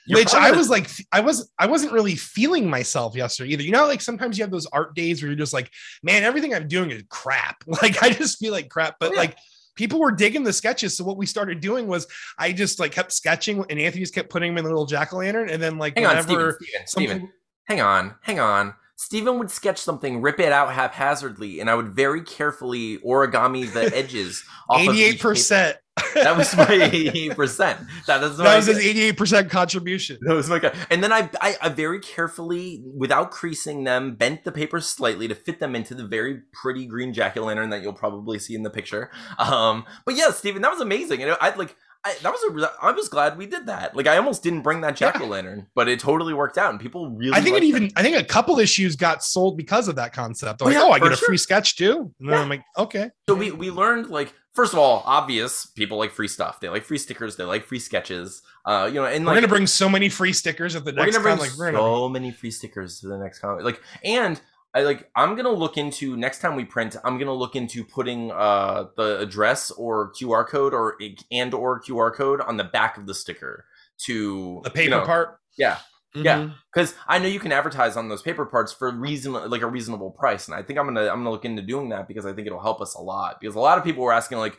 Which 0.09 0.33
I 0.33 0.51
was 0.51 0.69
like, 0.69 0.89
I 1.11 1.19
was, 1.19 1.51
I 1.59 1.67
wasn't 1.67 1.91
really 1.91 2.15
feeling 2.15 2.69
myself 2.69 3.13
yesterday 3.13 3.51
either. 3.51 3.63
You 3.63 3.71
know, 3.71 3.87
like 3.87 3.99
sometimes 3.99 4.37
you 4.37 4.43
have 4.43 4.51
those 4.51 4.65
art 4.67 4.95
days 4.95 5.21
where 5.21 5.29
you're 5.29 5.37
just 5.37 5.51
like, 5.51 5.69
man, 6.01 6.23
everything 6.23 6.53
I'm 6.53 6.67
doing 6.67 6.91
is 6.91 7.03
crap. 7.09 7.63
Like 7.81 8.01
I 8.01 8.09
just 8.11 8.39
feel 8.39 8.53
like 8.53 8.69
crap. 8.69 8.95
But 8.99 9.11
yeah. 9.11 9.17
like 9.17 9.37
people 9.75 9.99
were 9.99 10.11
digging 10.11 10.43
the 10.43 10.51
sketches. 10.51 10.97
So 10.97 11.03
what 11.03 11.17
we 11.17 11.25
started 11.25 11.61
doing 11.61 11.87
was 11.87 12.07
I 12.37 12.51
just 12.51 12.79
like 12.79 12.91
kept 12.91 13.11
sketching, 13.11 13.63
and 13.69 13.79
Anthony 13.79 14.01
just 14.01 14.15
kept 14.15 14.29
putting 14.29 14.51
them 14.51 14.57
in 14.57 14.63
the 14.63 14.69
little 14.69 14.85
jack 14.85 15.13
o' 15.13 15.17
lantern, 15.17 15.49
and 15.49 15.61
then 15.61 15.77
like 15.77 15.95
hang 15.95 16.05
on 16.05 16.17
whenever 16.17 16.27
steven 16.27 16.55
steven, 16.55 16.87
some 16.87 17.03
steven 17.03 17.31
hang 17.67 17.81
on 17.81 18.15
hang 18.21 18.39
on 18.39 18.73
Steven 18.99 19.37
would 19.37 19.51
sketch 19.51 19.77
something, 19.77 20.23
rip 20.23 20.39
it 20.39 20.51
out 20.51 20.73
haphazardly, 20.73 21.59
and 21.59 21.69
I 21.69 21.75
would 21.75 21.89
very 21.89 22.23
carefully 22.23 22.97
origami 23.05 23.71
the 23.71 23.91
edges. 23.95 24.43
off 24.67 24.79
of 24.79 24.85
each 24.85 24.89
eighty-eight 24.89 25.11
paper. 25.17 25.29
percent. 25.29 25.77
That 26.15 26.35
was 26.35 26.57
my 26.57 26.67
eighty 26.91 27.29
percent. 27.29 27.79
That 28.07 28.23
is 28.23 28.39
my 28.39 28.45
That 28.45 28.55
was 28.55 28.65
his 28.65 28.79
eighty-eight 28.79 29.15
percent 29.15 29.51
contribution. 29.51 30.17
That 30.21 30.33
was 30.33 30.49
my 30.49 30.57
guy. 30.57 30.73
And 30.89 31.03
then 31.03 31.13
I, 31.13 31.29
I, 31.39 31.57
I 31.61 31.69
very 31.69 31.99
carefully, 31.99 32.83
without 32.95 33.29
creasing 33.29 33.83
them, 33.83 34.15
bent 34.15 34.43
the 34.43 34.51
paper 34.51 34.81
slightly 34.81 35.27
to 35.27 35.35
fit 35.35 35.59
them 35.59 35.75
into 35.75 35.93
the 35.93 36.07
very 36.07 36.41
pretty 36.51 36.87
green 36.87 37.13
jack 37.13 37.37
o' 37.37 37.43
lantern 37.43 37.69
that 37.69 37.83
you'll 37.83 37.93
probably 37.93 38.39
see 38.39 38.55
in 38.55 38.63
the 38.63 38.71
picture. 38.71 39.11
Um, 39.37 39.85
but 40.05 40.15
yeah, 40.15 40.31
Steven, 40.31 40.63
that 40.63 40.71
was 40.71 40.81
amazing. 40.81 41.21
And 41.21 41.37
I'd 41.39 41.57
like, 41.57 41.75
I 42.05 42.15
that 42.21 42.31
was 42.31 42.63
a, 42.63 42.71
I 42.81 42.91
was 42.91 43.09
glad 43.09 43.37
we 43.37 43.45
did 43.45 43.65
that. 43.67 43.95
Like, 43.95 44.07
I 44.07 44.17
almost 44.17 44.43
didn't 44.43 44.61
bring 44.61 44.81
that 44.81 44.95
jack 44.95 45.19
o' 45.21 45.25
lantern, 45.25 45.67
but 45.75 45.87
it 45.87 45.99
totally 45.99 46.33
worked 46.33 46.57
out, 46.57 46.71
and 46.71 46.79
people 46.79 47.09
really. 47.09 47.33
I 47.33 47.41
think 47.41 47.57
it 47.57 47.63
even 47.63 47.91
I 47.95 48.01
think 48.03 48.17
a 48.17 48.23
couple 48.23 48.59
issues 48.59 48.95
got 48.95 49.23
sold 49.23 49.57
because 49.57 49.87
of 49.87 49.95
that 49.97 50.13
concept. 50.13 50.59
They're 50.59 50.67
Oh, 50.67 50.69
like, 50.69 50.75
yeah, 50.75 50.83
oh, 50.83 50.91
I 50.91 50.99
get 50.99 51.11
a 51.11 51.15
sure. 51.15 51.27
free 51.27 51.37
sketch 51.37 51.75
too. 51.75 52.11
And 52.19 52.29
then 52.29 52.35
Yeah. 52.37 52.41
I'm 52.41 52.49
like, 52.49 52.63
okay. 52.77 53.11
So 53.27 53.35
we 53.35 53.51
we 53.51 53.71
learned 53.71 54.09
like 54.09 54.33
first 54.53 54.73
of 54.73 54.79
all, 54.79 55.03
obvious 55.05 55.65
people 55.67 55.97
like 55.97 56.11
free 56.11 56.27
stuff. 56.27 56.59
They 56.59 56.69
like 56.69 56.83
free 56.85 56.97
stickers. 56.97 57.35
They 57.35 57.43
like 57.43 57.65
free 57.65 57.79
sketches. 57.79 58.41
Uh, 58.65 58.85
you 58.91 58.95
know, 58.95 59.05
and 59.05 59.25
We're 59.25 59.31
like 59.33 59.37
gonna 59.41 59.47
bring 59.47 59.67
so 59.67 59.87
many 59.87 60.09
free 60.09 60.33
stickers 60.33 60.75
at 60.75 60.83
the 60.85 60.91
next. 60.91 61.17
we're 61.17 61.23
gonna 61.23 61.23
bring 61.23 61.37
con. 61.37 61.47
Like 61.47 61.57
we're 61.57 61.71
gonna 61.71 61.77
so 61.83 62.09
many 62.09 62.31
free 62.31 62.51
stickers 62.51 62.99
to 63.01 63.07
the 63.07 63.17
next 63.17 63.39
comic. 63.39 63.63
Like, 63.63 63.81
and 64.03 64.39
I 64.77 64.81
like 64.83 65.09
I'm 65.15 65.35
gonna 65.35 65.49
look 65.49 65.75
into 65.77 66.15
next 66.15 66.39
time 66.39 66.55
we 66.55 66.63
print. 66.65 66.95
I'm 67.03 67.17
gonna 67.17 67.33
look 67.33 67.55
into 67.55 67.83
putting 67.83 68.31
uh 68.31 68.85
the 68.95 69.19
address 69.19 69.71
or 69.71 70.11
QR 70.13 70.47
code 70.47 70.73
or 70.73 70.97
and 71.31 71.53
or 71.53 71.81
QR 71.81 72.13
code 72.13 72.41
on 72.41 72.57
the 72.57 72.63
back 72.63 72.97
of 72.97 73.07
the 73.07 73.13
sticker 73.15 73.65
to 74.05 74.61
The 74.63 74.69
paper 74.69 74.83
you 74.83 74.89
know, 74.91 75.05
part. 75.05 75.39
Yeah, 75.57 75.79
Yeah. 76.13 76.37
Mhm. 76.37 76.53
because 76.71 76.93
I 77.07 77.17
know 77.17 77.27
you 77.27 77.39
can 77.39 77.51
advertise 77.51 77.97
on 77.97 78.09
those 78.09 78.21
paper 78.21 78.45
parts 78.45 78.71
for 78.71 78.91
reason 78.91 79.33
like 79.33 79.63
a 79.63 79.67
reasonable 79.67 80.11
price, 80.11 80.47
and 80.47 80.55
I 80.55 80.61
think 80.61 80.77
I'm 80.77 80.85
gonna 80.85 81.07
I'm 81.07 81.19
gonna 81.21 81.31
look 81.31 81.45
into 81.45 81.63
doing 81.63 81.89
that 81.89 82.07
because 82.07 82.25
I 82.27 82.33
think 82.33 82.45
it'll 82.45 82.61
help 82.61 82.79
us 82.79 82.93
a 82.93 83.01
lot. 83.01 83.39
Because 83.41 83.55
a 83.55 83.59
lot 83.59 83.79
of 83.79 83.83
people 83.83 84.03
were 84.03 84.13
asking 84.13 84.37
like, 84.37 84.57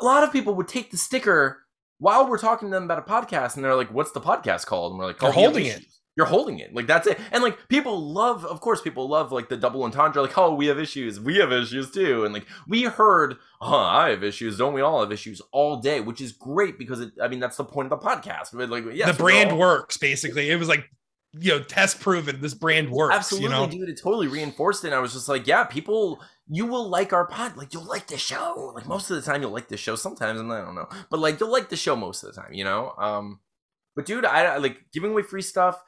a 0.00 0.04
lot 0.04 0.24
of 0.24 0.32
people 0.32 0.54
would 0.54 0.68
take 0.68 0.90
the 0.90 0.96
sticker 0.96 1.64
while 1.98 2.28
we're 2.28 2.38
talking 2.38 2.68
to 2.68 2.74
them 2.74 2.84
about 2.84 2.98
a 2.98 3.02
podcast, 3.02 3.56
and 3.56 3.64
they're 3.64 3.74
like, 3.74 3.92
"What's 3.92 4.12
the 4.12 4.20
podcast 4.20 4.64
called?" 4.66 4.92
And 4.92 4.98
we're 4.98 5.06
like, 5.06 5.20
You're 5.20 5.30
"Oh, 5.32 5.36
we 5.36 5.42
have 5.42 5.52
holding 5.52 5.66
it. 5.66 5.84
Issues." 6.18 6.30
You're 6.30 6.36
holding 6.38 6.58
it, 6.58 6.74
like 6.74 6.86
that's 6.86 7.06
it, 7.06 7.18
and 7.32 7.42
like 7.42 7.68
people 7.68 8.12
love, 8.12 8.44
of 8.44 8.60
course, 8.60 8.80
people 8.82 9.08
love 9.08 9.30
like 9.32 9.48
the 9.48 9.56
double 9.56 9.82
entendre, 9.84 10.20
like, 10.22 10.36
"Oh, 10.36 10.54
we 10.54 10.66
have 10.66 10.78
issues, 10.78 11.20
we 11.20 11.36
have 11.38 11.52
issues 11.52 11.90
too," 11.90 12.24
and 12.24 12.34
like 12.34 12.46
we 12.66 12.82
heard, 12.84 13.36
"Oh, 13.60 13.74
I 13.76 14.10
have 14.10 14.24
issues, 14.24 14.58
don't 14.58 14.72
we 14.74 14.80
all 14.80 15.00
have 15.00 15.12
issues?" 15.12 15.40
all 15.52 15.76
day, 15.80 16.00
which 16.00 16.20
is 16.20 16.32
great 16.32 16.78
because 16.78 17.00
it, 17.00 17.12
I 17.22 17.28
mean, 17.28 17.40
that's 17.40 17.56
the 17.56 17.64
point 17.64 17.90
of 17.92 18.00
the 18.00 18.06
podcast. 18.06 18.52
Like, 18.52 18.84
yes, 18.94 19.16
the 19.16 19.22
brand 19.22 19.52
all- 19.52 19.58
works 19.58 19.96
basically. 19.96 20.50
It 20.50 20.56
was 20.58 20.68
like 20.68 20.90
you 21.38 21.52
know 21.52 21.62
test 21.62 22.00
proven. 22.00 22.40
This 22.40 22.54
brand 22.54 22.90
works. 22.90 23.14
Absolutely, 23.14 23.44
you 23.44 23.50
know. 23.50 23.66
dude. 23.68 23.88
It 23.88 24.00
totally 24.02 24.28
reinforced 24.28 24.82
it. 24.84 24.88
And 24.88 24.96
I 24.96 24.98
was 25.00 25.12
just 25.12 25.28
like, 25.28 25.46
yeah, 25.46 25.64
people, 25.64 26.20
you 26.48 26.64
will 26.66 26.88
like 26.88 27.12
our 27.12 27.26
pod. 27.26 27.56
Like, 27.56 27.74
you'll 27.74 27.84
like 27.84 28.06
the 28.06 28.16
show. 28.16 28.72
Like, 28.74 28.86
most 28.86 29.10
of 29.10 29.16
the 29.16 29.22
time, 29.22 29.42
you'll 29.42 29.50
like 29.52 29.68
the 29.68 29.76
show. 29.76 29.94
Sometimes, 29.94 30.40
and 30.40 30.50
I 30.50 30.62
don't 30.62 30.74
know. 30.74 30.88
But, 31.10 31.20
like, 31.20 31.38
you'll 31.38 31.52
like 31.52 31.68
the 31.68 31.76
show 31.76 31.94
most 31.94 32.24
of 32.24 32.34
the 32.34 32.40
time, 32.40 32.54
you 32.54 32.64
know? 32.64 32.94
Um, 32.96 33.40
But, 33.94 34.06
dude, 34.06 34.24
I- 34.24 34.56
like 34.56 34.86
giving 34.92 35.10
away 35.10 35.22
free 35.22 35.42
stuff. 35.42 35.82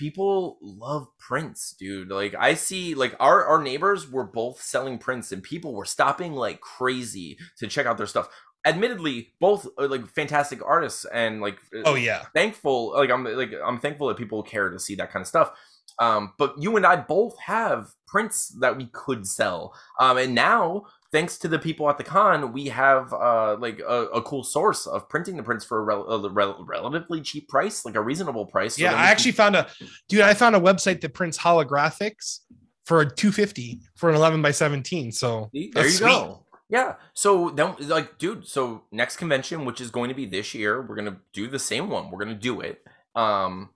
People 0.00 0.56
love 0.62 1.08
prints, 1.18 1.74
dude. 1.78 2.08
Like, 2.08 2.34
I 2.34 2.54
see, 2.54 2.94
like, 2.94 3.14
our, 3.20 3.44
our 3.44 3.62
neighbors 3.62 4.10
were 4.10 4.24
both 4.24 4.62
selling 4.62 4.96
prints, 4.96 5.30
and 5.30 5.42
people 5.42 5.74
were 5.74 5.84
stopping 5.84 6.32
like 6.32 6.60
crazy 6.62 7.36
to 7.58 7.66
check 7.66 7.84
out 7.84 7.98
their 7.98 8.06
stuff. 8.06 8.28
Admittedly, 8.64 9.34
both 9.40 9.68
are, 9.78 9.88
like 9.88 10.06
fantastic 10.08 10.60
artists 10.64 11.04
and 11.12 11.42
like 11.42 11.58
Oh 11.84 11.94
yeah. 11.96 12.24
thankful 12.34 12.92
like 12.94 13.10
i'm 13.10 13.24
like 13.24 13.52
i'm 13.64 13.78
thankful 13.78 14.08
that 14.08 14.16
people 14.18 14.42
care 14.42 14.68
to 14.70 14.78
see 14.78 14.94
that 14.96 15.10
kind 15.10 15.22
of 15.22 15.26
stuff 15.26 15.50
um 15.98 16.32
but 16.38 16.54
you 16.58 16.76
and 16.76 16.84
i 16.86 16.94
both 16.96 17.38
have 17.38 17.88
prints 18.06 18.48
that 18.60 18.76
we 18.76 18.86
could 18.92 19.26
sell 19.26 19.74
um 19.98 20.18
and 20.18 20.34
now 20.34 20.84
thanks 21.12 21.38
to 21.38 21.48
the 21.48 21.58
people 21.58 21.88
at 21.90 21.98
the 21.98 22.04
con 22.04 22.52
we 22.52 22.66
have 22.66 23.12
uh 23.12 23.56
like 23.58 23.80
a, 23.80 24.02
a 24.14 24.22
cool 24.22 24.44
source 24.44 24.86
of 24.86 25.08
printing 25.08 25.36
the 25.36 25.42
prints 25.42 25.64
for 25.64 25.78
a, 25.78 25.82
rel- 25.82 26.08
a 26.08 26.30
rel- 26.30 26.64
relatively 26.68 27.20
cheap 27.20 27.48
price 27.48 27.84
like 27.84 27.96
a 27.96 28.00
reasonable 28.00 28.46
price 28.46 28.76
so 28.76 28.82
yeah, 28.82 28.90
I 28.90 28.92
can- 28.94 29.04
actually 29.06 29.32
found 29.32 29.56
a 29.56 29.66
dude. 30.08 30.20
I 30.20 30.34
found 30.34 30.54
a 30.56 30.60
website 30.60 31.00
that 31.00 31.14
prints 31.14 31.36
holographics 31.36 32.40
for 32.86 33.04
two 33.04 33.32
fifty 33.32 33.80
for 33.96 34.08
an 34.10 34.16
eleven 34.16 34.42
by 34.42 34.50
seventeen. 34.50 35.12
So 35.12 35.48
See, 35.52 35.70
there 35.74 35.84
you 35.84 35.90
sweet. 35.90 36.06
go. 36.06 36.44
Yeah. 36.68 36.94
So 37.14 37.50
then, 37.50 37.74
like, 37.80 38.18
dude. 38.18 38.46
So 38.46 38.84
next 38.92 39.16
convention, 39.16 39.64
which 39.64 39.80
is 39.80 39.90
going 39.90 40.08
to 40.08 40.14
be 40.14 40.26
this 40.26 40.54
year, 40.54 40.80
we're 40.82 40.96
gonna 40.96 41.18
do 41.32 41.46
the 41.48 41.58
same 41.58 41.88
one. 41.90 42.10
We're 42.10 42.18
gonna 42.20 42.34
do 42.34 42.60
it. 42.60 42.82
Um, 43.14 43.70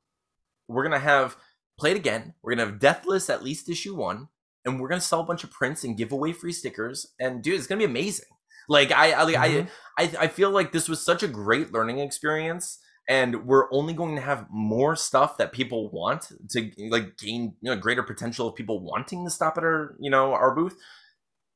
we're 0.68 0.82
gonna 0.84 0.98
have 0.98 1.36
play 1.78 1.90
it 1.92 1.96
again. 1.96 2.34
We're 2.42 2.54
gonna 2.54 2.70
have 2.70 2.78
Deathless 2.80 3.28
at 3.30 3.42
least 3.42 3.68
issue 3.68 3.94
one, 3.96 4.28
and 4.64 4.80
we're 4.80 4.88
gonna 4.88 5.00
sell 5.00 5.20
a 5.20 5.24
bunch 5.24 5.44
of 5.44 5.50
prints 5.50 5.84
and 5.84 5.96
give 5.96 6.12
away 6.12 6.32
free 6.32 6.52
stickers. 6.52 7.12
And 7.20 7.42
dude, 7.42 7.54
it's 7.54 7.66
gonna 7.66 7.78
be 7.78 7.84
amazing. 7.84 8.26
Like 8.68 8.92
I, 8.92 9.12
I, 9.12 9.24
Mhm. 9.32 9.68
I, 9.98 10.02
I, 10.04 10.14
I 10.20 10.26
feel 10.28 10.50
like 10.50 10.72
this 10.72 10.88
was 10.88 11.00
such 11.04 11.22
a 11.22 11.28
great 11.28 11.72
learning 11.72 11.98
experience. 11.98 12.78
And 13.06 13.44
we're 13.44 13.70
only 13.70 13.92
going 13.92 14.14
to 14.16 14.22
have 14.22 14.46
more 14.50 14.96
stuff 14.96 15.36
that 15.36 15.52
people 15.52 15.90
want 15.90 16.32
to 16.52 16.70
like 16.88 17.18
gain 17.18 17.54
you 17.60 17.70
know 17.70 17.76
greater 17.76 18.02
potential 18.02 18.48
of 18.48 18.54
people 18.54 18.80
wanting 18.80 19.26
to 19.26 19.30
stop 19.30 19.58
at 19.58 19.62
our 19.64 19.94
you 20.00 20.08
know 20.10 20.32
our 20.32 20.54
booth 20.54 20.74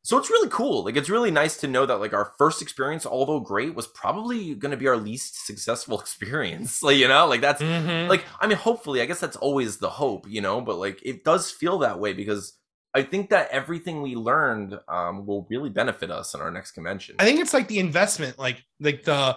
so 0.03 0.19
it's 0.19 0.29
really 0.29 0.51
cool 0.51 0.85
like 0.85 0.95
it's 0.97 1.09
really 1.09 1.31
nice 1.31 1.57
to 1.57 1.67
know 1.67 1.87
that 1.87 2.01
like 2.01 2.13
our 2.13 2.35
first 2.37 2.61
experience 2.61 3.07
although 3.07 3.41
great 3.41 3.75
was 3.75 3.87
probably 3.87 4.55
going 4.57 4.73
to 4.73 4.77
be 4.77 4.87
our 4.87 4.99
least 4.99 5.47
successful 5.47 5.99
experience 6.05 6.83
like 6.83 6.99
you 6.99 7.09
know 7.09 7.27
like 7.27 7.41
that's 7.41 7.63
Mhm. 7.63 8.09
like 8.11 8.27
i 8.41 8.47
mean 8.47 8.59
hopefully 8.59 9.01
i 9.01 9.07
guess 9.07 9.19
that's 9.21 9.37
always 9.39 9.79
the 9.79 9.89
hope 9.89 10.27
you 10.29 10.43
know 10.43 10.61
but 10.61 10.77
like 10.77 11.01
it 11.03 11.25
does 11.25 11.51
feel 11.51 11.79
that 11.79 11.99
way 11.99 12.13
because 12.13 12.58
i 12.95 13.03
think 13.03 13.31
that 13.31 13.49
everything 13.51 14.03
we 14.03 14.15
learned 14.15 14.79
um, 14.89 15.27
will 15.27 15.47
really 15.51 15.71
benefit 15.71 16.11
us 16.11 16.35
in 16.35 16.41
our 16.41 16.51
next 16.51 16.73
convention 16.73 17.15
I 17.19 17.25
think 17.25 17.41
it's 17.41 17.55
like 17.55 17.69
the 17.69 17.79
investment, 17.79 18.39
like 18.39 18.63
like 18.81 19.03
the 19.05 19.37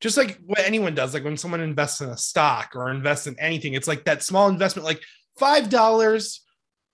just 0.00 0.16
like 0.16 0.38
what 0.44 0.58
anyone 0.60 0.94
does, 0.94 1.14
like 1.14 1.24
when 1.24 1.36
someone 1.36 1.60
invests 1.60 2.00
in 2.02 2.10
a 2.10 2.16
stock 2.16 2.72
or 2.74 2.90
invests 2.90 3.26
in 3.26 3.38
anything, 3.40 3.72
it's 3.74 3.88
like 3.88 4.04
that 4.04 4.22
small 4.22 4.48
investment, 4.48 4.84
like 4.84 5.02
five 5.38 5.68
dollars. 5.70 6.40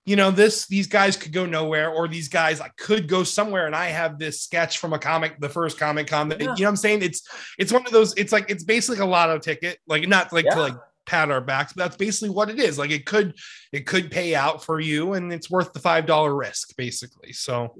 You 0.06 0.16
know, 0.16 0.30
this 0.30 0.66
these 0.66 0.86
guys 0.86 1.16
could 1.16 1.32
go 1.32 1.44
nowhere, 1.44 1.90
or 1.90 2.08
these 2.08 2.28
guys 2.28 2.60
like 2.60 2.76
could 2.76 3.08
go 3.08 3.22
somewhere. 3.24 3.66
And 3.66 3.74
I 3.74 3.86
have 3.86 4.18
this 4.18 4.42
sketch 4.42 4.78
from 4.78 4.92
a 4.92 4.98
comic, 4.98 5.38
the 5.40 5.48
first 5.48 5.78
comic 5.78 6.06
con. 6.06 6.28
That, 6.28 6.40
Yeah. 6.40 6.44
You 6.44 6.62
know, 6.62 6.64
what 6.64 6.68
I'm 6.68 6.76
saying 6.76 7.02
it's 7.02 7.22
it's 7.58 7.72
one 7.72 7.84
of 7.84 7.92
those. 7.92 8.14
It's 8.16 8.32
like 8.32 8.50
it's 8.50 8.64
basically 8.64 9.00
a 9.00 9.06
lotto 9.06 9.38
ticket, 9.38 9.78
like 9.86 10.08
not 10.08 10.32
like 10.32 10.44
Yeah. 10.46 10.54
to 10.54 10.60
like 10.60 10.74
pat 11.10 11.30
our 11.30 11.40
backs, 11.40 11.72
but 11.72 11.82
that's 11.84 11.96
basically 11.96 12.30
what 12.30 12.48
it 12.50 12.58
is. 12.58 12.78
Like 12.78 12.90
it 12.90 13.04
could 13.06 13.34
it 13.72 13.86
could 13.86 14.10
pay 14.10 14.34
out 14.34 14.64
for 14.64 14.78
you, 14.80 15.14
and 15.14 15.32
it's 15.32 15.50
worth 15.50 15.72
the 15.72 15.80
five 15.80 16.06
dollar 16.06 16.34
risk, 16.34 16.76
basically. 16.76 17.32
So, 17.32 17.74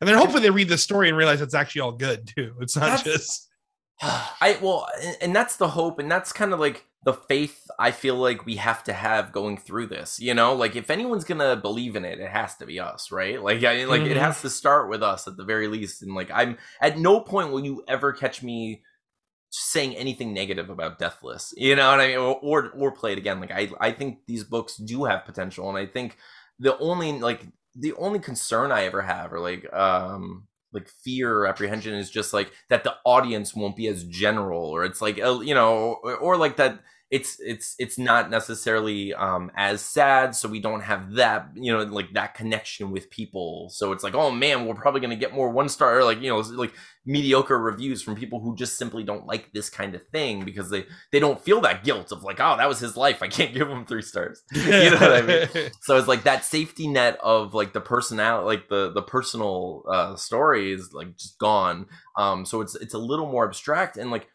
and 0.00 0.08
then 0.08 0.16
hopefully 0.16 0.42
they 0.42 0.50
read 0.50 0.68
the 0.68 0.78
story 0.78 1.08
and 1.08 1.16
realize 1.16 1.40
it's 1.42 1.54
actually 1.54 1.82
all 1.82 1.92
good 1.92 2.26
too. 2.26 2.54
It's 2.60 2.76
not 2.76 2.86
That's- 2.98 3.04
just 3.04 3.48
I 4.02 4.58
well, 4.62 4.88
and- 5.20 5.36
that's 5.36 5.56
the 5.56 5.68
hope, 5.68 5.98
and 5.98 6.10
that's 6.10 6.32
kind 6.32 6.52
of 6.52 6.60
like 6.60 6.86
the 7.02 7.14
faith 7.14 7.66
I 7.78 7.92
feel 7.92 8.14
like 8.16 8.44
we 8.44 8.56
have 8.56 8.84
to 8.84 8.92
have 8.92 9.32
going 9.32 9.56
through 9.56 9.86
this. 9.86 10.20
You 10.20 10.34
know, 10.34 10.54
like 10.54 10.76
if 10.76 10.90
anyone's 10.90 11.24
gonna 11.24 11.56
believe 11.56 11.96
in 11.96 12.04
it, 12.04 12.18
it 12.20 12.28
has 12.30 12.56
to 12.56 12.66
be 12.66 12.78
us, 12.80 13.10
right? 13.10 13.42
Like, 13.42 13.62
I, 13.64 13.84
like 13.84 14.02
it 14.02 14.16
Mhm. 14.16 14.20
has 14.20 14.42
to 14.42 14.50
start 14.50 14.90
with 14.90 15.02
us 15.02 15.26
at 15.26 15.36
the 15.38 15.44
very 15.44 15.66
least. 15.66 16.02
And 16.02 16.14
like, 16.14 16.30
I'm 16.30 16.58
at 16.80 16.98
no 16.98 17.20
point 17.20 17.52
will 17.52 17.64
you 17.64 17.82
ever 17.88 18.12
catch 18.12 18.42
me 18.42 18.82
saying 19.50 19.96
anything 19.96 20.32
negative 20.32 20.70
about 20.70 20.98
Deathless. 20.98 21.52
You 21.56 21.76
know 21.76 21.90
what 21.90 22.00
I 22.00 22.08
mean? 22.08 22.18
Or 22.18 22.38
or, 22.42 22.70
or 22.70 22.92
play 22.92 23.12
it 23.12 23.18
again. 23.18 23.40
Like, 23.40 23.50
I 23.52 23.70
I 23.80 23.92
think 23.92 24.20
these 24.26 24.44
books 24.44 24.76
do 24.76 25.04
have 25.04 25.24
potential, 25.24 25.68
and 25.68 25.78
I 25.78 25.86
think 25.86 26.16
the 26.58 26.78
only 26.78 27.18
like 27.18 27.46
the 27.74 27.92
only 27.94 28.18
concern 28.18 28.72
I 28.72 28.84
ever 28.84 29.02
have, 29.02 29.32
or 29.32 29.40
like 29.40 29.72
um 29.72 30.46
like 30.72 30.88
fear 30.88 31.38
or 31.38 31.46
apprehension 31.46 31.94
is 31.94 32.10
just 32.10 32.32
like 32.32 32.52
that 32.68 32.84
the 32.84 32.94
audience 33.04 33.54
won't 33.54 33.76
be 33.76 33.88
as 33.88 34.04
general 34.04 34.62
or 34.66 34.84
it's 34.84 35.02
like 35.02 35.18
uh, 35.20 35.40
you 35.40 35.54
know 35.54 35.98
or, 36.04 36.16
or 36.16 36.36
like 36.36 36.56
that 36.56 36.78
it's 37.10 37.40
it's 37.40 37.74
it's 37.80 37.98
not 37.98 38.30
necessarily 38.30 39.12
um 39.14 39.50
as 39.56 39.80
sad 39.80 40.34
so 40.34 40.48
we 40.48 40.60
don't 40.60 40.82
have 40.82 41.14
that 41.14 41.48
you 41.56 41.72
know 41.72 41.82
like 41.82 42.12
that 42.12 42.34
connection 42.34 42.92
with 42.92 43.10
people. 43.10 43.68
So 43.72 43.92
it's 43.92 44.04
like 44.04 44.14
oh 44.14 44.30
man 44.30 44.66
we're 44.66 44.74
probably 44.74 45.00
going 45.00 45.10
to 45.10 45.16
get 45.16 45.34
more 45.34 45.50
one 45.50 45.68
star 45.68 45.98
or 45.98 46.04
like 46.04 46.20
you 46.20 46.30
know 46.30 46.38
like 46.38 46.72
mediocre 47.04 47.58
reviews 47.58 48.00
from 48.00 48.14
people 48.14 48.40
who 48.40 48.54
just 48.54 48.78
simply 48.78 49.02
don't 49.02 49.26
like 49.26 49.52
this 49.52 49.68
kind 49.68 49.96
of 49.96 50.06
thing 50.12 50.44
because 50.44 50.70
they 50.70 50.84
they 51.10 51.18
don't 51.18 51.40
feel 51.40 51.60
that 51.62 51.82
guilt 51.82 52.12
of 52.12 52.22
like 52.22 52.38
oh 52.38 52.56
that 52.56 52.68
was 52.68 52.78
his 52.78 52.96
life. 52.96 53.22
I 53.22 53.28
can't 53.28 53.54
give 53.54 53.68
him 53.68 53.84
three 53.84 54.02
stars. 54.02 54.42
You 54.54 54.90
know 54.90 54.98
what 55.00 55.12
I 55.12 55.22
mean? 55.22 55.70
so 55.82 55.96
it's 55.96 56.06
like 56.06 56.22
that 56.22 56.44
safety 56.44 56.86
net 56.86 57.18
of 57.20 57.54
like 57.54 57.72
the 57.72 57.80
personality 57.80 58.46
like 58.46 58.68
the 58.68 58.92
the 58.92 59.02
personal 59.02 59.82
uh 59.90 60.14
story 60.14 60.72
is 60.72 60.92
like 60.92 61.16
just 61.16 61.40
gone. 61.40 61.86
Um 62.16 62.46
so 62.46 62.60
it's 62.60 62.76
it's 62.76 62.94
a 62.94 62.98
little 62.98 63.26
more 63.26 63.44
abstract 63.44 63.96
and 63.96 64.12
like 64.12 64.28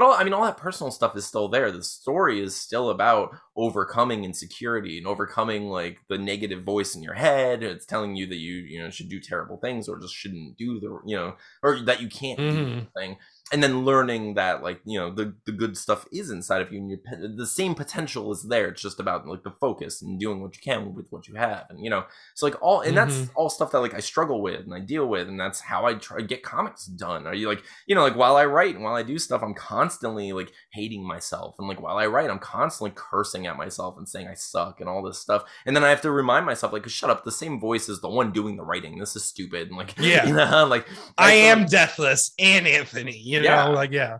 but 0.00 0.06
all 0.06 0.12
i 0.14 0.24
mean 0.24 0.32
all 0.32 0.44
that 0.44 0.56
personal 0.56 0.90
stuff 0.90 1.16
is 1.16 1.26
still 1.26 1.48
there. 1.48 1.70
The 1.70 1.82
story 1.82 2.40
is 2.40 2.56
still 2.56 2.90
about 2.90 3.36
overcoming 3.56 4.24
insecurity 4.24 4.98
and 4.98 5.06
overcoming 5.06 5.68
like 5.68 6.00
the 6.08 6.18
negative 6.18 6.64
voice 6.64 6.94
in 6.94 7.02
your 7.02 7.14
head. 7.14 7.62
It's 7.62 7.86
telling 7.86 8.16
you 8.16 8.26
that 8.28 8.36
you 8.36 8.54
you 8.56 8.82
know 8.82 8.90
should 8.90 9.08
do 9.10 9.20
terrible 9.20 9.58
things 9.58 9.88
or 9.88 9.98
just 9.98 10.14
shouldn't 10.14 10.56
do 10.56 10.80
the 10.80 11.00
you 11.06 11.16
know 11.16 11.36
or 11.62 11.80
that 11.80 12.00
you 12.00 12.08
can't 12.08 12.40
do 12.48 12.66
Mhm. 12.66 12.86
the 12.94 13.00
thing 13.00 13.16
and 13.52 13.62
then 13.62 13.84
learning 13.84 14.34
that 14.34 14.62
like 14.62 14.80
you 14.84 14.98
know 14.98 15.10
the, 15.12 15.34
the 15.46 15.52
good 15.52 15.76
stuff 15.76 16.06
is 16.12 16.30
inside 16.30 16.62
of 16.62 16.72
you 16.72 16.78
and 16.78 16.88
your 16.90 17.00
the 17.36 17.46
same 17.46 17.74
potential 17.74 18.30
is 18.32 18.42
there 18.48 18.68
it's 18.68 18.82
just 18.82 19.00
about 19.00 19.26
like 19.26 19.42
the 19.42 19.50
focus 19.60 20.02
and 20.02 20.20
doing 20.20 20.40
what 20.40 20.54
you 20.54 20.62
can 20.62 20.94
with 20.94 21.06
what 21.10 21.26
you 21.26 21.34
have 21.34 21.64
and 21.70 21.82
you 21.82 21.90
know 21.90 22.04
so 22.34 22.46
like 22.46 22.54
all 22.62 22.80
and 22.80 22.96
that's 22.96 23.14
Mhm. 23.16 23.30
all 23.34 23.50
stuff 23.50 23.72
that 23.72 23.80
like 23.80 23.94
i 23.94 24.00
struggle 24.00 24.40
with 24.40 24.60
and 24.60 24.72
i 24.74 24.78
deal 24.78 25.06
with 25.06 25.28
and 25.28 25.38
that's 25.40 25.60
how 25.60 25.84
i 25.84 25.94
try 25.94 26.18
to 26.18 26.22
get 26.26 26.42
comics 26.42 26.86
done 26.86 27.26
are 27.26 27.34
you 27.34 27.48
like 27.48 27.62
you 27.86 27.94
know 27.94 28.02
like 28.02 28.14
while 28.16 28.36
i 28.36 28.44
write 28.44 28.74
and 28.74 28.84
while 28.84 28.94
i 28.94 29.02
do 29.02 29.18
stuff 29.18 29.42
i'm 29.42 29.54
constantly 29.54 30.32
like 30.32 30.52
hating 30.72 31.06
myself 31.06 31.56
and 31.58 31.66
like 31.66 31.80
while 31.82 31.96
i 31.96 32.06
write 32.06 32.30
i'm 32.30 32.38
constantly 32.38 32.92
cursing 32.94 33.46
at 33.46 33.56
myself 33.56 33.96
and 33.98 34.08
saying 34.08 34.28
i 34.28 34.34
suck 34.34 34.80
and 34.80 34.88
all 34.88 35.02
this 35.02 35.18
stuff 35.18 35.42
and 35.66 35.74
then 35.74 35.82
i 35.82 35.88
have 35.88 36.00
to 36.02 36.10
remind 36.10 36.46
myself 36.46 36.72
like 36.72 36.88
shut 36.88 37.10
up 37.10 37.24
the 37.24 37.32
same 37.32 37.58
voice 37.58 37.88
is 37.88 38.00
the 38.00 38.08
one 38.08 38.30
doing 38.32 38.56
the 38.56 38.62
writing 38.62 38.98
this 38.98 39.16
is 39.16 39.24
stupid 39.24 39.68
and 39.68 39.76
like 39.76 39.94
Yeah. 39.98 40.26
you 40.26 40.34
know 40.34 40.66
like 40.66 40.86
I 41.18 41.30
feel 41.32 41.40
am 41.46 41.60
like- 41.62 41.70
deathless 41.70 42.32
and 42.38 42.66
Anthony. 42.66 43.16
You 43.16 43.39
know, 43.44 43.48
Yeah. 43.48 43.68
like 43.68 43.90
yeah. 43.92 44.18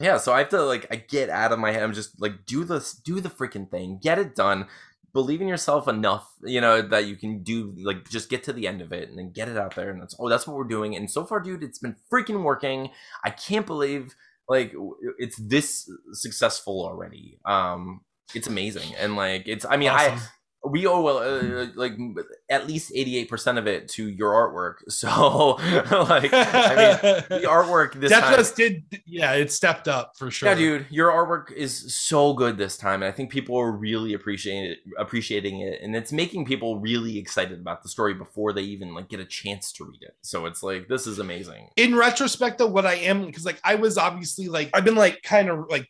yeah 0.00 0.16
so 0.16 0.32
i 0.32 0.38
have 0.38 0.48
to 0.50 0.62
like 0.62 0.86
i 0.90 0.96
get 0.96 1.30
out 1.30 1.52
of 1.52 1.58
my 1.58 1.72
head 1.72 1.82
i'm 1.82 1.92
just 1.92 2.20
like 2.20 2.44
do 2.46 2.64
this 2.64 2.92
do 2.94 3.20
the 3.20 3.28
freaking 3.30 3.70
thing 3.70 3.98
get 4.02 4.18
it 4.18 4.34
done 4.34 4.66
believe 5.12 5.40
in 5.40 5.48
yourself 5.48 5.88
enough 5.88 6.32
you 6.44 6.60
know 6.60 6.80
that 6.80 7.06
you 7.06 7.16
can 7.16 7.42
do 7.42 7.74
like 7.82 8.08
just 8.08 8.30
get 8.30 8.44
to 8.44 8.52
the 8.52 8.66
end 8.66 8.80
of 8.80 8.92
it 8.92 9.08
and 9.08 9.18
then 9.18 9.30
get 9.32 9.48
it 9.48 9.56
out 9.56 9.74
there 9.74 9.90
and 9.90 10.00
that's 10.00 10.14
oh 10.18 10.28
that's 10.28 10.46
what 10.46 10.56
we're 10.56 10.64
doing 10.64 10.94
and 10.96 11.10
so 11.10 11.24
far 11.24 11.40
dude 11.40 11.62
it's 11.64 11.78
been 11.80 11.96
freaking 12.12 12.42
working 12.44 12.90
i 13.24 13.30
can't 13.30 13.66
believe 13.66 14.14
like 14.48 14.72
it's 15.18 15.36
this 15.36 15.90
successful 16.12 16.84
already 16.84 17.38
um 17.44 18.00
it's 18.34 18.46
amazing 18.46 18.94
and 19.00 19.16
like 19.16 19.42
it's 19.48 19.66
i 19.68 19.76
mean 19.76 19.88
i 19.90 20.10
Awesome. 20.10 20.28
We 20.62 20.86
owe 20.86 21.06
uh, 21.06 21.68
like 21.74 21.94
at 22.50 22.66
least 22.66 22.92
88% 22.92 23.58
of 23.58 23.66
it 23.66 23.88
to 23.90 24.08
your 24.08 24.32
artwork. 24.32 24.76
So 25.00 25.56
like 25.92 26.30
i 26.32 26.98
mean 27.00 27.24
the 27.40 27.46
artwork 27.48 27.94
this 27.94 28.10
Deathless 28.10 28.50
time 28.52 28.84
did, 28.90 29.02
yeah, 29.06 29.32
it 29.32 29.50
stepped 29.50 29.88
up 29.88 30.16
for 30.16 30.30
sure. 30.30 30.50
yeah 30.50 30.54
dude 30.54 30.86
your 30.90 31.10
artwork 31.10 31.52
is 31.52 31.94
so 31.94 32.34
good 32.34 32.58
this 32.58 32.76
time 32.76 33.02
and 33.02 33.10
i 33.10 33.12
think 33.12 33.30
people 33.30 33.56
are 33.56 33.72
really 33.72 34.12
appreciating 34.12 34.72
it 34.72 34.78
appreciating 34.98 35.60
it 35.60 35.80
and 35.80 35.96
it's 35.96 36.12
making 36.12 36.44
people 36.44 36.80
really 36.80 37.16
excited 37.16 37.60
about 37.60 37.82
the 37.82 37.88
story 37.88 38.12
before 38.12 38.52
they 38.52 38.62
even 38.62 38.92
like 38.94 39.08
get 39.08 39.20
a 39.20 39.24
chance 39.24 39.72
to 39.72 39.84
read 39.84 40.02
it. 40.02 40.16
So 40.22 40.44
it's 40.46 40.62
like 40.62 40.88
this 40.88 41.06
is 41.06 41.18
amazing. 41.18 41.68
In 41.76 41.94
retrospect 41.94 42.58
though 42.58 42.66
what 42.66 42.84
i 42.84 42.94
am 42.94 43.26
because 43.26 43.46
like 43.46 43.60
i 43.64 43.74
was 43.74 43.96
obviously 43.96 44.48
like 44.48 44.70
i've 44.74 44.84
been 44.84 44.96
like 44.96 45.22
kind 45.22 45.48
of 45.48 45.66
like 45.70 45.88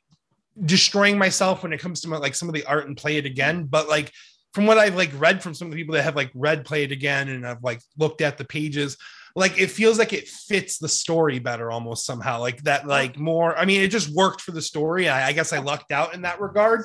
destroying 0.64 1.16
myself 1.18 1.62
when 1.62 1.72
it 1.72 1.80
comes 1.80 2.00
to 2.02 2.08
my, 2.08 2.18
like 2.18 2.34
some 2.34 2.48
of 2.48 2.54
the 2.54 2.64
art 2.64 2.86
and 2.86 2.96
play 2.96 3.16
it 3.16 3.24
again 3.26 3.64
but 3.64 3.88
like 3.88 4.12
from 4.54 4.66
what 4.66 4.78
i've 4.78 4.96
like 4.96 5.10
read 5.18 5.42
from 5.42 5.54
some 5.54 5.66
of 5.68 5.72
the 5.72 5.76
people 5.78 5.94
that 5.94 6.02
have 6.02 6.16
like 6.16 6.30
read 6.34 6.64
play 6.64 6.82
it 6.84 6.92
again 6.92 7.28
and 7.28 7.46
i've 7.46 7.62
like 7.62 7.80
looked 7.98 8.20
at 8.20 8.38
the 8.38 8.44
pages 8.44 8.96
like 9.36 9.58
it 9.60 9.70
feels 9.70 9.98
like 9.98 10.12
it 10.12 10.26
fits 10.28 10.78
the 10.78 10.88
story 10.88 11.38
better 11.38 11.70
almost 11.70 12.04
somehow 12.04 12.40
like 12.40 12.62
that 12.64 12.86
like 12.86 13.18
more 13.18 13.56
i 13.56 13.64
mean 13.64 13.80
it 13.80 13.88
just 13.88 14.08
worked 14.14 14.40
for 14.40 14.50
the 14.52 14.62
story 14.62 15.08
I, 15.08 15.28
I 15.28 15.32
guess 15.32 15.52
i 15.52 15.58
lucked 15.58 15.92
out 15.92 16.14
in 16.14 16.22
that 16.22 16.40
regard 16.40 16.82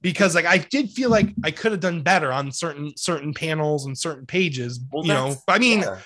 because 0.00 0.34
like 0.34 0.46
i 0.46 0.58
did 0.58 0.90
feel 0.90 1.10
like 1.10 1.34
i 1.44 1.50
could 1.50 1.72
have 1.72 1.80
done 1.80 2.02
better 2.02 2.32
on 2.32 2.52
certain 2.52 2.92
certain 2.96 3.34
panels 3.34 3.86
and 3.86 3.98
certain 3.98 4.26
pages 4.26 4.78
Well, 4.92 5.04
you 5.04 5.12
know 5.12 5.34
i 5.48 5.58
mean 5.58 5.80
Yeah. 5.80 5.98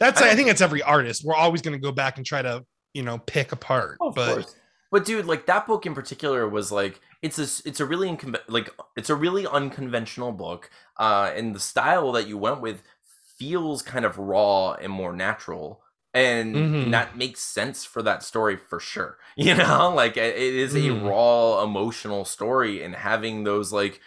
that's 0.00 0.22
I- 0.22 0.30
I 0.30 0.34
think 0.34 0.48
it's 0.48 0.60
every 0.62 0.82
artist. 0.82 1.24
We're 1.24 1.34
always 1.34 1.60
going 1.62 1.74
to 1.78 1.82
go 1.82 1.92
back 1.92 2.16
and 2.16 2.26
try 2.26 2.42
to, 2.42 2.64
you 2.94 3.02
know, 3.02 3.18
pick 3.18 3.52
apart. 3.52 3.98
Oh, 4.00 4.08
of 4.08 4.14
but 4.14 4.32
course. 4.34 4.54
But 4.94 5.04
dude, 5.04 5.26
like 5.26 5.46
that 5.46 5.66
book 5.66 5.86
in 5.86 5.94
particular 5.94 6.48
was 6.48 6.70
like 6.70 7.00
it's 7.20 7.38
a 7.40 7.68
it's 7.68 7.80
a 7.80 7.84
really 7.86 8.08
incon- 8.08 8.38
like 8.46 8.70
it's 8.96 9.10
a 9.10 9.16
really 9.16 9.44
unconventional 9.44 10.30
book. 10.30 10.70
Uh, 10.96 11.32
and 11.34 11.54
the 11.54 11.58
style 11.60 12.12
that 12.12 12.28
you 12.28 12.38
went 12.38 12.60
with 12.60 12.82
feels 13.36 13.82
kind 13.82 14.04
of 14.04 14.18
raw 14.18 14.74
and 14.74 14.92
more 14.92 15.12
natural. 15.12 15.82
And 16.14 16.54
Mhm. 16.54 16.90
that 16.92 17.16
makes 17.16 17.40
sense 17.40 17.84
for 17.84 18.02
that 18.02 18.22
story 18.22 18.56
for 18.56 18.78
sure. 18.78 19.18
You 19.36 19.54
know, 19.56 19.92
like 19.92 20.16
it 20.16 20.36
is 20.36 20.76
a 20.76 20.90
raw 20.90 21.64
emotional 21.64 22.24
story, 22.24 22.84
and 22.84 22.94
having 22.94 23.42
those 23.42 23.72
like 23.72 24.00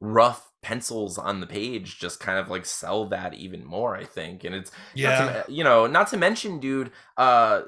rough 0.00 0.46
pencils 0.62 1.16
on 1.16 1.40
the 1.40 1.46
page 1.46 1.98
just 1.98 2.20
kind 2.20 2.38
of 2.38 2.50
like 2.50 2.66
sell 2.66 3.06
that 3.06 3.32
even 3.32 3.64
more 3.64 3.96
i 3.96 4.04
think 4.04 4.44
and 4.44 4.54
it's 4.54 4.70
yeah, 4.94 5.42
to, 5.42 5.44
you 5.48 5.64
know 5.64 5.86
not 5.86 6.06
to 6.06 6.18
mention 6.18 6.60
dude 6.60 6.90
uh 7.16 7.62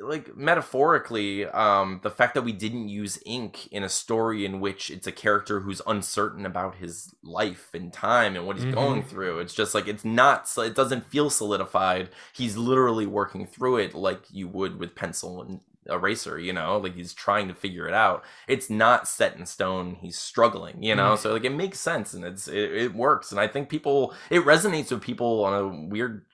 like 0.00 0.36
metaphorically 0.36 1.44
um 1.46 2.00
the 2.02 2.10
fact 2.10 2.34
that 2.34 2.42
we 2.42 2.52
didn't 2.52 2.88
use 2.88 3.18
ink 3.26 3.66
in 3.68 3.82
a 3.82 3.88
story 3.88 4.44
in 4.44 4.60
which 4.60 4.90
it's 4.90 5.06
a 5.06 5.12
character 5.12 5.60
who's 5.60 5.82
uncertain 5.86 6.46
about 6.46 6.76
his 6.76 7.14
life 7.22 7.70
and 7.74 7.92
time 7.92 8.36
and 8.36 8.46
what 8.46 8.56
he's 8.56 8.66
Mhm. 8.66 8.70
going 8.72 9.02
through. 9.02 9.38
It's 9.40 9.54
just 9.54 9.74
like 9.74 9.86
it's 9.88 10.04
not 10.04 10.48
so 10.48 10.62
it 10.62 10.74
doesn't 10.74 11.10
feel 11.10 11.30
solidified. 11.30 12.10
He's 12.32 12.56
literally 12.56 13.06
working 13.06 13.46
through 13.46 13.78
it 13.78 13.94
like 13.94 14.22
you 14.30 14.48
would 14.48 14.78
with 14.78 14.94
pencil 14.94 15.42
and 15.42 15.60
eraser 15.90 16.38
you 16.38 16.52
know 16.52 16.78
like 16.78 16.94
he's 16.94 17.12
trying 17.14 17.48
to 17.48 17.54
figure 17.54 17.86
it 17.88 17.94
out. 17.94 18.24
It's 18.48 18.68
not 18.70 19.06
set 19.08 19.36
in 19.36 19.46
stone. 19.46 19.96
He's 20.00 20.18
struggling 20.18 20.82
you 20.82 20.94
know? 20.94 21.12
Mhm. 21.14 21.18
so 21.18 21.32
like 21.32 21.44
it 21.44 21.54
makes 21.54 21.78
sense 21.80 22.14
and 22.14 22.24
it's 22.24 22.48
it, 22.48 22.72
it 22.72 22.94
works 22.94 23.30
and 23.32 23.40
i 23.40 23.46
think 23.48 23.68
people 23.68 24.14
it 24.30 24.42
resonates 24.44 24.90
with 24.90 25.00
people 25.00 25.44
on 25.44 25.54
a 25.54 25.88
weird 25.88 26.24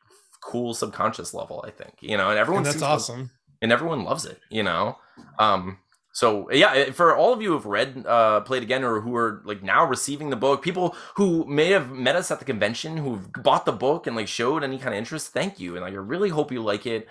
cool 0.40 0.74
subconscious 0.74 1.32
level 1.34 1.64
i 1.66 1.70
think 1.70 1.94
you 2.00 2.16
know? 2.16 2.30
And 2.30 2.38
everyone 2.38 2.60
and 2.60 2.66
that's 2.66 2.74
seems 2.74 2.82
to- 2.82 2.88
awesome. 2.88 3.30
and 3.60 3.70
everyone 3.72 4.04
loves 4.04 4.24
it 4.26 4.40
you 4.50 4.62
know? 4.62 4.96
Um 5.38 5.78
so 6.14 6.50
yeah 6.52 6.72
eh, 6.74 6.90
for 6.90 7.16
all 7.16 7.32
of 7.32 7.40
you 7.40 7.52
who've 7.52 7.64
read 7.64 8.04
uh 8.06 8.40
played 8.40 8.62
again 8.62 8.84
or 8.84 9.00
who 9.00 9.16
are 9.16 9.40
like 9.46 9.62
now 9.62 9.82
receiving 9.86 10.28
the 10.30 10.36
book 10.36 10.60
people 10.62 10.94
who 11.14 11.44
may 11.46 11.70
have 11.70 11.90
met 11.90 12.16
us 12.16 12.30
at 12.30 12.38
the 12.38 12.44
convention 12.44 12.98
who've 12.98 13.32
bought 13.42 13.64
the 13.64 13.72
book 13.72 14.06
and 14.06 14.14
like 14.16 14.28
showed 14.28 14.62
any 14.62 14.76
kind 14.78 14.92
of 14.94 14.98
interest 14.98 15.32
thank 15.32 15.58
you 15.58 15.74
and 15.74 15.82
like 15.84 15.94
i 15.94 15.96
really 15.96 16.28
hope 16.28 16.52
you 16.52 16.62
like 16.62 16.84
it 16.86 17.08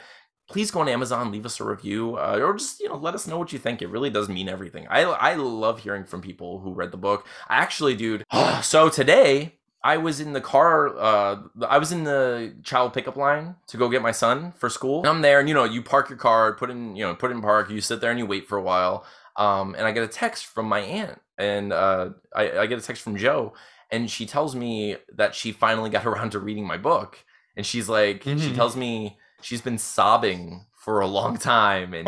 please 0.52 0.70
go 0.72 0.82
on 0.82 0.88
amazon 0.90 1.32
leave 1.32 1.46
us 1.46 1.60
a 1.60 1.64
review 1.64 2.18
uh, 2.18 2.40
or 2.42 2.54
just 2.54 2.80
you 2.80 2.90
know 2.90 2.96
let 2.98 3.14
us 3.16 3.28
know 3.28 3.38
what 3.38 3.52
you 3.54 3.60
think 3.60 3.82
it 3.82 3.88
really 3.88 4.10
does 4.10 4.28
mean 4.30 4.48
everything 4.50 4.86
i 4.90 5.02
i 5.04 5.34
love 5.36 5.80
hearing 5.80 6.04
from 6.04 6.22
people 6.22 6.60
who 6.60 6.74
read 6.74 6.92
the 6.92 6.98
book 6.98 7.26
i 7.48 7.56
actually 7.58 7.96
dude 7.96 8.24
so 8.62 8.90
today 8.90 9.56
I 9.84 9.98
was 9.98 10.20
in 10.20 10.34
the 10.34 10.42
car. 10.42 10.96
Uh, 10.96 11.38
I 11.68 11.80
was 11.80 11.92
in 11.92 12.04
the 12.04 12.54
child 12.64 12.94
pickup 12.94 13.16
line 13.16 13.56
to 13.66 13.78
go 13.78 13.90
get 13.90 14.04
my 14.04 14.12
son 14.12 14.52
for 14.56 14.70
school. 14.70 15.00
And 15.00 15.08
I'm 15.08 15.22
there, 15.24 15.40
and 15.40 15.50
you 15.50 15.56
know, 15.56 15.64
you 15.64 15.82
park 15.82 16.08
your 16.08 16.20
car, 16.20 16.54
put 16.54 16.70
in, 16.70 16.96
you 16.96 17.04
know, 17.04 17.16
put 17.16 17.32
in 17.32 17.42
park. 17.42 17.72
You 17.72 17.82
sit 17.82 18.00
there 18.00 18.12
and 18.12 18.20
you 18.20 18.28
wait 18.28 18.48
for 18.48 18.60
a 18.60 18.62
while. 18.62 19.06
Um, 19.38 19.74
and 19.74 19.88
I 19.88 19.92
get 19.92 20.04
a 20.04 20.08
text 20.08 20.46
from 20.46 20.68
my 20.68 20.82
aunt, 20.82 21.20
and 21.40 21.74
uh, 21.74 22.10
I, 22.32 22.60
I 22.60 22.66
get 22.68 22.78
a 22.78 22.82
text 22.84 23.02
from 23.02 23.18
Joe, 23.18 23.54
and 23.90 24.08
she 24.08 24.28
tells 24.28 24.56
me 24.56 24.98
that 25.16 25.34
she 25.34 25.52
finally 25.52 25.90
got 25.90 26.06
around 26.12 26.34
to 26.34 26.40
reading 26.40 26.68
my 26.68 26.78
book. 26.78 27.18
And 27.58 27.66
she's 27.66 27.90
like, 27.90 28.22
she 28.22 28.30
Mhm. 28.36 28.54
tells 28.56 28.76
me 28.76 29.18
she's 29.42 29.62
been 29.62 29.78
sobbing 29.78 30.66
for 30.76 31.02
a 31.02 31.08
long 31.08 31.38
time, 31.38 31.94
and 31.94 32.08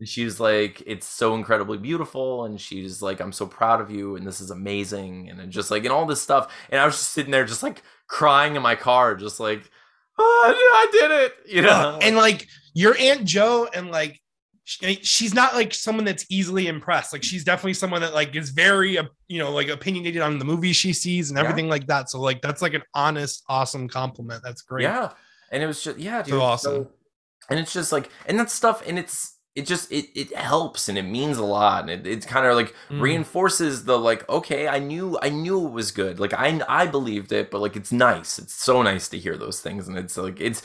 she, 0.00 0.06
she's 0.06 0.40
like, 0.40 0.82
it's 0.86 1.06
so 1.06 1.34
incredibly 1.34 1.78
beautiful. 1.78 2.44
And 2.44 2.60
she's 2.60 3.00
like, 3.00 3.20
I'm 3.20 3.32
so 3.32 3.46
proud 3.46 3.80
of 3.80 3.90
you. 3.90 4.16
And 4.16 4.26
this 4.26 4.40
is 4.40 4.50
amazing. 4.50 5.30
And 5.30 5.50
just 5.50 5.70
like, 5.70 5.84
and 5.84 5.92
all 5.92 6.04
this 6.06 6.20
stuff. 6.20 6.52
And 6.70 6.80
I 6.80 6.84
was 6.86 6.96
just 6.96 7.12
sitting 7.12 7.30
there, 7.30 7.44
just 7.44 7.62
like 7.62 7.82
crying 8.08 8.56
in 8.56 8.62
my 8.62 8.74
car, 8.74 9.14
just 9.14 9.38
like, 9.40 9.70
oh, 10.18 10.54
I 10.56 10.86
did 10.92 11.10
it. 11.10 11.34
You 11.46 11.62
know? 11.62 11.70
Uh, 11.70 11.98
and 12.02 12.16
like 12.16 12.48
your 12.74 12.96
aunt 12.98 13.24
Joe, 13.24 13.68
and 13.72 13.90
like 13.90 14.20
she, 14.64 14.94
she's 14.96 15.34
not 15.34 15.54
like 15.54 15.72
someone 15.74 16.04
that's 16.04 16.26
easily 16.30 16.66
impressed. 16.66 17.12
Like 17.12 17.22
she's 17.22 17.44
definitely 17.44 17.74
someone 17.74 18.00
that 18.00 18.14
like 18.14 18.34
is 18.34 18.50
very, 18.50 18.98
uh, 18.98 19.04
you 19.28 19.38
know, 19.38 19.52
like 19.52 19.68
opinionated 19.68 20.22
on 20.22 20.38
the 20.38 20.44
movies 20.44 20.74
she 20.74 20.92
sees 20.92 21.30
and 21.30 21.36
Yeah. 21.38 21.44
everything 21.44 21.68
like 21.68 21.86
that. 21.86 22.10
So 22.10 22.20
like 22.20 22.42
that's 22.42 22.62
like 22.62 22.74
an 22.74 22.82
honest, 22.94 23.44
awesome 23.48 23.88
compliment. 23.88 24.42
That's 24.42 24.62
great. 24.62 24.84
yeah. 24.84 25.12
And 25.50 25.62
it 25.62 25.66
was 25.66 25.82
just, 25.82 25.98
yeah, 25.98 26.22
dude. 26.22 26.32
So 26.34 26.42
awesome. 26.42 26.88
and 27.50 27.58
it's 27.60 27.72
just 27.72 27.92
like, 27.92 28.10
and 28.26 28.38
that 28.38 28.50
stuff, 28.50 28.82
and 28.86 28.98
it's, 28.98 29.32
it 29.54 29.66
just 29.66 29.92
it, 29.92 30.06
it 30.18 30.34
helps 30.36 30.88
and 30.88 30.98
it 30.98 31.04
means 31.04 31.36
a 31.38 31.44
lot 31.44 31.82
and 31.82 31.90
it, 31.90 32.06
it's 32.08 32.26
kind 32.26 32.44
of 32.44 32.56
like 32.56 32.74
Mm. 32.90 33.00
reinforces 33.00 33.84
the 33.84 33.96
like 33.96 34.28
okay 34.28 34.66
i 34.66 34.80
knew 34.80 35.16
i 35.22 35.28
knew 35.28 35.64
it 35.64 35.70
was 35.70 35.92
good 35.92 36.18
like 36.18 36.34
i 36.34 36.60
i 36.68 36.88
believed 36.88 37.30
it 37.30 37.52
but 37.52 37.60
like 37.60 37.76
it's 37.76 37.92
nice 37.92 38.36
it's 38.40 38.52
so 38.52 38.82
nice 38.82 39.08
to 39.10 39.16
hear 39.16 39.36
those 39.36 39.60
things 39.60 39.86
and 39.86 39.96
it's 39.96 40.16
like 40.16 40.40
it's 40.40 40.60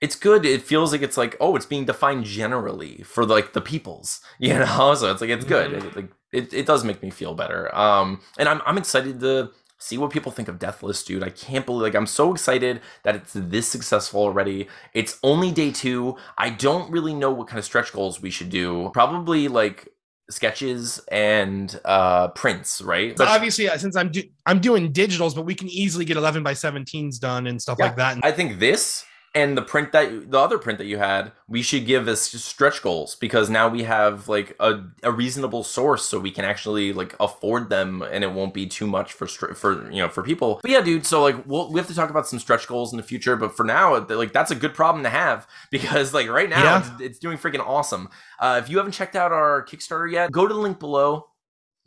it's 0.00 0.14
good 0.14 0.46
it 0.46 0.62
feels 0.62 0.92
like 0.92 1.02
it's 1.02 1.16
like 1.16 1.36
oh 1.40 1.56
it's 1.56 1.66
being 1.66 1.84
defined 1.86 2.24
generally 2.24 3.02
for 3.02 3.26
like 3.26 3.52
the 3.52 3.60
peoples 3.60 4.20
you 4.38 4.54
know 4.54 4.94
so 4.94 5.10
it's 5.10 5.20
like 5.20 5.30
it's 5.30 5.44
good 5.44 5.72
Mhm. 5.72 5.84
it, 5.88 5.96
like 5.96 6.10
it, 6.32 6.52
it 6.54 6.66
does 6.66 6.84
make 6.84 7.02
me 7.02 7.10
feel 7.10 7.34
better 7.34 7.74
um 7.74 8.20
and 8.38 8.48
i'm 8.48 8.62
i'm 8.64 8.78
excited 8.78 9.18
to 9.18 9.50
see 9.80 9.96
what 9.98 10.10
people 10.10 10.30
think 10.30 10.46
of 10.48 10.58
deathless 10.58 11.02
dude 11.02 11.22
i 11.24 11.30
can't 11.30 11.64
believe 11.66 11.82
like 11.82 11.94
i'm 11.94 12.06
so 12.06 12.32
excited 12.32 12.80
that 13.02 13.16
it's 13.16 13.32
this 13.34 13.66
successful 13.66 14.20
already 14.20 14.68
it's 14.94 15.18
only 15.22 15.50
day 15.50 15.70
two 15.72 16.14
i 16.38 16.48
don't 16.50 16.90
really 16.92 17.14
know 17.14 17.30
what 17.32 17.48
kind 17.48 17.58
of 17.58 17.64
stretch 17.64 17.90
goals 17.92 18.20
we 18.20 18.30
should 18.30 18.50
do 18.50 18.90
probably 18.92 19.48
like 19.48 19.88
sketches 20.30 21.00
and 21.10 21.80
uh 21.84 22.28
prints 22.28 22.80
right 22.82 23.18
So 23.18 23.24
obviously, 23.24 23.66
since 23.78 23.96
I'm 23.96 24.10
do- 24.12 24.28
I'm 24.46 24.60
doing 24.60 24.92
digitals, 24.92 25.34
but 25.34 25.44
we 25.44 25.56
can 25.56 25.68
easily 25.68 26.04
get 26.04 26.16
11 26.16 26.44
by 26.44 26.52
17s 26.52 27.18
done 27.18 27.48
and 27.48 27.60
stuff 27.60 27.78
Yeah. 27.80 27.86
like 27.86 27.96
that. 27.96 28.18
I 28.22 28.30
think 28.30 28.60
this 28.60 29.04
and 29.34 29.56
the 29.56 29.62
print 29.62 29.92
that 29.92 30.30
the 30.30 30.38
other 30.38 30.58
print 30.58 30.78
that 30.78 30.86
you 30.86 30.98
had, 30.98 31.30
we 31.46 31.62
should 31.62 31.86
give 31.86 32.08
as 32.08 32.20
stretch 32.20 32.82
goals 32.82 33.14
because 33.14 33.48
now 33.48 33.68
we 33.68 33.84
have 33.84 34.28
like 34.28 34.56
a, 34.58 34.80
a 35.04 35.12
reasonable 35.12 35.62
source 35.62 36.04
so 36.04 36.18
we 36.18 36.32
can 36.32 36.44
actually 36.44 36.92
like 36.92 37.14
afford 37.20 37.70
them 37.70 38.02
and 38.02 38.24
it 38.24 38.32
won't 38.32 38.52
be 38.52 38.66
too 38.66 38.88
much 38.88 39.12
for 39.12 39.28
str- 39.28 39.52
for 39.54 39.88
you 39.90 39.98
know 40.02 40.08
for 40.08 40.22
people. 40.24 40.58
But 40.62 40.72
yeah, 40.72 40.80
dude. 40.80 41.06
So 41.06 41.22
like 41.22 41.36
we'll, 41.46 41.70
we 41.72 41.78
have 41.78 41.86
to 41.88 41.94
talk 41.94 42.10
about 42.10 42.26
some 42.26 42.40
stretch 42.40 42.66
goals 42.66 42.92
in 42.92 42.96
the 42.96 43.02
future, 43.04 43.36
but 43.36 43.56
for 43.56 43.62
now, 43.64 43.98
like 44.08 44.32
that's 44.32 44.50
a 44.50 44.56
good 44.56 44.74
problem 44.74 45.04
to 45.04 45.10
have 45.10 45.46
because 45.70 46.12
like 46.12 46.28
right 46.28 46.50
now 46.50 46.62
Yeah. 46.62 46.78
it's, 46.94 47.00
it's 47.00 47.18
doing 47.20 47.38
freaking 47.38 47.64
awesome. 47.64 48.08
Uh, 48.40 48.60
if 48.62 48.68
you 48.68 48.78
haven't 48.78 48.92
checked 48.92 49.14
out 49.14 49.30
our 49.32 49.64
Kickstarter 49.64 50.10
yet, 50.10 50.32
go 50.32 50.46
to 50.48 50.52
the 50.54 50.60
link 50.60 50.80
below 50.80 51.26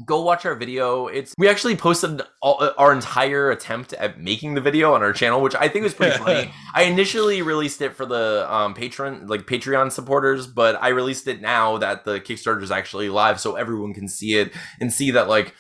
go 0.05 0.21
watch 0.21 0.45
our 0.45 0.55
video. 0.55 1.07
It's 1.07 1.33
we 1.37 1.47
actually 1.49 1.75
posted 1.75 2.21
all, 2.41 2.71
our 2.77 2.93
entire 2.93 3.51
attempt 3.51 3.93
at 3.93 4.19
making 4.19 4.53
the 4.53 4.61
video 4.61 4.93
on 4.93 5.01
our 5.01 5.13
channel 5.13 5.41
which 5.41 5.55
i 5.55 5.67
think 5.67 5.83
was 5.83 5.93
pretty 5.93 6.17
funny. 6.17 6.51
I 6.75 6.83
initially 6.83 7.41
released 7.41 7.81
it 7.81 7.95
for 7.95 8.05
the 8.05 8.51
um 8.53 8.73
patron 8.73 9.27
like 9.27 9.45
patreon 9.45 9.91
supporters 9.91 10.47
but 10.47 10.81
i 10.81 10.89
released 10.89 11.27
it 11.27 11.41
now 11.41 11.77
that 11.77 12.05
the 12.05 12.19
kickstarter 12.19 12.61
is 12.61 12.71
actually 12.71 13.09
live 13.09 13.39
so 13.39 13.55
everyone 13.55 13.93
can 13.93 14.07
see 14.07 14.35
it 14.35 14.53
and 14.79 14.91
see 14.91 15.11
that 15.11 15.27
like 15.27 15.55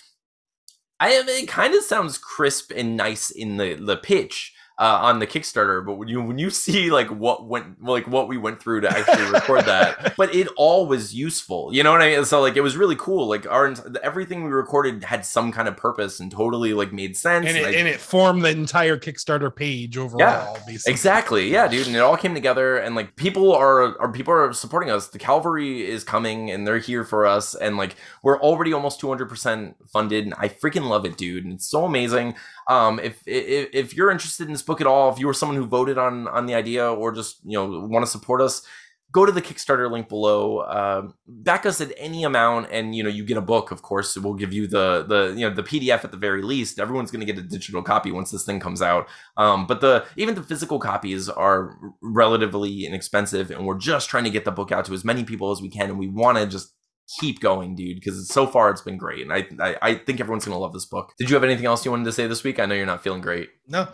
i 0.99 1.11
it 1.11 1.47
kind 1.47 1.73
of 1.73 1.83
sounds 1.83 2.17
crisp 2.17 2.71
and 2.75 2.97
nice 2.97 3.29
in 3.29 3.57
the 3.57 3.75
the 3.75 3.97
pitch 3.97 4.52
uh, 4.79 4.99
on 5.03 5.19
the 5.19 5.27
Kickstarter, 5.27 5.85
but 5.85 5.93
when 5.95 6.07
you 6.07 6.19
when 6.21 6.39
you 6.39 6.49
see 6.49 6.89
like 6.91 7.07
what 7.09 7.45
went 7.47 7.83
like 7.83 8.07
what 8.07 8.27
we 8.27 8.37
went 8.37 8.59
through 8.61 8.81
to 8.81 8.89
actually 8.89 9.29
record 9.31 9.65
that, 9.65 10.13
but 10.17 10.33
it 10.33 10.47
all 10.57 10.87
was 10.87 11.13
useful. 11.13 11.69
You 11.73 11.83
know 11.83 11.91
what 11.91 12.01
I 12.01 12.15
mean? 12.15 12.25
So 12.25 12.41
like 12.41 12.55
it 12.57 12.61
was 12.61 12.75
really 12.75 12.95
cool. 12.95 13.27
Like 13.27 13.45
our 13.49 13.73
everything 14.01 14.43
we 14.43 14.49
recorded 14.49 15.03
had 15.03 15.25
some 15.25 15.51
kind 15.51 15.67
of 15.67 15.77
purpose 15.77 16.19
and 16.19 16.31
totally 16.31 16.73
like 16.73 16.91
made 16.91 17.15
sense. 17.15 17.45
and 17.47 17.55
it, 17.55 17.63
and, 17.65 17.75
I- 17.75 17.79
and 17.79 17.87
it 17.87 17.99
formed 17.99 18.43
the 18.43 18.49
entire 18.49 18.97
Kickstarter 18.97 19.55
page 19.55 19.95
overall. 19.95 20.57
basically. 20.65 20.91
Exactly. 20.91 21.49
Yeah, 21.51 21.67
dude. 21.67 21.85
And 21.87 21.95
it 21.95 21.99
all 21.99 22.17
came 22.17 22.33
together 22.33 22.77
and 22.77 22.95
like 22.95 23.15
people 23.15 23.53
are 23.53 23.95
are 24.01 24.11
people 24.11 24.33
are 24.33 24.51
supporting 24.53 24.89
us. 24.89 25.07
The 25.07 25.19
cavalry 25.19 25.87
is 25.87 26.03
coming 26.03 26.49
and 26.49 26.65
they're 26.65 26.79
here 26.79 27.03
for 27.03 27.27
us. 27.27 27.53
And 27.53 27.77
like 27.77 27.95
we're 28.23 28.39
already 28.39 28.73
almost 28.73 28.99
200% 28.99 29.75
funded. 29.91 30.25
And 30.25 30.33
I 30.39 30.49
freaking 30.49 30.89
love 30.89 31.05
it, 31.05 31.15
dude. 31.17 31.43
And 31.45 31.53
it's 31.53 31.67
so 31.67 31.85
amazing. 31.85 32.33
Um, 32.67 32.99
if, 32.99 33.21
if 33.25 33.69
if 33.73 33.95
you're 33.95 34.11
interested 34.11 34.47
in 34.47 34.53
this 34.53 34.61
book 34.61 34.81
at 34.81 34.87
all, 34.87 35.11
if 35.11 35.19
you 35.19 35.27
were 35.27 35.33
someone 35.33 35.57
who 35.57 35.65
voted 35.65 35.97
on 35.97 36.27
on 36.27 36.45
the 36.45 36.55
idea 36.55 36.91
or 36.91 37.11
just 37.11 37.39
you 37.43 37.57
know 37.57 37.87
want 37.87 38.05
to 38.05 38.11
support 38.11 38.41
us, 38.41 38.65
go 39.13 39.25
to 39.25 39.31
the 39.31 39.41
Kickstarter 39.41 39.89
link 39.89 40.09
below. 40.09 40.61
Um, 40.61 41.13
back 41.27 41.65
us 41.65 41.79
at 41.79 41.93
any 41.97 42.23
amount, 42.23 42.69
and 42.71 42.93
you 42.93 43.03
know 43.03 43.09
you 43.09 43.23
get 43.23 43.37
a 43.37 43.41
book. 43.41 43.71
Of 43.71 43.81
course, 43.81 44.17
we'll 44.17 44.33
give 44.33 44.51
you 44.51 44.67
the 44.67 45.05
the 45.07 45.33
you 45.37 45.47
know 45.47 45.55
the 45.55 45.63
PDF 45.63 46.03
at 46.03 46.11
the 46.11 46.17
very 46.17 46.41
least. 46.41 46.79
Everyone's 46.79 47.11
going 47.11 47.25
to 47.25 47.31
get 47.31 47.41
a 47.41 47.47
digital 47.47 47.81
copy 47.81 48.11
once 48.11 48.31
this 48.31 48.43
thing 48.43 48.59
comes 48.59 48.81
out. 48.81 49.07
Um, 49.37 49.65
but 49.67 49.79
the 49.79 50.05
even 50.17 50.35
the 50.35 50.43
physical 50.43 50.79
copies 50.79 51.29
are 51.29 51.77
relatively 52.01 52.85
inexpensive, 52.85 53.51
and 53.51 53.65
we're 53.65 53.77
just 53.77 54.09
trying 54.09 54.25
to 54.25 54.29
get 54.29 54.45
the 54.45 54.51
book 54.51 54.71
out 54.71 54.85
to 54.85 54.93
as 54.93 55.05
many 55.05 55.23
people 55.23 55.51
as 55.51 55.61
we 55.61 55.69
can, 55.69 55.89
and 55.89 55.99
we 55.99 56.09
want 56.09 56.37
to 56.37 56.47
just 56.47 56.73
keep 57.19 57.39
going, 57.39 57.75
dude, 57.75 57.95
because 57.95 58.27
so 58.29 58.47
far 58.47 58.69
it's 58.69 58.81
been 58.81 58.97
great, 58.97 59.21
and 59.21 59.33
I, 59.33 59.47
I 59.59 59.77
I 59.81 59.95
think 59.95 60.19
everyone's 60.19 60.45
gonna 60.45 60.57
love 60.57 60.73
this 60.73 60.85
book. 60.85 61.13
Did 61.17 61.29
you 61.29 61.35
have 61.35 61.43
anything 61.43 61.65
else 61.65 61.85
you 61.85 61.91
wanted 61.91 62.05
to 62.05 62.11
say 62.11 62.27
this 62.27 62.43
week? 62.43 62.59
I 62.59 62.65
know 62.65 62.75
you're 62.75 62.85
not 62.85 63.03
feeling 63.03 63.21
great. 63.21 63.49
No. 63.67 63.87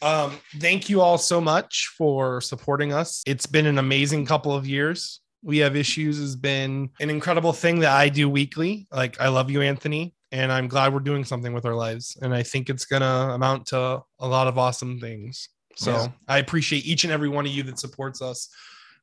Um, 0.00 0.32
thank 0.56 0.88
you 0.88 1.00
all 1.02 1.18
so 1.18 1.40
much 1.40 1.92
for 1.98 2.40
supporting 2.40 2.92
us. 2.92 3.22
It's 3.26 3.46
been 3.46 3.66
an 3.66 3.78
amazing 3.78 4.24
couple 4.24 4.52
of 4.54 4.66
years. 4.66 5.20
We 5.42 5.58
have 5.58 5.76
issues 5.76 6.18
has 6.18 6.36
been 6.36 6.90
an 7.00 7.10
incredible 7.10 7.52
thing 7.52 7.80
that 7.80 7.92
I 7.92 8.08
do 8.08 8.28
weekly. 8.30 8.86
Like 8.90 9.20
I 9.20 9.28
love 9.28 9.50
you, 9.50 9.60
Anthony, 9.60 10.14
and 10.32 10.50
I'm 10.50 10.68
glad 10.68 10.92
we're 10.92 11.00
doing 11.00 11.24
something 11.24 11.52
with 11.52 11.66
our 11.66 11.74
lives. 11.74 12.16
And 12.22 12.34
I 12.34 12.42
think 12.42 12.70
it's 12.70 12.86
gonna 12.86 13.34
amount 13.34 13.66
to 13.66 14.02
a 14.18 14.26
lot 14.28 14.46
of 14.46 14.58
awesome 14.58 14.98
things. 15.00 15.48
So 15.76 15.92
Yeah. 15.92 16.08
I 16.26 16.38
appreciate 16.38 16.86
each 16.86 17.04
and 17.04 17.12
every 17.12 17.28
one 17.28 17.46
of 17.46 17.52
you 17.52 17.62
that 17.64 17.78
supports 17.78 18.20
us. 18.22 18.48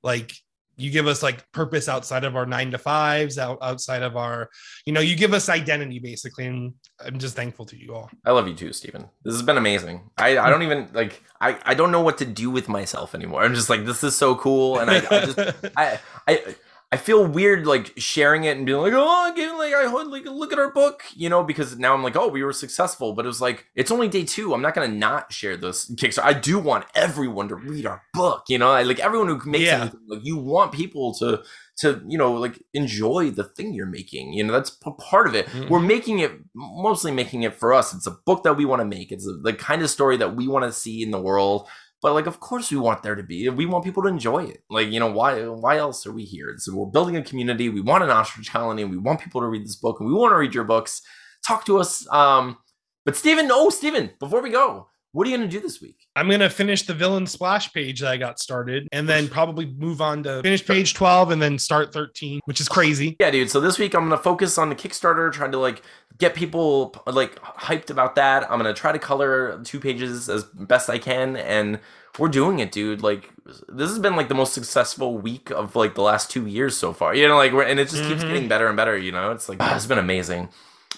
Like 0.04 0.34
you 0.78 0.92
give 0.92 1.08
us 1.08 1.24
like 1.24 1.50
purpose 1.52 1.88
outside 1.88 2.24
of 2.24 2.36
our 2.36 2.46
nine 2.46 2.72
to 2.72 2.78
fives, 2.78 3.38
out, 3.38 3.58
outside 3.62 4.04
of 4.04 4.18
our, 4.18 4.50
you 4.86 4.94
know, 4.94 5.00
you 5.00 5.16
give 5.16 5.34
us 5.34 5.50
identity 5.50 6.00
basically. 6.00 6.46
And 6.48 6.74
I'm 7.04 7.20
just 7.20 7.36
thankful 7.36 7.66
to 7.68 7.78
you 7.78 7.96
all. 7.96 8.10
I 8.26 8.32
love 8.32 8.48
you 8.48 8.56
too, 8.56 8.74
stephen 8.74 9.10
This 9.24 9.34
has 9.34 9.44
been 9.44 9.58
amazing. 9.58 10.10
I, 10.18 10.38
I 10.38 10.50
don't 10.50 10.64
even 10.64 10.90
like 10.94 11.24
I, 11.42 11.58
I 11.66 11.74
don't 11.74 11.92
know 11.92 12.02
what 12.02 12.18
to 12.20 12.26
do 12.26 12.50
with 12.50 12.68
myself 12.68 13.16
anymore. 13.16 13.44
I'm 13.44 13.56
just 13.56 13.70
like 13.70 13.86
this 13.86 14.04
is 14.04 14.16
so 14.16 14.36
cool, 14.36 14.80
and 14.80 14.90
I, 14.90 14.98
I 14.98 15.26
just 15.26 15.40
I 15.78 16.00
I 16.28 16.56
I 16.96 16.98
feel 16.98 17.26
weird 17.26 17.68
like 17.68 17.94
sharing 17.98 18.46
it 18.46 18.56
and 18.58 18.66
being 18.66 18.80
like 18.80 18.94
oh 18.96 19.32
again 19.32 19.58
like 19.58 19.74
I 19.74 19.86
like 19.86 20.26
look 20.26 20.54
at 20.54 20.60
our 20.60 20.72
book 20.72 21.04
you 21.14 21.28
know 21.30 21.44
because 21.44 21.78
now 21.78 21.94
I'm 21.94 22.04
like 22.04 22.16
oh 22.16 22.30
we 22.30 22.44
were 22.44 22.54
successful, 22.54 23.14
but 23.14 23.26
it 23.26 23.28
was 23.28 23.42
like 23.42 23.68
it's 23.76 23.92
only 23.92 24.08
day 24.08 24.24
two. 24.24 24.54
I'm 24.54 24.62
not 24.62 24.74
gonna 24.76 24.88
not 24.88 25.34
share 25.34 25.58
this 25.58 25.90
Kickstarter. 25.96 26.24
I 26.24 26.34
do 26.34 26.58
want 26.60 26.86
everyone 26.96 27.48
to 27.50 27.56
read 27.56 27.86
our 27.86 28.04
book. 28.14 28.46
You 28.48 28.58
know, 28.60 28.72
I, 28.72 28.84
like 28.84 29.00
everyone 29.00 29.28
who 29.28 29.50
makes 29.50 29.66
Yeah. 29.66 29.82
anything. 29.82 30.00
Like 30.08 30.26
you 30.26 30.38
want 30.38 30.72
people 30.72 31.14
to 31.16 31.44
to 31.80 32.02
you 32.08 32.18
know 32.18 32.32
like 32.34 32.64
enjoy 32.74 33.32
the 33.32 33.44
thing 33.44 33.74
you're 33.74 33.86
making. 33.86 34.32
You 34.34 34.46
know 34.46 34.54
that's 34.54 34.70
p- 34.70 34.92
part 34.98 35.28
of 35.28 35.36
it 35.36 35.48
Mhm. 35.48 35.70
we're 35.70 35.80
making 35.96 36.20
it 36.20 36.32
mostly 36.56 37.12
making 37.12 37.44
it 37.44 37.54
for 37.54 37.74
us 37.74 37.94
it's 37.94 38.08
a 38.08 38.12
book 38.26 38.44
that 38.44 38.54
we 38.56 38.64
want 38.66 38.80
to 38.80 38.86
make 38.86 39.12
it's 39.12 39.28
a, 39.28 39.34
the 39.34 39.52
kind 39.54 39.82
of 39.82 39.90
story 39.90 40.16
that 40.18 40.36
we 40.38 40.48
want 40.48 40.64
to 40.66 40.72
see 40.72 41.04
in 41.04 41.12
the 41.12 41.20
world 41.22 41.68
but 42.06 42.14
like 42.14 42.28
of 42.28 42.40
course 42.40 42.70
we 42.70 42.78
want 42.78 43.02
there 43.02 43.16
to 43.16 43.24
be 43.24 43.50
we 43.50 43.66
want 43.66 43.84
people 43.84 44.04
to 44.04 44.10
enjoy 44.10 44.44
it. 44.44 44.60
Like 44.70 44.92
you 44.92 45.00
know 45.00 45.12
why 45.12 45.42
why 45.48 45.78
else 45.78 46.06
are 46.06 46.12
we 46.12 46.24
here? 46.24 46.54
So 46.60 46.76
we're 46.76 46.86
building 46.86 47.18
a 47.18 47.24
community 47.24 47.68
we 47.68 47.82
want 47.82 48.04
an 48.04 48.12
ostrich 48.12 48.52
colony 48.52 48.84
we 48.84 48.96
want 48.96 49.22
people 49.22 49.42
to 49.42 49.48
read 49.48 49.64
this 49.64 49.76
book 49.76 50.00
and 50.00 50.08
we 50.08 50.14
want 50.14 50.32
to 50.32 50.38
read 50.38 50.54
your 50.54 50.66
books. 50.66 51.02
Talk 51.48 51.66
to 51.66 51.80
us 51.80 52.08
um 52.14 52.58
but 53.06 53.16
Stephen, 53.16 53.50
oh 53.52 53.72
Stephen, 53.72 54.12
before 54.20 54.44
we 54.44 54.52
go 54.52 54.88
what 55.16 55.26
are 55.26 55.30
you 55.30 55.38
gonna 55.38 55.50
do 55.50 55.62
this 55.62 55.82
week? 55.82 56.08
I'm 56.16 56.30
gonna 56.30 56.50
finish 56.50 56.84
the 56.84 56.94
villain 56.94 57.26
splash 57.26 57.72
page 57.74 58.02
that 58.02 58.12
I 58.12 58.18
got 58.18 58.38
started, 58.40 58.88
and 58.92 59.08
then 59.08 59.28
probably 59.30 59.66
move 59.66 60.02
on 60.02 60.24
to 60.24 60.42
finish 60.44 60.66
page 60.66 60.94
12 60.94 61.32
and 61.32 61.42
then 61.42 61.58
start 61.58 61.94
13, 61.94 62.42
which 62.46 62.60
is 62.60 62.68
crazy. 62.68 63.16
yeah 63.20 63.32
dude. 63.32 63.50
So 63.50 63.60
this 63.62 63.80
week 63.80 63.94
i'm 63.96 64.04
gonna 64.04 64.18
focus 64.22 64.58
on 64.58 64.70
the 64.70 64.76
kickstarter 64.76 65.32
trying 65.32 65.52
to 65.54 65.58
like 65.58 65.82
get 66.18 66.34
people 66.36 66.96
like 67.08 67.40
hyped 67.42 67.90
about 67.90 68.16
that. 68.16 68.44
I'm 68.52 68.58
gonna 68.60 68.74
try 68.74 68.92
to 68.92 69.00
color 69.00 69.62
two 69.64 69.80
pages 69.80 70.30
as 70.30 70.44
best 70.44 70.90
i 70.90 70.98
can 70.98 71.36
and 71.38 71.80
we're 72.18 72.30
doing 72.30 72.60
it 72.60 72.72
dude. 72.72 73.02
Like 73.02 73.30
this 73.70 73.90
has 73.90 74.00
been 74.00 74.16
like 74.16 74.30
the 74.30 74.36
most 74.36 74.54
successful 74.54 75.18
week 75.18 75.50
of 75.50 75.76
like 75.76 75.96
the 75.96 76.02
last 76.02 76.30
two 76.32 76.46
years 76.46 76.76
so 76.78 76.94
far. 76.94 77.14
You 77.16 77.28
know 77.28 77.36
like 77.38 77.52
we're, 77.54 77.64
and 77.64 77.80
it 77.80 77.90
just 77.90 78.04
keeps 78.04 78.24
Mhm. 78.24 78.28
getting 78.28 78.48
better 78.48 78.68
and 78.68 78.76
better 78.78 78.98
you 78.98 79.12
know? 79.12 79.32
It's 79.32 79.48
like 79.50 79.58
ah, 79.62 79.76
it's 79.78 79.86
been 79.86 79.98
amazing 79.98 80.50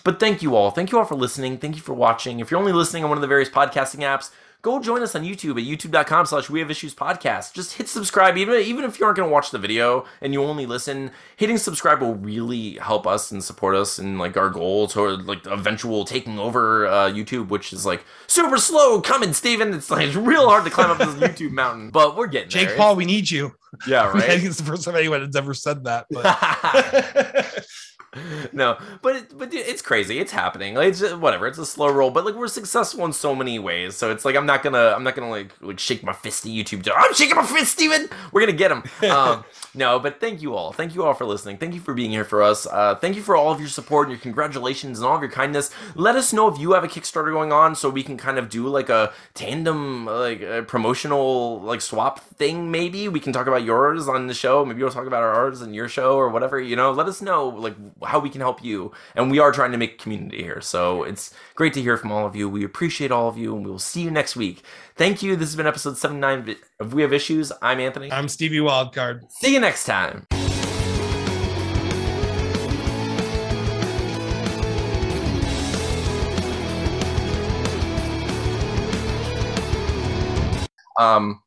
but 0.03 0.19
thank 0.19 0.41
you 0.41 0.55
all. 0.55 0.71
Thank 0.71 0.91
you 0.91 0.99
all 0.99 1.05
for 1.05 1.15
listening. 1.15 1.57
Thank 1.57 1.75
you 1.75 1.81
for 1.81 1.93
watching. 1.93 2.39
If 2.39 2.51
you're 2.51 2.59
only 2.59 2.73
listening 2.73 3.03
on 3.03 3.09
one 3.09 3.17
of 3.17 3.21
the 3.21 3.27
various 3.27 3.49
podcasting 3.49 3.99
apps 3.99 4.31
go 4.61 4.79
join 4.81 5.01
us 5.01 5.15
on 5.15 5.23
youtube 5.23 5.51
at 5.51 5.65
youtube.com 5.65 6.25
slash 6.25 6.49
we 6.49 6.59
have 6.59 6.71
issues 6.71 6.93
podcast. 6.93 7.53
Just 7.53 7.73
hit 7.73 7.87
subscribe. 7.87 8.37
Even 8.37 8.61
even 8.61 8.83
if 8.83 8.99
you 8.99 9.05
aren't 9.05 9.17
going 9.17 9.29
to 9.29 9.33
watch 9.33 9.51
the 9.51 9.59
video 9.59 10.05
and 10.21 10.33
you 10.33 10.43
only 10.43 10.65
listen 10.65 11.11
hitting 11.35 11.57
subscribe 11.57 12.01
will 12.01 12.15
really 12.15 12.73
help 12.73 13.05
us 13.05 13.31
and 13.31 13.43
support 13.43 13.75
us 13.75 13.99
in 13.99 14.17
like 14.17 14.35
our 14.35 14.49
goal 14.49 14.87
toward 14.87 15.25
like 15.25 15.43
the 15.43 15.53
eventual 15.53 16.05
taking 16.05 16.39
over 16.39 16.87
uh, 16.87 17.09
youtube 17.09 17.49
which 17.49 17.71
is 17.71 17.85
like 17.85 18.03
super 18.27 18.57
slow 18.57 19.01
coming 19.01 19.33
steven. 19.33 19.73
It's 19.73 19.91
like 19.91 20.07
it's 20.07 20.15
real 20.15 20.49
hard 20.49 20.65
to 20.65 20.71
climb 20.71 20.89
up 20.89 20.97
this 20.97 21.07
youtube 21.15 21.51
mountain 21.51 21.89
but 21.91 22.17
we're 22.17 22.27
getting 22.27 22.49
Jake 22.49 22.69
there. 22.69 22.77
Paul, 22.77 22.95
we 22.95 23.05
need 23.05 23.29
you. 23.29 23.53
Yeah 23.87 24.01
I 24.09 24.11
right 24.11 24.23
think 24.23 24.43
it's 24.43 24.57
the 24.57 24.63
first 24.63 24.83
time 24.83 24.95
anyone 24.95 25.21
has 25.25 25.35
ever 25.35 25.53
said 25.53 25.83
that. 25.85 26.07
But 26.09 27.65
no, 28.53 28.77
but 29.01 29.15
it, 29.15 29.37
but 29.37 29.53
it's 29.53 29.81
crazy. 29.81 30.19
It's 30.19 30.31
happening. 30.31 30.75
Like 30.75 30.89
it's 30.89 30.99
just, 30.99 31.17
whatever. 31.17 31.47
It's 31.47 31.57
a 31.57 31.65
slow 31.65 31.91
roll, 31.91 32.09
but 32.09 32.25
like 32.25 32.35
we're 32.35 32.47
successful 32.47 33.03
in 33.05 33.13
so 33.13 33.35
many 33.35 33.59
ways. 33.59 33.95
So 33.95 34.11
it's 34.11 34.23
like 34.23 34.35
I'm 34.35 34.45
not 34.45 34.63
gonna 34.63 34.93
I'm 34.95 35.03
not 35.03 35.15
gonna 35.15 35.29
like 35.29 35.53
like 35.61 35.79
shake 35.79 36.03
my 36.03 36.13
fist 36.13 36.45
at 36.45 36.51
YouTube. 36.51 36.87
I'm 36.95 37.13
shaking 37.13 37.35
my 37.35 37.45
fist, 37.45 37.73
Steven. 37.73 38.07
We're 38.31 38.41
gonna 38.41 38.53
get 38.53 38.71
him. 38.71 38.83
Um, 39.09 39.43
no, 39.75 39.99
but 39.99 40.19
thank 40.19 40.41
you 40.41 40.55
all. 40.55 40.71
Thank 40.71 40.95
you 40.95 41.03
all 41.03 41.13
for 41.13 41.25
listening. 41.25 41.57
Thank 41.57 41.73
you 41.73 41.81
for 41.81 41.93
being 41.93 42.11
here 42.11 42.23
for 42.23 42.41
us. 42.41 42.65
Uh, 42.65 42.95
thank 42.95 43.15
you 43.15 43.21
for 43.21 43.35
all 43.35 43.51
of 43.51 43.59
your 43.59 43.69
support 43.69 44.07
and 44.07 44.13
your 44.13 44.21
congratulations 44.21 44.99
and 44.99 45.07
all 45.07 45.15
of 45.15 45.21
your 45.21 45.31
kindness. 45.31 45.69
Let 45.95 46.15
us 46.15 46.31
know 46.31 46.47
if 46.47 46.57
you 46.57 46.71
have 46.73 46.83
a 46.83 46.87
Kickstarter 46.87 47.31
going 47.31 47.51
on, 47.51 47.75
so 47.75 47.89
we 47.89 48.03
can 48.03 48.17
kind 48.17 48.37
of 48.37 48.49
do 48.49 48.67
like 48.67 48.89
a 48.89 49.13
tandem 49.33 50.05
like 50.05 50.41
a 50.41 50.63
promotional 50.63 51.59
like 51.61 51.81
swap 51.81 52.19
thing. 52.19 52.71
Maybe 52.71 53.09
we 53.09 53.19
can 53.19 53.33
talk 53.33 53.47
about 53.47 53.63
yours 53.63 54.07
on 54.07 54.27
the 54.27 54.33
show. 54.33 54.63
Maybe 54.63 54.81
we'll 54.81 54.91
talk 54.91 55.07
about 55.07 55.23
ours 55.23 55.61
in 55.61 55.73
your 55.73 55.89
show 55.89 56.15
or 56.15 56.29
whatever. 56.29 56.59
You 56.59 56.75
know, 56.75 56.91
let 56.91 57.07
us 57.07 57.21
know 57.21 57.49
like 57.49 57.75
how 58.05 58.19
we 58.19 58.29
can 58.29 58.41
help 58.41 58.63
you. 58.63 58.91
And 59.15 59.31
we 59.31 59.39
are 59.39 59.51
trying 59.51 59.71
to 59.71 59.77
make 59.77 59.99
community 59.99 60.43
here, 60.43 60.61
so 60.61 61.03
it's 61.03 61.33
great 61.55 61.73
to 61.73 61.81
hear 61.81 61.97
from 61.97 62.11
all 62.11 62.25
of 62.25 62.35
you. 62.35 62.49
We 62.49 62.63
appreciate 62.63 63.11
all 63.11 63.27
of 63.27 63.37
you, 63.37 63.55
and 63.55 63.65
we 63.65 63.71
will 63.71 63.79
see 63.79 64.01
you 64.01 64.11
next 64.11 64.35
week. 64.35 64.63
Thank 64.95 65.23
you. 65.23 65.35
This 65.35 65.49
has 65.49 65.55
been 65.55 65.67
episode 65.67 65.97
79 65.97 66.55
of 66.79 66.93
We 66.93 67.01
Have 67.01 67.13
Issues. 67.13 67.51
I'm 67.61 67.79
Anthony. 67.79 68.11
I'm 68.11 68.27
Stevie 68.27 68.57
Wildcard. 68.57 69.31
See 69.31 69.53
you 69.53 69.59
next 69.59 69.85
time. 69.85 70.27
Um, 80.99 81.41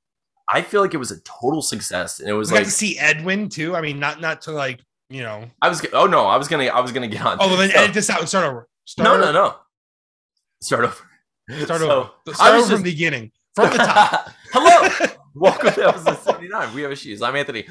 I 0.52 0.62
feel 0.62 0.80
like 0.80 0.94
it 0.94 0.98
was 0.98 1.10
a 1.10 1.20
total 1.20 1.62
success, 1.62 2.20
and 2.20 2.28
it 2.28 2.32
was 2.32 2.50
We 2.50 2.54
got 2.54 2.60
like 2.60 2.66
to 2.66 2.72
see 2.72 2.98
Edwin 2.98 3.48
too. 3.48 3.76
I 3.76 3.80
mean, 3.80 3.98
not 3.98 4.20
not 4.20 4.42
to 4.42 4.52
like 4.52 4.80
you 5.10 5.22
know. 5.22 5.44
I 5.60 5.68
was. 5.68 5.84
Oh 5.92 6.06
no, 6.06 6.26
I 6.26 6.36
was 6.36 6.48
gonna. 6.48 6.64
I 6.66 6.80
was 6.80 6.92
gonna 6.92 7.08
get 7.08 7.22
on. 7.24 7.36
Oh, 7.40 7.48
well, 7.48 7.56
then 7.58 7.70
So- 7.70 7.78
edit 7.78 7.94
this 7.94 8.08
out 8.10 8.20
and 8.20 8.28
start 8.28 8.46
over. 8.46 8.68
Start 8.86 9.04
no, 9.04 9.14
over. 9.14 9.32
no, 9.32 9.32
no. 9.32 9.54
Start 10.62 10.84
over. 10.84 11.64
Start 11.64 11.80
So, 11.80 11.90
over. 11.90 12.10
Start 12.34 12.54
over 12.54 12.66
from 12.68 12.76
the 12.78 12.90
beginning. 12.90 13.32
From 13.54 13.70
the 13.70 13.76
top. 13.78 14.30
Hello. 14.52 15.06
Welcome 15.34 15.72
to 15.74 15.88
episode 15.88 16.18
79. 16.18 16.74
We 16.74 16.82
have 16.82 16.90
issues. 16.92 17.22
I'm 17.22 17.36
Anthony. 17.36 17.58